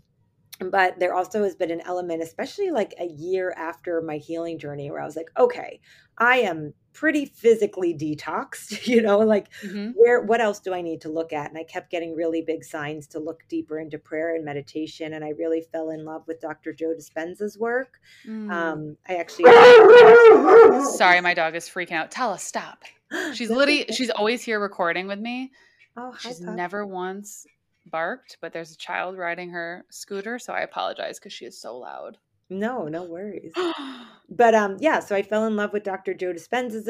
but 0.59 0.99
there 0.99 1.15
also 1.15 1.43
has 1.43 1.55
been 1.55 1.71
an 1.71 1.83
element, 1.83 2.23
especially 2.23 2.71
like 2.71 2.95
a 2.99 3.07
year 3.07 3.53
after 3.57 4.01
my 4.01 4.17
healing 4.17 4.59
journey, 4.59 4.91
where 4.91 5.03
I 5.03 5.05
was 5.05 5.17
like, 5.17 5.31
okay, 5.37 5.81
I 6.17 6.39
am 6.39 6.73
pretty 6.97 7.27
physically 7.27 7.93
detoxed, 7.95 8.87
you 8.93 9.03
know, 9.03 9.19
like 9.19 9.53
Mm-hmm. 9.63 9.91
where 9.95 10.23
what 10.23 10.41
else 10.41 10.59
do 10.61 10.73
I 10.75 10.81
need 10.81 11.01
to 11.03 11.09
look 11.11 11.33
at? 11.33 11.49
And 11.51 11.59
I 11.59 11.65
kept 11.65 11.91
getting 11.91 12.15
really 12.17 12.43
big 12.43 12.65
signs 12.65 13.07
to 13.09 13.19
look 13.19 13.43
deeper 13.49 13.79
into 13.79 13.99
prayer 13.99 14.35
and 14.35 14.45
meditation. 14.45 15.13
And 15.13 15.25
I 15.25 15.31
really 15.39 15.61
fell 15.73 15.91
in 15.91 16.05
love 16.05 16.23
with 16.27 16.41
Dr. 16.41 16.73
Joe 16.73 16.95
Dispenza's 16.99 17.59
work. 17.59 17.99
Mm. 18.27 18.51
Um, 18.51 18.97
I 19.09 19.17
actually 19.17 19.45
Sorry, 20.97 21.21
my 21.21 21.35
dog 21.35 21.55
is 21.55 21.69
freaking 21.69 21.93
out. 21.93 22.11
Tell 22.11 22.33
us 22.33 22.43
stop. 22.43 22.85
She's 23.35 23.51
literally 23.51 23.87
she's 23.93 24.11
always 24.11 24.43
here 24.43 24.59
recording 24.59 25.07
with 25.07 25.19
me. 25.21 25.53
Oh, 25.97 26.13
hi, 26.13 26.29
She's 26.31 26.41
Pup. 26.41 26.55
never 26.55 26.85
once 26.87 27.47
barked, 27.87 28.39
but 28.41 28.53
there's 28.53 28.73
a 28.73 28.77
child 28.77 29.17
riding 29.17 29.51
her 29.51 29.85
scooter, 29.91 30.39
so 30.39 30.53
I 30.53 30.61
apologize 30.63 31.19
because 31.19 31.33
she 31.33 31.45
is 31.45 31.61
so 31.61 31.77
loud. 31.77 32.19
No, 32.49 32.87
no 32.87 33.03
worries. 33.05 33.53
but 34.29 34.57
um 34.57 34.77
yeah 34.81 34.99
so 34.99 35.15
i 35.15 35.23
fell 35.23 35.45
in 35.47 35.55
love 35.55 35.73
with 35.73 35.85
dr 35.85 36.13
joe 36.15 36.33
dispenza's 36.33 36.89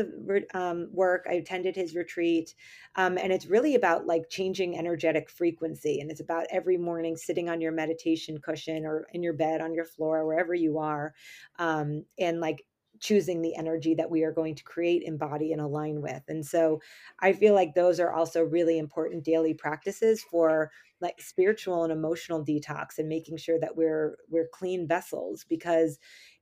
um, 0.54 0.88
work 0.90 1.26
i 1.28 1.34
attended 1.34 1.76
his 1.76 1.94
retreat 1.94 2.54
um, 2.94 3.18
and 3.18 3.30
it's 3.30 3.44
really 3.44 3.74
about 3.74 4.06
like 4.06 4.30
changing 4.30 4.78
energetic 4.78 5.28
frequency 5.28 6.00
and 6.00 6.10
it's 6.10 6.20
about 6.20 6.46
every 6.50 6.78
morning 6.78 7.14
sitting 7.14 7.50
on 7.50 7.60
your 7.60 7.72
meditation 7.72 8.38
cushion 8.38 8.86
or 8.86 9.06
in 9.12 9.22
your 9.22 9.34
bed 9.34 9.60
on 9.60 9.74
your 9.74 9.84
floor 9.84 10.26
wherever 10.26 10.54
you 10.54 10.78
are 10.78 11.12
um, 11.58 12.04
and 12.18 12.40
like 12.40 12.64
choosing 12.98 13.42
the 13.42 13.54
energy 13.54 13.94
that 13.94 14.10
we 14.10 14.22
are 14.24 14.32
going 14.32 14.54
to 14.54 14.64
create 14.64 15.02
embody 15.02 15.52
and 15.52 15.60
align 15.60 16.00
with 16.00 16.22
and 16.28 16.44
so 16.46 16.80
i 17.20 17.30
feel 17.34 17.52
like 17.52 17.74
those 17.74 18.00
are 18.00 18.12
also 18.12 18.42
really 18.42 18.78
important 18.78 19.22
daily 19.22 19.52
practices 19.52 20.22
for 20.30 20.70
like 21.00 21.20
spiritual 21.20 21.84
and 21.84 21.92
emotional 21.92 22.44
detox 22.44 22.98
and 22.98 23.08
making 23.08 23.36
sure 23.36 23.58
that 23.58 23.76
we're 23.76 24.16
we're 24.28 24.48
clean 24.52 24.86
vessels 24.86 25.44
because 25.48 25.98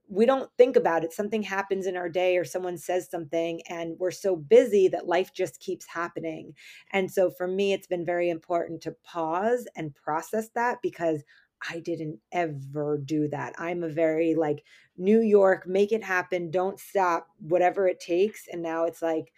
we 0.06 0.26
don't 0.26 0.50
think 0.58 0.76
about 0.76 1.02
it 1.02 1.12
something 1.12 1.42
happens 1.42 1.86
in 1.86 1.96
our 1.96 2.08
day 2.08 2.36
or 2.36 2.44
someone 2.44 2.76
says 2.76 3.08
something 3.10 3.62
and 3.68 3.96
we're 3.98 4.10
so 4.10 4.36
busy 4.36 4.86
that 4.88 5.06
life 5.06 5.32
just 5.32 5.60
keeps 5.60 5.86
happening 5.86 6.52
and 6.92 7.10
so 7.10 7.30
for 7.30 7.46
me 7.46 7.72
it's 7.72 7.86
been 7.86 8.04
very 8.04 8.28
important 8.28 8.80
to 8.82 8.94
pause 9.02 9.66
and 9.76 9.94
process 9.94 10.50
that 10.54 10.78
because 10.82 11.24
I 11.70 11.80
didn't 11.80 12.18
ever 12.32 12.98
do 12.98 13.28
that. 13.28 13.54
I'm 13.58 13.82
a 13.82 13.88
very 13.88 14.34
like 14.34 14.64
New 14.96 15.20
York, 15.20 15.66
make 15.66 15.92
it 15.92 16.04
happen, 16.04 16.50
don't 16.50 16.78
stop, 16.78 17.28
whatever 17.38 17.88
it 17.88 18.00
takes. 18.00 18.46
And 18.48 18.62
now 18.62 18.84
it's 18.84 19.02
like, 19.02 19.32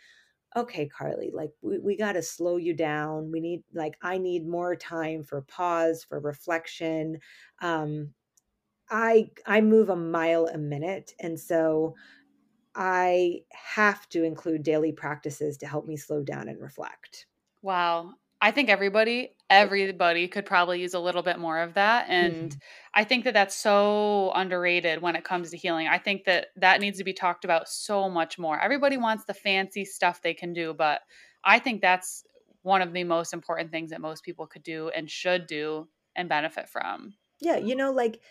okay, 0.57 0.89
Carly, 0.89 1.31
like 1.33 1.53
we, 1.63 1.79
we 1.79 1.97
got 1.97 2.13
to 2.13 2.23
slow 2.23 2.57
you 2.57 2.75
down. 2.75 3.31
We 3.31 3.41
need, 3.41 3.63
like, 3.75 3.97
I 4.03 4.19
need 4.19 4.47
more 4.47 4.77
time 4.77 5.23
for 5.25 5.43
pause, 5.43 6.05
for 6.05 6.19
reflection. 6.21 7.21
Um, 7.61 8.15
I 8.91 9.31
I 9.47 9.61
move 9.63 9.91
a 9.91 9.97
mile 9.97 10.47
a 10.49 10.59
minute, 10.59 11.15
and 11.21 11.41
so 11.41 11.97
I 12.77 13.45
have 13.53 14.09
to 14.11 14.25
include 14.25 14.63
daily 14.65 14.93
practices 14.93 15.59
to 15.59 15.67
help 15.69 15.87
me 15.87 15.97
slow 15.97 16.23
down 16.23 16.49
and 16.49 16.61
reflect. 16.61 17.27
Wow. 17.61 18.17
I 18.41 18.51
think 18.51 18.69
everybody, 18.69 19.37
everybody 19.49 20.29
could 20.29 20.45
probably 20.45 20.81
use 20.81 20.95
a 20.95 21.01
little 21.01 21.23
bit 21.23 21.39
more 21.39 21.59
of 21.61 21.75
that. 21.75 22.07
And 22.09 22.55
Mhm. 22.55 22.61
I 22.95 23.05
think 23.05 23.25
that 23.25 23.35
that's 23.35 23.55
so 23.55 24.31
underrated 24.35 25.01
when 25.01 25.17
it 25.17 25.25
comes 25.25 25.51
to 25.51 25.57
healing. 25.57 25.89
I 25.89 25.99
think 25.99 26.25
that 26.25 26.49
that 26.57 26.81
needs 26.81 26.99
to 26.99 27.05
be 27.05 27.15
talked 27.15 27.45
about 27.45 27.69
so 27.69 28.11
much 28.11 28.39
more. 28.39 28.61
Everybody 28.61 28.99
wants 28.99 29.25
the 29.25 29.35
fancy 29.35 29.85
stuff 29.85 30.21
they 30.23 30.35
can 30.35 30.53
do, 30.53 30.75
but 30.75 31.03
I 31.45 31.59
think 31.59 31.81
that's 31.81 32.25
one 32.63 32.83
of 32.83 32.93
the 32.93 33.05
most 33.05 33.33
important 33.33 33.71
things 33.71 33.91
that 33.91 34.01
most 34.01 34.23
people 34.25 34.47
could 34.47 34.63
do 34.63 34.89
and 34.91 35.11
should 35.11 35.47
do 35.47 35.89
and 36.15 36.29
benefit 36.29 36.69
from. 36.69 37.15
Yeah, 37.41 37.57
you 37.57 37.75
know, 37.77 37.93
like 37.93 38.23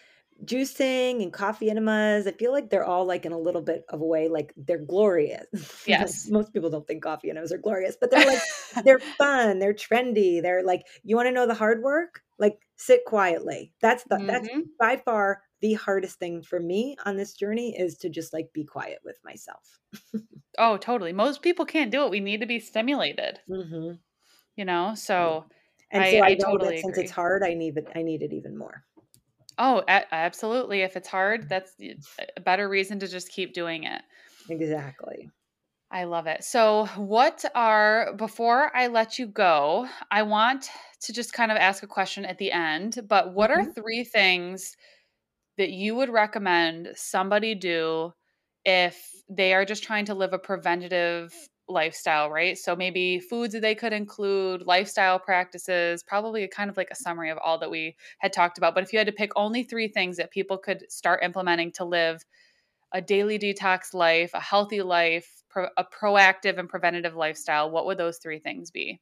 juicing 0.44 1.24
and 1.24 1.32
coffee 1.34 1.70
enemas, 1.70 2.28
I 2.28 2.32
feel 2.34 2.52
like 2.52 2.70
they're 2.70 2.86
all 2.86 3.06
like 3.06 3.26
in 3.26 3.32
a 3.32 3.40
little 3.40 3.62
bit 3.62 3.86
of 3.90 4.02
a 4.02 4.06
way, 4.06 4.28
like 4.28 4.54
they're 4.58 4.78
glorious. 4.84 5.46
Yes. 5.86 6.32
Most 6.32 6.54
people 6.54 6.70
don't 6.70 6.86
think 6.88 7.04
coffee 7.04 7.30
enemas 7.30 7.52
are 7.54 7.58
glorious, 7.58 7.96
but 8.00 8.12
they're 8.12 8.26
like 8.26 8.42
they're 8.84 9.00
fun, 9.18 9.60
they're 9.60 9.74
trendy, 9.74 10.42
they're 10.42 10.64
like 10.64 10.86
you 11.04 11.16
want 11.16 11.28
to 11.28 11.32
know 11.32 11.48
the 11.48 11.54
hard 11.54 11.82
work? 11.84 12.22
Like 12.40 12.60
sit 12.78 13.06
quietly. 13.06 13.74
That's 13.82 14.06
the 14.10 14.22
that's 14.28 14.50
Mhm. 14.50 14.76
by 14.80 14.98
far 14.98 15.44
the 15.62 15.74
hardest 15.74 16.20
thing 16.20 16.44
for 16.44 16.60
me 16.60 16.98
on 17.06 17.16
this 17.18 17.34
journey 17.34 17.78
is 17.78 17.98
to 18.00 18.10
just 18.10 18.34
like 18.34 18.52
be 18.54 18.66
quiet 18.66 19.00
with 19.06 19.18
myself. 19.24 19.80
Oh, 20.58 20.76
totally. 20.76 21.14
Most 21.14 21.42
people 21.42 21.66
can't 21.66 21.92
do 21.92 22.04
it. 22.04 22.12
We 22.12 22.20
need 22.20 22.42
to 22.42 22.46
be 22.46 22.60
stimulated, 22.60 23.40
hmm 23.48 23.98
you 24.56 24.66
know? 24.66 24.96
So 24.96 25.46
And 25.92 26.08
I, 26.08 26.08
so 26.08 26.22
I, 26.24 26.30
I 26.30 26.36
totally 26.36 26.78
since 26.78 26.98
agree. 26.98 26.98
it's 26.98 27.12
hard, 27.12 27.44
I 27.44 27.54
need 27.54 27.78
it. 27.78 27.88
I 27.96 28.02
need 28.04 28.22
it 28.22 28.34
even 28.34 28.58
more. 28.58 28.86
Oh, 29.58 29.84
a- 29.88 30.14
absolutely. 30.14 30.82
If 30.82 30.96
it's 30.98 31.08
hard, 31.08 31.48
that's 31.50 31.76
a 32.38 32.42
better 32.42 32.68
reason 32.68 33.00
to 33.00 33.08
just 33.08 33.30
keep 33.30 33.54
doing 33.54 33.84
it. 33.84 34.02
Exactly. 34.50 35.30
I 35.92 36.04
love 36.06 36.28
it. 36.28 36.44
So, 36.44 36.88
what 36.98 37.46
are, 37.54 38.14
before 38.16 38.76
I 38.76 38.88
let 38.88 39.20
you 39.20 39.28
go, 39.28 39.88
I 40.12 40.24
want 40.24 40.70
to 41.02 41.14
just 41.14 41.32
kind 41.34 41.52
of 41.52 41.58
ask 41.58 41.84
a 41.84 41.88
question 41.88 42.26
at 42.26 42.38
the 42.38 42.52
end, 42.52 43.00
but 43.08 43.34
what 43.34 43.52
are 43.52 43.64
Mhm. 43.64 43.76
three 43.76 44.04
things 44.04 44.76
that 45.58 45.72
you 45.72 45.96
would 45.96 46.10
recommend 46.10 46.94
somebody 46.96 47.56
do 47.56 48.14
if 48.66 49.12
they 49.30 49.54
are 49.54 49.66
just 49.66 49.84
trying 49.84 50.06
to 50.06 50.16
live 50.16 50.34
a 50.34 50.40
preventative 50.40 51.34
lifestyle, 51.68 52.30
right? 52.30 52.58
So, 52.58 52.76
maybe 52.76 53.20
foods 53.20 53.54
that 53.54 53.62
they 53.62 53.76
could 53.76 53.94
include, 53.94 54.64
lifestyle 54.64 55.20
practices, 55.20 56.04
probably 56.04 56.44
a 56.44 56.48
kind 56.48 56.70
of 56.70 56.78
like 56.78 56.92
a 56.92 56.96
summary 56.96 57.30
of 57.32 57.38
all 57.40 57.58
that 57.60 57.72
we 57.72 57.96
had 58.20 58.34
talked 58.34 58.58
about. 58.58 58.76
But 58.76 58.84
if 58.84 58.94
you 58.94 59.00
had 59.00 59.08
to 59.08 59.14
pick 59.14 59.32
only 59.36 59.64
three 59.64 59.88
things 59.88 60.18
that 60.18 60.32
people 60.32 60.58
could 60.58 60.92
start 60.92 61.24
implementing 61.24 61.72
to 61.74 61.86
live 61.86 62.24
a 62.94 63.02
daily 63.02 63.40
detox 63.40 63.94
life, 63.94 64.32
a 64.34 64.40
healthy 64.42 64.82
life, 64.82 65.44
pro- 65.50 65.70
a 65.78 65.86
proactive 65.86 66.58
and 66.60 66.70
preventative 66.70 67.16
lifestyle, 67.16 67.70
what 67.72 67.86
would 67.86 67.98
those 68.00 68.18
three 68.20 68.40
things 68.40 68.72
be? 68.72 69.02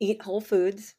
Eat 0.00 0.22
whole 0.22 0.40
foods. 0.40 0.94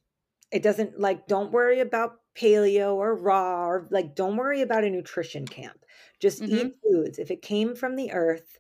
It 0.51 0.63
doesn't 0.63 0.99
like 0.99 1.27
don't 1.27 1.51
worry 1.51 1.79
about 1.81 2.21
paleo 2.35 2.95
or 2.95 3.15
raw 3.15 3.67
or 3.69 3.87
like 3.91 4.15
don't 4.15 4.37
worry 4.37 4.61
about 4.61 4.83
a 4.85 4.89
nutrition 4.89 5.47
camp. 5.47 5.85
Just 6.19 6.41
Mhm. 6.41 6.49
eat 6.49 6.75
foods. 6.83 7.19
If 7.19 7.31
it 7.31 7.41
came 7.41 7.75
from 7.75 7.95
the 7.95 8.11
earth, 8.11 8.59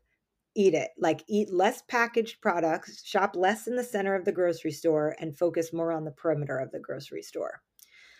eat 0.55 0.73
it. 0.73 0.91
Like 0.97 1.23
eat 1.27 1.51
less 1.53 1.81
packaged 1.83 2.41
products, 2.41 3.03
shop 3.05 3.35
less 3.35 3.67
in 3.67 3.75
the 3.75 3.83
center 3.83 4.15
of 4.15 4.25
the 4.25 4.31
grocery 4.31 4.71
store 4.71 5.15
and 5.19 5.37
focus 5.37 5.73
more 5.73 5.91
on 5.91 6.05
the 6.05 6.11
perimeter 6.11 6.57
of 6.57 6.71
the 6.71 6.79
grocery 6.79 7.23
store. 7.23 7.61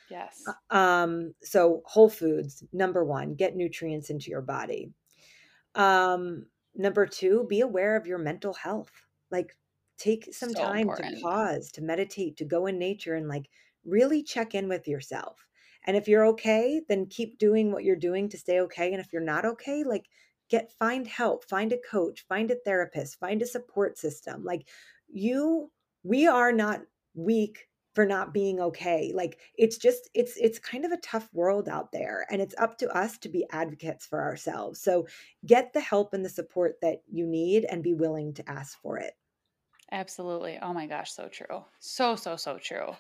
Yes. 0.10 0.56
Um 0.70 1.34
so 1.44 1.82
whole 1.86 2.10
foods 2.10 2.64
number 2.74 3.04
1, 3.06 3.36
get 3.36 3.56
nutrients 3.56 4.10
into 4.10 4.32
your 4.32 4.42
body. 4.42 4.94
Um 5.76 6.48
number 6.76 7.06
2, 7.06 7.46
be 7.50 7.62
aware 7.62 7.96
of 7.96 8.08
your 8.08 8.18
mental 8.18 8.54
health. 8.54 8.92
Like 9.32 9.58
take 9.98 10.34
some 10.34 10.56
So 10.56 10.62
time 10.62 10.94
to 10.94 11.10
pause, 11.22 11.72
to 11.74 11.82
meditate, 11.82 12.38
to 12.38 12.46
go 12.46 12.66
in 12.68 12.80
nature 12.80 13.16
and 13.16 13.28
like 13.28 13.50
really 13.86 14.24
check 14.24 14.56
in 14.56 14.68
with 14.70 14.88
yourself. 14.88 15.46
And 15.86 15.98
if 15.98 16.08
you're 16.08 16.26
okay, 16.28 16.82
then 16.88 17.08
keep 17.08 17.38
doing 17.38 17.72
what 17.72 17.84
you're 17.84 17.96
doing 17.96 18.30
to 18.30 18.38
stay 18.38 18.60
okay. 18.62 18.92
And 18.92 19.02
if 19.02 19.14
you're 19.14 19.22
not 19.22 19.46
okay, 19.46 19.84
like 19.84 20.10
get 20.50 20.72
find 20.72 21.08
help, 21.08 21.46
find 21.46 21.72
a 21.74 21.78
coach, 21.78 22.26
find 22.28 22.52
a 22.52 22.56
therapist, 22.56 23.20
find 23.20 23.42
a 23.42 23.48
support 23.48 23.98
system. 23.98 24.44
Like 24.44 24.68
you 25.08 25.72
we 26.04 26.28
are 26.28 26.52
not 26.52 26.82
weak 27.14 27.68
for 27.96 28.06
not 28.06 28.34
being 28.34 28.60
okay. 28.60 29.12
Like 29.14 29.40
it's 29.56 29.78
just 29.78 30.10
it's 30.14 30.38
it's 30.38 30.60
kind 30.60 30.86
of 30.86 30.92
a 30.92 30.98
tough 30.98 31.30
world 31.34 31.68
out 31.68 31.92
there 31.92 32.26
and 32.30 32.42
it's 32.42 32.56
up 32.58 32.78
to 32.80 32.90
us 32.96 33.18
to 33.20 33.30
be 33.30 33.46
advocates 33.52 34.06
for 34.06 34.22
ourselves. 34.22 34.80
So 34.82 35.08
get 35.46 35.74
the 35.74 35.82
help 35.82 36.14
and 36.14 36.24
the 36.24 36.30
support 36.30 36.76
that 36.82 37.02
you 37.08 37.26
need 37.26 37.66
and 37.66 37.84
be 37.84 37.94
willing 37.94 38.34
to 38.36 38.50
ask 38.50 38.80
for 38.82 38.98
it. 38.98 39.14
Absolutely. 39.92 40.58
Oh 40.60 40.74
my 40.74 40.88
gosh, 40.88 41.12
so 41.12 41.28
true. 41.30 41.66
So, 41.80 42.16
so, 42.16 42.36
so 42.38 42.58
true. 42.58 42.96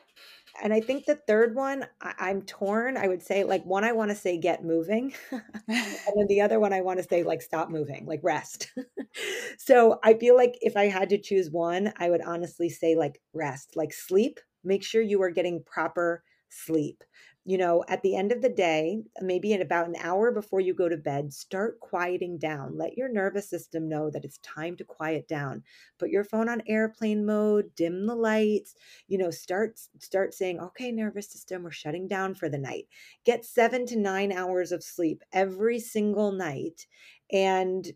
And 0.61 0.73
I 0.73 0.81
think 0.81 1.05
the 1.05 1.15
third 1.15 1.55
one, 1.55 1.85
I, 2.01 2.13
I'm 2.19 2.41
torn. 2.43 2.97
I 2.97 3.07
would 3.07 3.21
say, 3.23 3.43
like, 3.43 3.63
one, 3.65 3.83
I 3.83 3.91
want 3.91 4.09
to 4.11 4.15
say 4.15 4.37
get 4.37 4.63
moving. 4.63 5.13
and 5.31 5.43
then 5.67 6.27
the 6.27 6.41
other 6.41 6.59
one, 6.59 6.73
I 6.73 6.81
want 6.81 6.99
to 6.99 7.07
say, 7.07 7.23
like, 7.23 7.41
stop 7.41 7.69
moving, 7.69 8.05
like, 8.05 8.21
rest. 8.23 8.71
so 9.57 9.99
I 10.03 10.13
feel 10.15 10.35
like 10.35 10.57
if 10.61 10.75
I 10.77 10.85
had 10.87 11.09
to 11.09 11.17
choose 11.17 11.49
one, 11.49 11.93
I 11.97 12.09
would 12.09 12.21
honestly 12.21 12.69
say, 12.69 12.95
like, 12.95 13.21
rest, 13.33 13.75
like, 13.75 13.93
sleep. 13.93 14.39
Make 14.63 14.83
sure 14.83 15.01
you 15.01 15.21
are 15.21 15.31
getting 15.31 15.63
proper 15.63 16.23
sleep. 16.49 17.03
You 17.49 17.57
know, 17.57 17.83
at 17.87 18.03
the 18.03 18.15
end 18.15 18.31
of 18.31 18.41
the 18.41 18.49
day, 18.49 19.01
maybe 19.21 19.53
in 19.53 19.61
about 19.61 19.87
an 19.87 19.95
hour 20.01 20.31
before 20.31 20.61
you 20.61 20.73
go 20.73 20.87
to 20.87 20.97
bed, 20.97 21.33
start 21.33 21.79
quieting 21.79 22.37
down. 22.37 22.77
Let 22.77 22.97
your 22.97 23.09
nervous 23.09 23.49
system 23.49 23.89
know 23.89 24.09
that 24.11 24.23
it's 24.25 24.37
time 24.39 24.75
to 24.77 24.83
quiet 24.83 25.27
down. 25.27 25.63
Put 25.97 26.09
your 26.11 26.23
phone 26.23 26.47
on 26.49 26.61
airplane 26.67 27.25
mode, 27.25 27.71
dim 27.75 28.05
the 28.05 28.15
lights, 28.15 28.75
you 29.07 29.17
know 29.17 29.31
start 29.31 29.79
start 29.99 30.33
saying 30.33 30.59
okay 30.59 30.91
nervous 30.91 31.29
system 31.29 31.63
we're 31.63 31.71
shutting 31.71 32.07
down 32.07 32.33
for 32.35 32.49
the 32.49 32.57
night 32.57 32.87
get 33.25 33.45
7 33.45 33.85
to 33.87 33.97
9 33.97 34.31
hours 34.31 34.71
of 34.71 34.83
sleep 34.83 35.23
every 35.33 35.79
single 35.79 36.31
night 36.31 36.87
and 37.31 37.91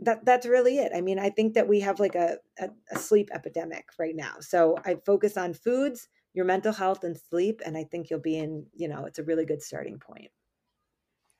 that 0.00 0.24
that's 0.24 0.46
really 0.46 0.78
it 0.78 0.92
i 0.94 1.00
mean 1.00 1.18
i 1.18 1.30
think 1.30 1.54
that 1.54 1.68
we 1.68 1.80
have 1.80 2.00
like 2.00 2.14
a, 2.14 2.38
a, 2.60 2.68
a 2.92 2.98
sleep 2.98 3.30
epidemic 3.32 3.86
right 3.98 4.16
now 4.16 4.34
so 4.40 4.76
i 4.84 4.96
focus 5.06 5.36
on 5.36 5.54
foods 5.54 6.08
your 6.36 6.44
mental 6.44 6.72
health 6.72 7.02
and 7.02 7.18
sleep 7.18 7.60
and 7.64 7.76
i 7.76 7.82
think 7.82 8.10
you'll 8.10 8.20
be 8.20 8.38
in 8.38 8.66
you 8.74 8.86
know 8.86 9.06
it's 9.06 9.18
a 9.18 9.24
really 9.24 9.44
good 9.44 9.62
starting 9.62 9.98
point 9.98 10.30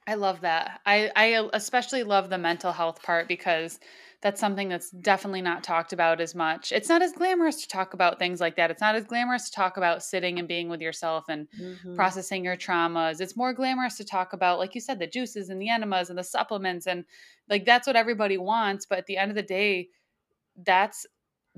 I 0.08 0.14
love 0.14 0.42
that. 0.42 0.80
I, 0.86 1.10
I 1.16 1.48
especially 1.52 2.04
love 2.04 2.30
the 2.30 2.38
mental 2.38 2.70
health 2.70 3.02
part 3.02 3.26
because 3.26 3.80
that's 4.22 4.40
something 4.40 4.68
that's 4.68 4.90
definitely 4.90 5.42
not 5.42 5.64
talked 5.64 5.92
about 5.92 6.20
as 6.20 6.32
much. 6.34 6.70
It's 6.70 6.88
not 6.88 7.02
as 7.02 7.12
glamorous 7.12 7.62
to 7.62 7.68
talk 7.68 7.92
about 7.92 8.18
things 8.18 8.40
like 8.40 8.56
that. 8.56 8.70
It's 8.70 8.80
not 8.80 8.94
as 8.94 9.04
glamorous 9.04 9.50
to 9.50 9.56
talk 9.56 9.76
about 9.76 10.04
sitting 10.04 10.38
and 10.38 10.46
being 10.46 10.68
with 10.68 10.80
yourself 10.80 11.24
and 11.28 11.48
mm-hmm. 11.60 11.96
processing 11.96 12.44
your 12.44 12.56
traumas. 12.56 13.20
It's 13.20 13.36
more 13.36 13.52
glamorous 13.52 13.96
to 13.96 14.04
talk 14.04 14.32
about, 14.32 14.58
like 14.58 14.76
you 14.76 14.80
said, 14.80 15.00
the 15.00 15.08
juices 15.08 15.48
and 15.48 15.60
the 15.60 15.68
enemas 15.68 16.08
and 16.08 16.18
the 16.18 16.24
supplements. 16.24 16.86
And 16.86 17.04
like 17.48 17.64
that's 17.64 17.86
what 17.86 17.96
everybody 17.96 18.38
wants. 18.38 18.86
But 18.86 18.98
at 18.98 19.06
the 19.06 19.16
end 19.16 19.32
of 19.32 19.36
the 19.36 19.42
day, 19.42 19.88
that's 20.64 21.04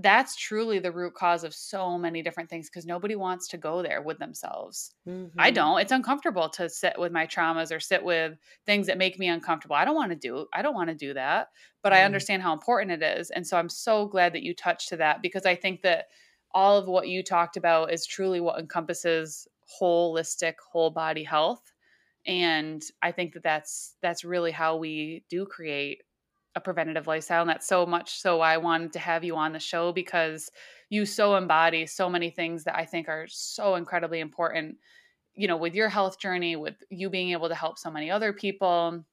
that's 0.01 0.36
truly 0.36 0.78
the 0.78 0.92
root 0.92 1.14
cause 1.14 1.42
of 1.42 1.53
so 1.53 1.99
many 1.99 2.22
different 2.22 2.49
things 2.49 2.70
because 2.70 2.86
nobody 2.86 3.16
wants 3.16 3.49
to 3.49 3.59
go 3.59 3.82
there 3.82 4.01
with 4.01 4.18
themselves. 4.18 4.92
Mm-hmm. 5.09 5.38
I 5.38 5.51
don't. 5.51 5.80
It's 5.80 5.90
uncomfortable 5.90 6.49
to 6.51 6.68
sit 6.68 6.94
with 6.96 7.11
my 7.11 7.26
traumas 7.26 7.74
or 7.74 7.80
sit 7.80 8.05
with 8.05 8.38
things 8.64 8.86
that 8.86 8.96
make 8.96 9.18
me 9.18 9.28
uncomfortable. 9.28 9.74
I 9.74 9.84
don't 9.84 9.96
want 9.96 10.11
to 10.11 10.16
do 10.16 10.46
I 10.53 10.62
don't 10.62 10.74
want 10.74 10.88
to 10.88 10.94
do 10.94 11.14
that, 11.14 11.49
but 11.82 11.92
mm-hmm. 11.92 12.01
I 12.01 12.05
understand 12.05 12.42
how 12.42 12.53
important 12.53 13.03
it 13.03 13.18
is. 13.18 13.30
And 13.30 13.44
so 13.44 13.59
I'm 13.59 13.68
so 13.68 14.07
glad 14.07 14.32
that 14.34 14.44
you 14.44 14.55
touched 14.55 14.88
to 14.90 14.96
that 14.99 15.20
because 15.20 15.44
I 15.44 15.57
think 15.57 15.82
that 15.82 16.07
all 16.53 16.78
of 16.78 16.86
what 16.86 17.09
you 17.09 17.24
talked 17.24 17.57
about 17.57 17.92
is 17.92 18.07
truly 18.07 18.40
what 18.40 18.61
encompasses 18.61 19.49
holistic 19.80 20.55
whole 20.72 20.90
body 20.90 21.24
health. 21.24 21.72
And 22.24 22.82
I 23.03 23.11
think 23.11 23.34
that 23.34 23.42
that's 23.42 23.96
that's 24.01 24.24
really 24.24 24.53
how 24.53 24.76
we 24.76 25.24
do 25.28 25.44
create 25.44 26.03
a 26.59 26.61
preventative 26.61 27.06
lifestyle. 27.06 27.40
And 27.40 27.50
that's 27.50 27.66
so 27.66 27.86
much 27.86 28.20
so 28.20 28.40
I 28.40 28.59
wanted 28.59 28.92
to 28.92 28.98
have 28.98 29.24
you 29.24 29.36
on 29.36 29.52
the 29.52 29.61
show 29.61 29.92
because 29.92 30.50
you 30.90 31.06
so 31.06 31.36
embody 31.36 31.86
so 31.86 32.11
many 32.11 32.30
things 32.30 32.64
that 32.64 32.76
I 32.76 32.84
think 32.84 33.09
are 33.09 33.26
so 33.28 33.76
incredibly 33.76 34.20
important, 34.20 34.76
you 35.34 35.48
know, 35.48 35.56
with 35.56 35.74
your 35.74 35.88
health 35.88 36.18
journey, 36.18 36.56
with 36.56 36.74
you 36.90 37.09
being 37.09 37.30
able 37.30 37.48
to 37.48 37.54
help 37.54 37.78
so 37.78 37.90
many 37.90 38.11
other 38.11 38.32
people. 38.32 39.04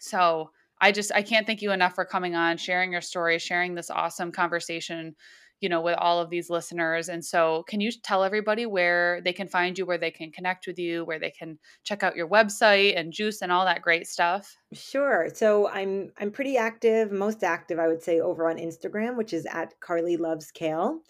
So 0.00 0.50
I 0.80 0.92
just, 0.92 1.12
I 1.14 1.22
can't 1.22 1.46
thank 1.46 1.62
you 1.62 1.72
enough 1.72 1.94
for 1.94 2.04
coming 2.04 2.34
on, 2.34 2.56
sharing 2.56 2.92
your 2.92 3.02
story, 3.02 3.38
sharing 3.38 3.74
this 3.74 3.90
awesome 3.90 4.32
conversation 4.32 5.14
you 5.60 5.68
know, 5.68 5.80
with 5.80 5.96
all 5.98 6.20
of 6.20 6.30
these 6.30 6.50
listeners. 6.50 7.08
And 7.08 7.24
so, 7.24 7.64
can 7.68 7.80
you 7.80 7.90
tell 8.02 8.24
everybody 8.24 8.66
where 8.66 9.20
they 9.22 9.32
can 9.32 9.48
find 9.48 9.78
you, 9.78 9.86
where 9.86 9.98
they 9.98 10.10
can 10.10 10.32
connect 10.32 10.66
with 10.66 10.78
you, 10.78 11.04
where 11.04 11.18
they 11.18 11.30
can 11.30 11.58
check 11.84 12.02
out 12.02 12.16
your 12.16 12.28
website 12.28 12.98
and 12.98 13.12
juice 13.12 13.42
and 13.42 13.52
all 13.52 13.64
that 13.64 13.82
great 13.82 14.06
stuff? 14.06 14.56
Sure. 14.72 15.28
So 15.34 15.68
I'm 15.68 16.12
I'm 16.18 16.30
pretty 16.30 16.56
active, 16.56 17.12
most 17.12 17.42
active, 17.42 17.78
I 17.78 17.88
would 17.88 18.02
say, 18.02 18.20
over 18.20 18.48
on 18.48 18.56
Instagram, 18.56 19.16
which 19.16 19.32
is 19.32 19.46
at 19.46 19.78
Carly 19.80 20.16
Loves 20.16 20.50
Kale. 20.50 21.00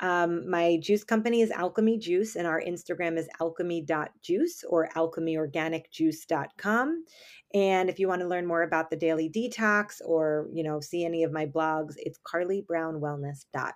Um, 0.00 0.48
my 0.48 0.78
juice 0.82 1.04
company 1.04 1.42
is 1.42 1.50
Alchemy 1.50 1.98
Juice, 1.98 2.36
and 2.36 2.46
our 2.46 2.60
Instagram 2.60 3.18
is 3.18 3.28
alchemy.juice 3.38 4.64
or 4.68 4.88
alchemyorganicjuice.com. 4.96 7.04
And 7.52 7.90
if 7.90 7.98
you 7.98 8.08
want 8.08 8.22
to 8.22 8.28
learn 8.28 8.46
more 8.46 8.62
about 8.62 8.88
the 8.90 8.96
daily 8.96 9.28
detox 9.28 9.96
or, 10.04 10.48
you 10.52 10.62
know, 10.62 10.78
see 10.80 11.04
any 11.04 11.24
of 11.24 11.32
my 11.32 11.46
blogs, 11.46 11.94
it's 11.98 12.18
carlybrownwellness.com. 12.26 13.72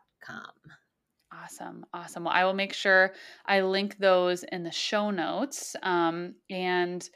Awesome. 1.32 1.84
Awesome. 1.92 2.24
Well, 2.24 2.32
I 2.32 2.44
will 2.44 2.54
make 2.54 2.72
sure 2.72 3.12
I 3.46 3.60
link 3.62 3.98
those 3.98 4.44
in 4.44 4.62
the 4.62 4.70
show 4.70 5.10
notes. 5.10 5.74
Um, 5.82 6.34
and 6.48 7.08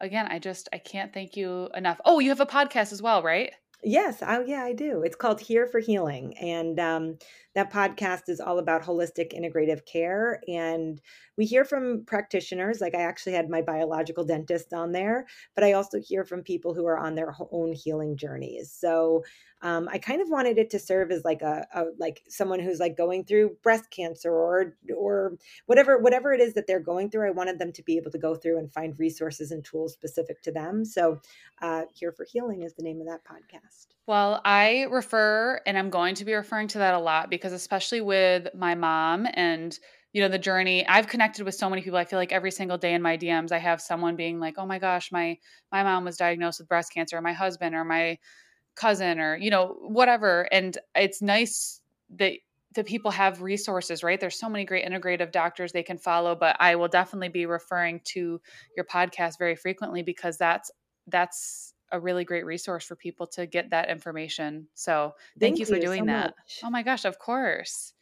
again, 0.00 0.26
I 0.28 0.38
just, 0.38 0.68
I 0.72 0.78
can't 0.78 1.12
thank 1.12 1.36
you 1.36 1.68
enough. 1.74 2.00
Oh, 2.04 2.20
you 2.20 2.28
have 2.28 2.40
a 2.40 2.46
podcast 2.46 2.92
as 2.92 3.02
well, 3.02 3.22
right? 3.22 3.52
Yes. 3.82 4.22
Oh, 4.26 4.44
yeah, 4.46 4.62
I 4.62 4.72
do. 4.72 5.02
It's 5.02 5.16
called 5.16 5.40
Here 5.40 5.66
for 5.66 5.80
Healing. 5.80 6.36
And 6.38 6.78
um, 6.80 7.18
that 7.54 7.72
podcast 7.72 8.28
is 8.28 8.40
all 8.40 8.58
about 8.58 8.82
holistic 8.82 9.32
integrative 9.32 9.86
care. 9.86 10.40
And 10.48 11.00
we 11.36 11.46
hear 11.46 11.64
from 11.64 12.04
practitioners. 12.04 12.80
Like 12.80 12.94
I 12.94 13.02
actually 13.02 13.32
had 13.32 13.48
my 13.48 13.62
biological 13.62 14.24
dentist 14.24 14.72
on 14.72 14.92
there, 14.92 15.26
but 15.54 15.64
I 15.64 15.72
also 15.72 16.00
hear 16.00 16.24
from 16.24 16.42
people 16.42 16.74
who 16.74 16.86
are 16.86 16.98
on 16.98 17.14
their 17.14 17.34
own 17.52 17.72
healing 17.72 18.16
journeys. 18.16 18.72
So 18.72 19.24
um, 19.62 19.88
I 19.90 19.98
kind 19.98 20.20
of 20.20 20.28
wanted 20.28 20.58
it 20.58 20.68
to 20.70 20.78
serve 20.78 21.10
as 21.10 21.24
like 21.24 21.40
a, 21.40 21.66
a, 21.74 21.84
like 21.98 22.22
someone 22.28 22.60
who's 22.60 22.80
like 22.80 22.96
going 22.96 23.24
through 23.24 23.56
breast 23.62 23.90
cancer 23.90 24.30
or 24.30 24.76
or 24.94 25.38
whatever 25.66 25.98
whatever 25.98 26.32
it 26.34 26.40
is 26.40 26.52
that 26.54 26.66
they're 26.66 26.80
going 26.80 27.10
through. 27.10 27.28
I 27.28 27.32
wanted 27.32 27.58
them 27.58 27.72
to 27.72 27.82
be 27.82 27.96
able 27.96 28.10
to 28.10 28.18
go 28.18 28.34
through 28.34 28.58
and 28.58 28.72
find 28.72 28.98
resources 28.98 29.52
and 29.52 29.64
tools 29.64 29.94
specific 29.94 30.42
to 30.42 30.52
them. 30.52 30.84
So, 30.84 31.20
uh, 31.62 31.84
Here 31.94 32.12
for 32.12 32.26
Healing 32.30 32.62
is 32.62 32.74
the 32.74 32.82
name 32.82 33.00
of 33.00 33.06
that 33.06 33.24
podcast. 33.24 33.93
Well, 34.06 34.40
I 34.44 34.82
refer, 34.90 35.60
and 35.66 35.78
I'm 35.78 35.88
going 35.90 36.14
to 36.16 36.24
be 36.24 36.34
referring 36.34 36.68
to 36.68 36.78
that 36.78 36.94
a 36.94 36.98
lot 36.98 37.30
because, 37.30 37.52
especially 37.52 38.00
with 38.02 38.48
my 38.54 38.74
mom 38.74 39.26
and 39.34 39.78
you 40.12 40.20
know 40.22 40.28
the 40.28 40.38
journey 40.38 40.86
i've 40.86 41.08
connected 41.08 41.44
with 41.44 41.56
so 41.56 41.68
many 41.68 41.82
people 41.82 41.98
i 41.98 42.04
feel 42.04 42.20
like 42.20 42.30
every 42.30 42.52
single 42.52 42.78
day 42.78 42.94
in 42.94 43.02
my 43.02 43.16
dms 43.18 43.50
i 43.50 43.58
have 43.58 43.80
someone 43.80 44.14
being 44.14 44.38
like 44.38 44.54
oh 44.58 44.64
my 44.64 44.78
gosh 44.78 45.10
my 45.10 45.36
my 45.72 45.82
mom 45.82 46.04
was 46.04 46.16
diagnosed 46.16 46.60
with 46.60 46.68
breast 46.68 46.92
cancer 46.94 47.16
or 47.18 47.20
my 47.20 47.32
husband 47.32 47.74
or 47.74 47.84
my 47.84 48.16
cousin 48.76 49.20
or 49.20 49.36
you 49.36 49.50
know 49.50 49.76
whatever 49.82 50.48
and 50.52 50.78
it's 50.96 51.22
nice 51.22 51.80
that 52.10 52.34
that 52.74 52.86
people 52.86 53.10
have 53.12 53.42
resources 53.42 54.02
right? 54.04 54.20
There's 54.20 54.38
so 54.40 54.48
many 54.48 54.64
great 54.64 54.86
integrative 54.86 55.32
doctors 55.32 55.72
they 55.72 55.82
can 55.84 55.98
follow 55.98 56.34
but 56.36 56.56
i 56.60 56.76
will 56.76 56.88
definitely 56.88 57.30
be 57.30 57.46
referring 57.46 58.00
to 58.06 58.40
your 58.76 58.86
podcast 58.86 59.38
very 59.38 59.56
frequently 59.56 60.02
because 60.02 60.38
that's 60.38 60.70
that's 61.08 61.73
a 61.94 62.00
really 62.00 62.24
great 62.24 62.44
resource 62.44 62.84
for 62.84 62.96
people 62.96 63.26
to 63.26 63.46
get 63.46 63.70
that 63.70 63.88
information 63.88 64.66
so 64.74 65.14
thank, 65.38 65.56
thank 65.56 65.58
you 65.58 65.66
for 65.66 65.80
doing 65.80 66.02
so 66.02 66.06
that 66.06 66.34
oh 66.36 66.40
much. 66.40 66.60
oh 66.64 66.70
my 66.70 66.82
gosh 66.82 67.04
of 67.04 67.18
course 67.18 67.94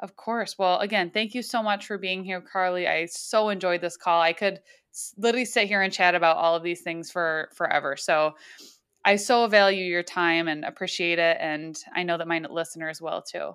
of 0.00 0.16
course 0.16 0.58
well 0.58 0.78
again 0.80 1.10
thank 1.10 1.34
you 1.34 1.42
so 1.42 1.62
much 1.62 1.86
for 1.86 1.98
being 1.98 2.24
here 2.24 2.40
carly 2.40 2.88
i 2.88 3.06
so 3.06 3.48
enjoyed 3.48 3.80
this 3.80 3.96
call 3.96 4.20
i 4.20 4.32
could 4.32 4.60
literally 5.16 5.44
sit 5.44 5.66
here 5.66 5.82
and 5.82 5.92
chat 5.92 6.14
about 6.14 6.36
all 6.36 6.54
of 6.54 6.62
these 6.62 6.82
things 6.82 7.10
for 7.10 7.48
forever 7.54 7.96
so 7.96 8.34
I 9.04 9.16
so 9.16 9.46
value 9.48 9.84
your 9.84 10.02
time 10.02 10.48
and 10.48 10.64
appreciate 10.64 11.18
it. 11.18 11.36
And 11.38 11.78
I 11.94 12.04
know 12.04 12.16
that 12.16 12.26
my 12.26 12.38
listeners 12.38 13.02
will 13.02 13.22
too. 13.22 13.52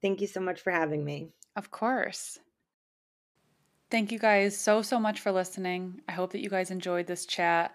Thank 0.00 0.20
you 0.20 0.26
so 0.26 0.40
much 0.40 0.60
for 0.60 0.70
having 0.70 1.04
me. 1.04 1.30
Of 1.56 1.70
course. 1.70 2.38
Thank 3.90 4.12
you 4.12 4.18
guys 4.18 4.56
so, 4.56 4.82
so 4.82 5.00
much 5.00 5.20
for 5.20 5.32
listening. 5.32 6.00
I 6.08 6.12
hope 6.12 6.32
that 6.32 6.42
you 6.42 6.48
guys 6.48 6.70
enjoyed 6.70 7.06
this 7.06 7.26
chat. 7.26 7.74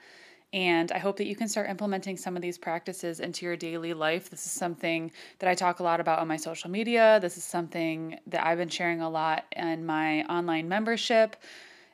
And 0.51 0.91
I 0.91 0.97
hope 0.97 1.17
that 1.17 1.27
you 1.27 1.35
can 1.35 1.47
start 1.47 1.69
implementing 1.69 2.17
some 2.17 2.35
of 2.35 2.41
these 2.41 2.57
practices 2.57 3.19
into 3.19 3.45
your 3.45 3.55
daily 3.55 3.93
life. 3.93 4.29
This 4.29 4.45
is 4.45 4.51
something 4.51 5.11
that 5.37 5.49
I 5.49 5.53
talk 5.53 5.79
a 5.79 5.83
lot 5.83 5.99
about 5.99 6.19
on 6.19 6.27
my 6.27 6.37
social 6.37 6.71
media. 6.71 7.19
This 7.21 7.37
is 7.37 7.43
something 7.43 8.19
that 8.27 8.45
I've 8.45 8.57
been 8.57 8.69
sharing 8.69 9.01
a 9.01 9.09
lot 9.09 9.45
in 9.55 9.85
my 9.85 10.23
online 10.23 10.67
membership. 10.67 11.35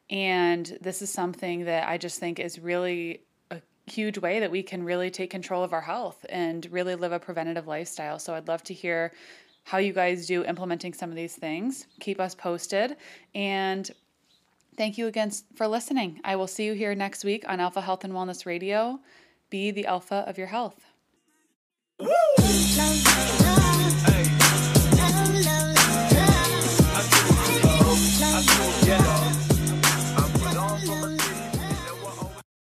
And 0.10 0.78
this 0.82 1.02
is 1.02 1.10
something 1.10 1.66
that 1.66 1.90
I 1.90 1.98
just 1.98 2.20
think 2.20 2.40
is 2.40 2.60
really 2.60 3.24
a 3.52 3.60
huge 3.88 4.18
way 4.18 4.40
that 4.40 4.52
we 4.52 4.64
can 4.64 4.84
really 4.84 5.10
take 5.10 5.32
control 5.32 5.64
of 5.64 5.74
our 5.74 5.82
health 5.82 6.26
and 6.30 6.66
really 6.72 6.96
live 6.96 7.12
a 7.12 7.20
preventative 7.20 7.68
lifestyle. 7.68 8.20
So 8.20 8.36
I'd 8.36 8.48
love 8.48 8.64
to 8.64 8.74
hear 8.74 9.12
how 9.64 9.80
you 9.80 9.92
guys 9.92 10.28
do 10.28 10.46
implementing 10.46 10.94
some 10.94 11.10
of 11.10 11.16
these 11.16 11.36
things. 11.36 11.88
Keep 12.00 12.22
us 12.22 12.36
posted. 12.36 12.96
And 13.34 13.92
Thank 14.78 14.98
you 14.98 15.08
again 15.08 15.32
for 15.56 15.68
listening. 15.68 16.20
I 16.24 16.36
will 16.36 16.48
see 16.48 16.66
you 16.66 16.74
here 16.74 16.94
next 16.96 17.24
week 17.24 17.46
on 17.48 17.60
Alpha 17.60 17.82
Health 17.82 18.04
and 18.04 18.14
Wellness 18.14 18.46
Radio. 18.46 19.00
Be 19.50 19.72
the 19.72 19.86
alpha 19.86 20.26
of 20.28 20.38
your 20.38 20.48
health. 20.48 20.86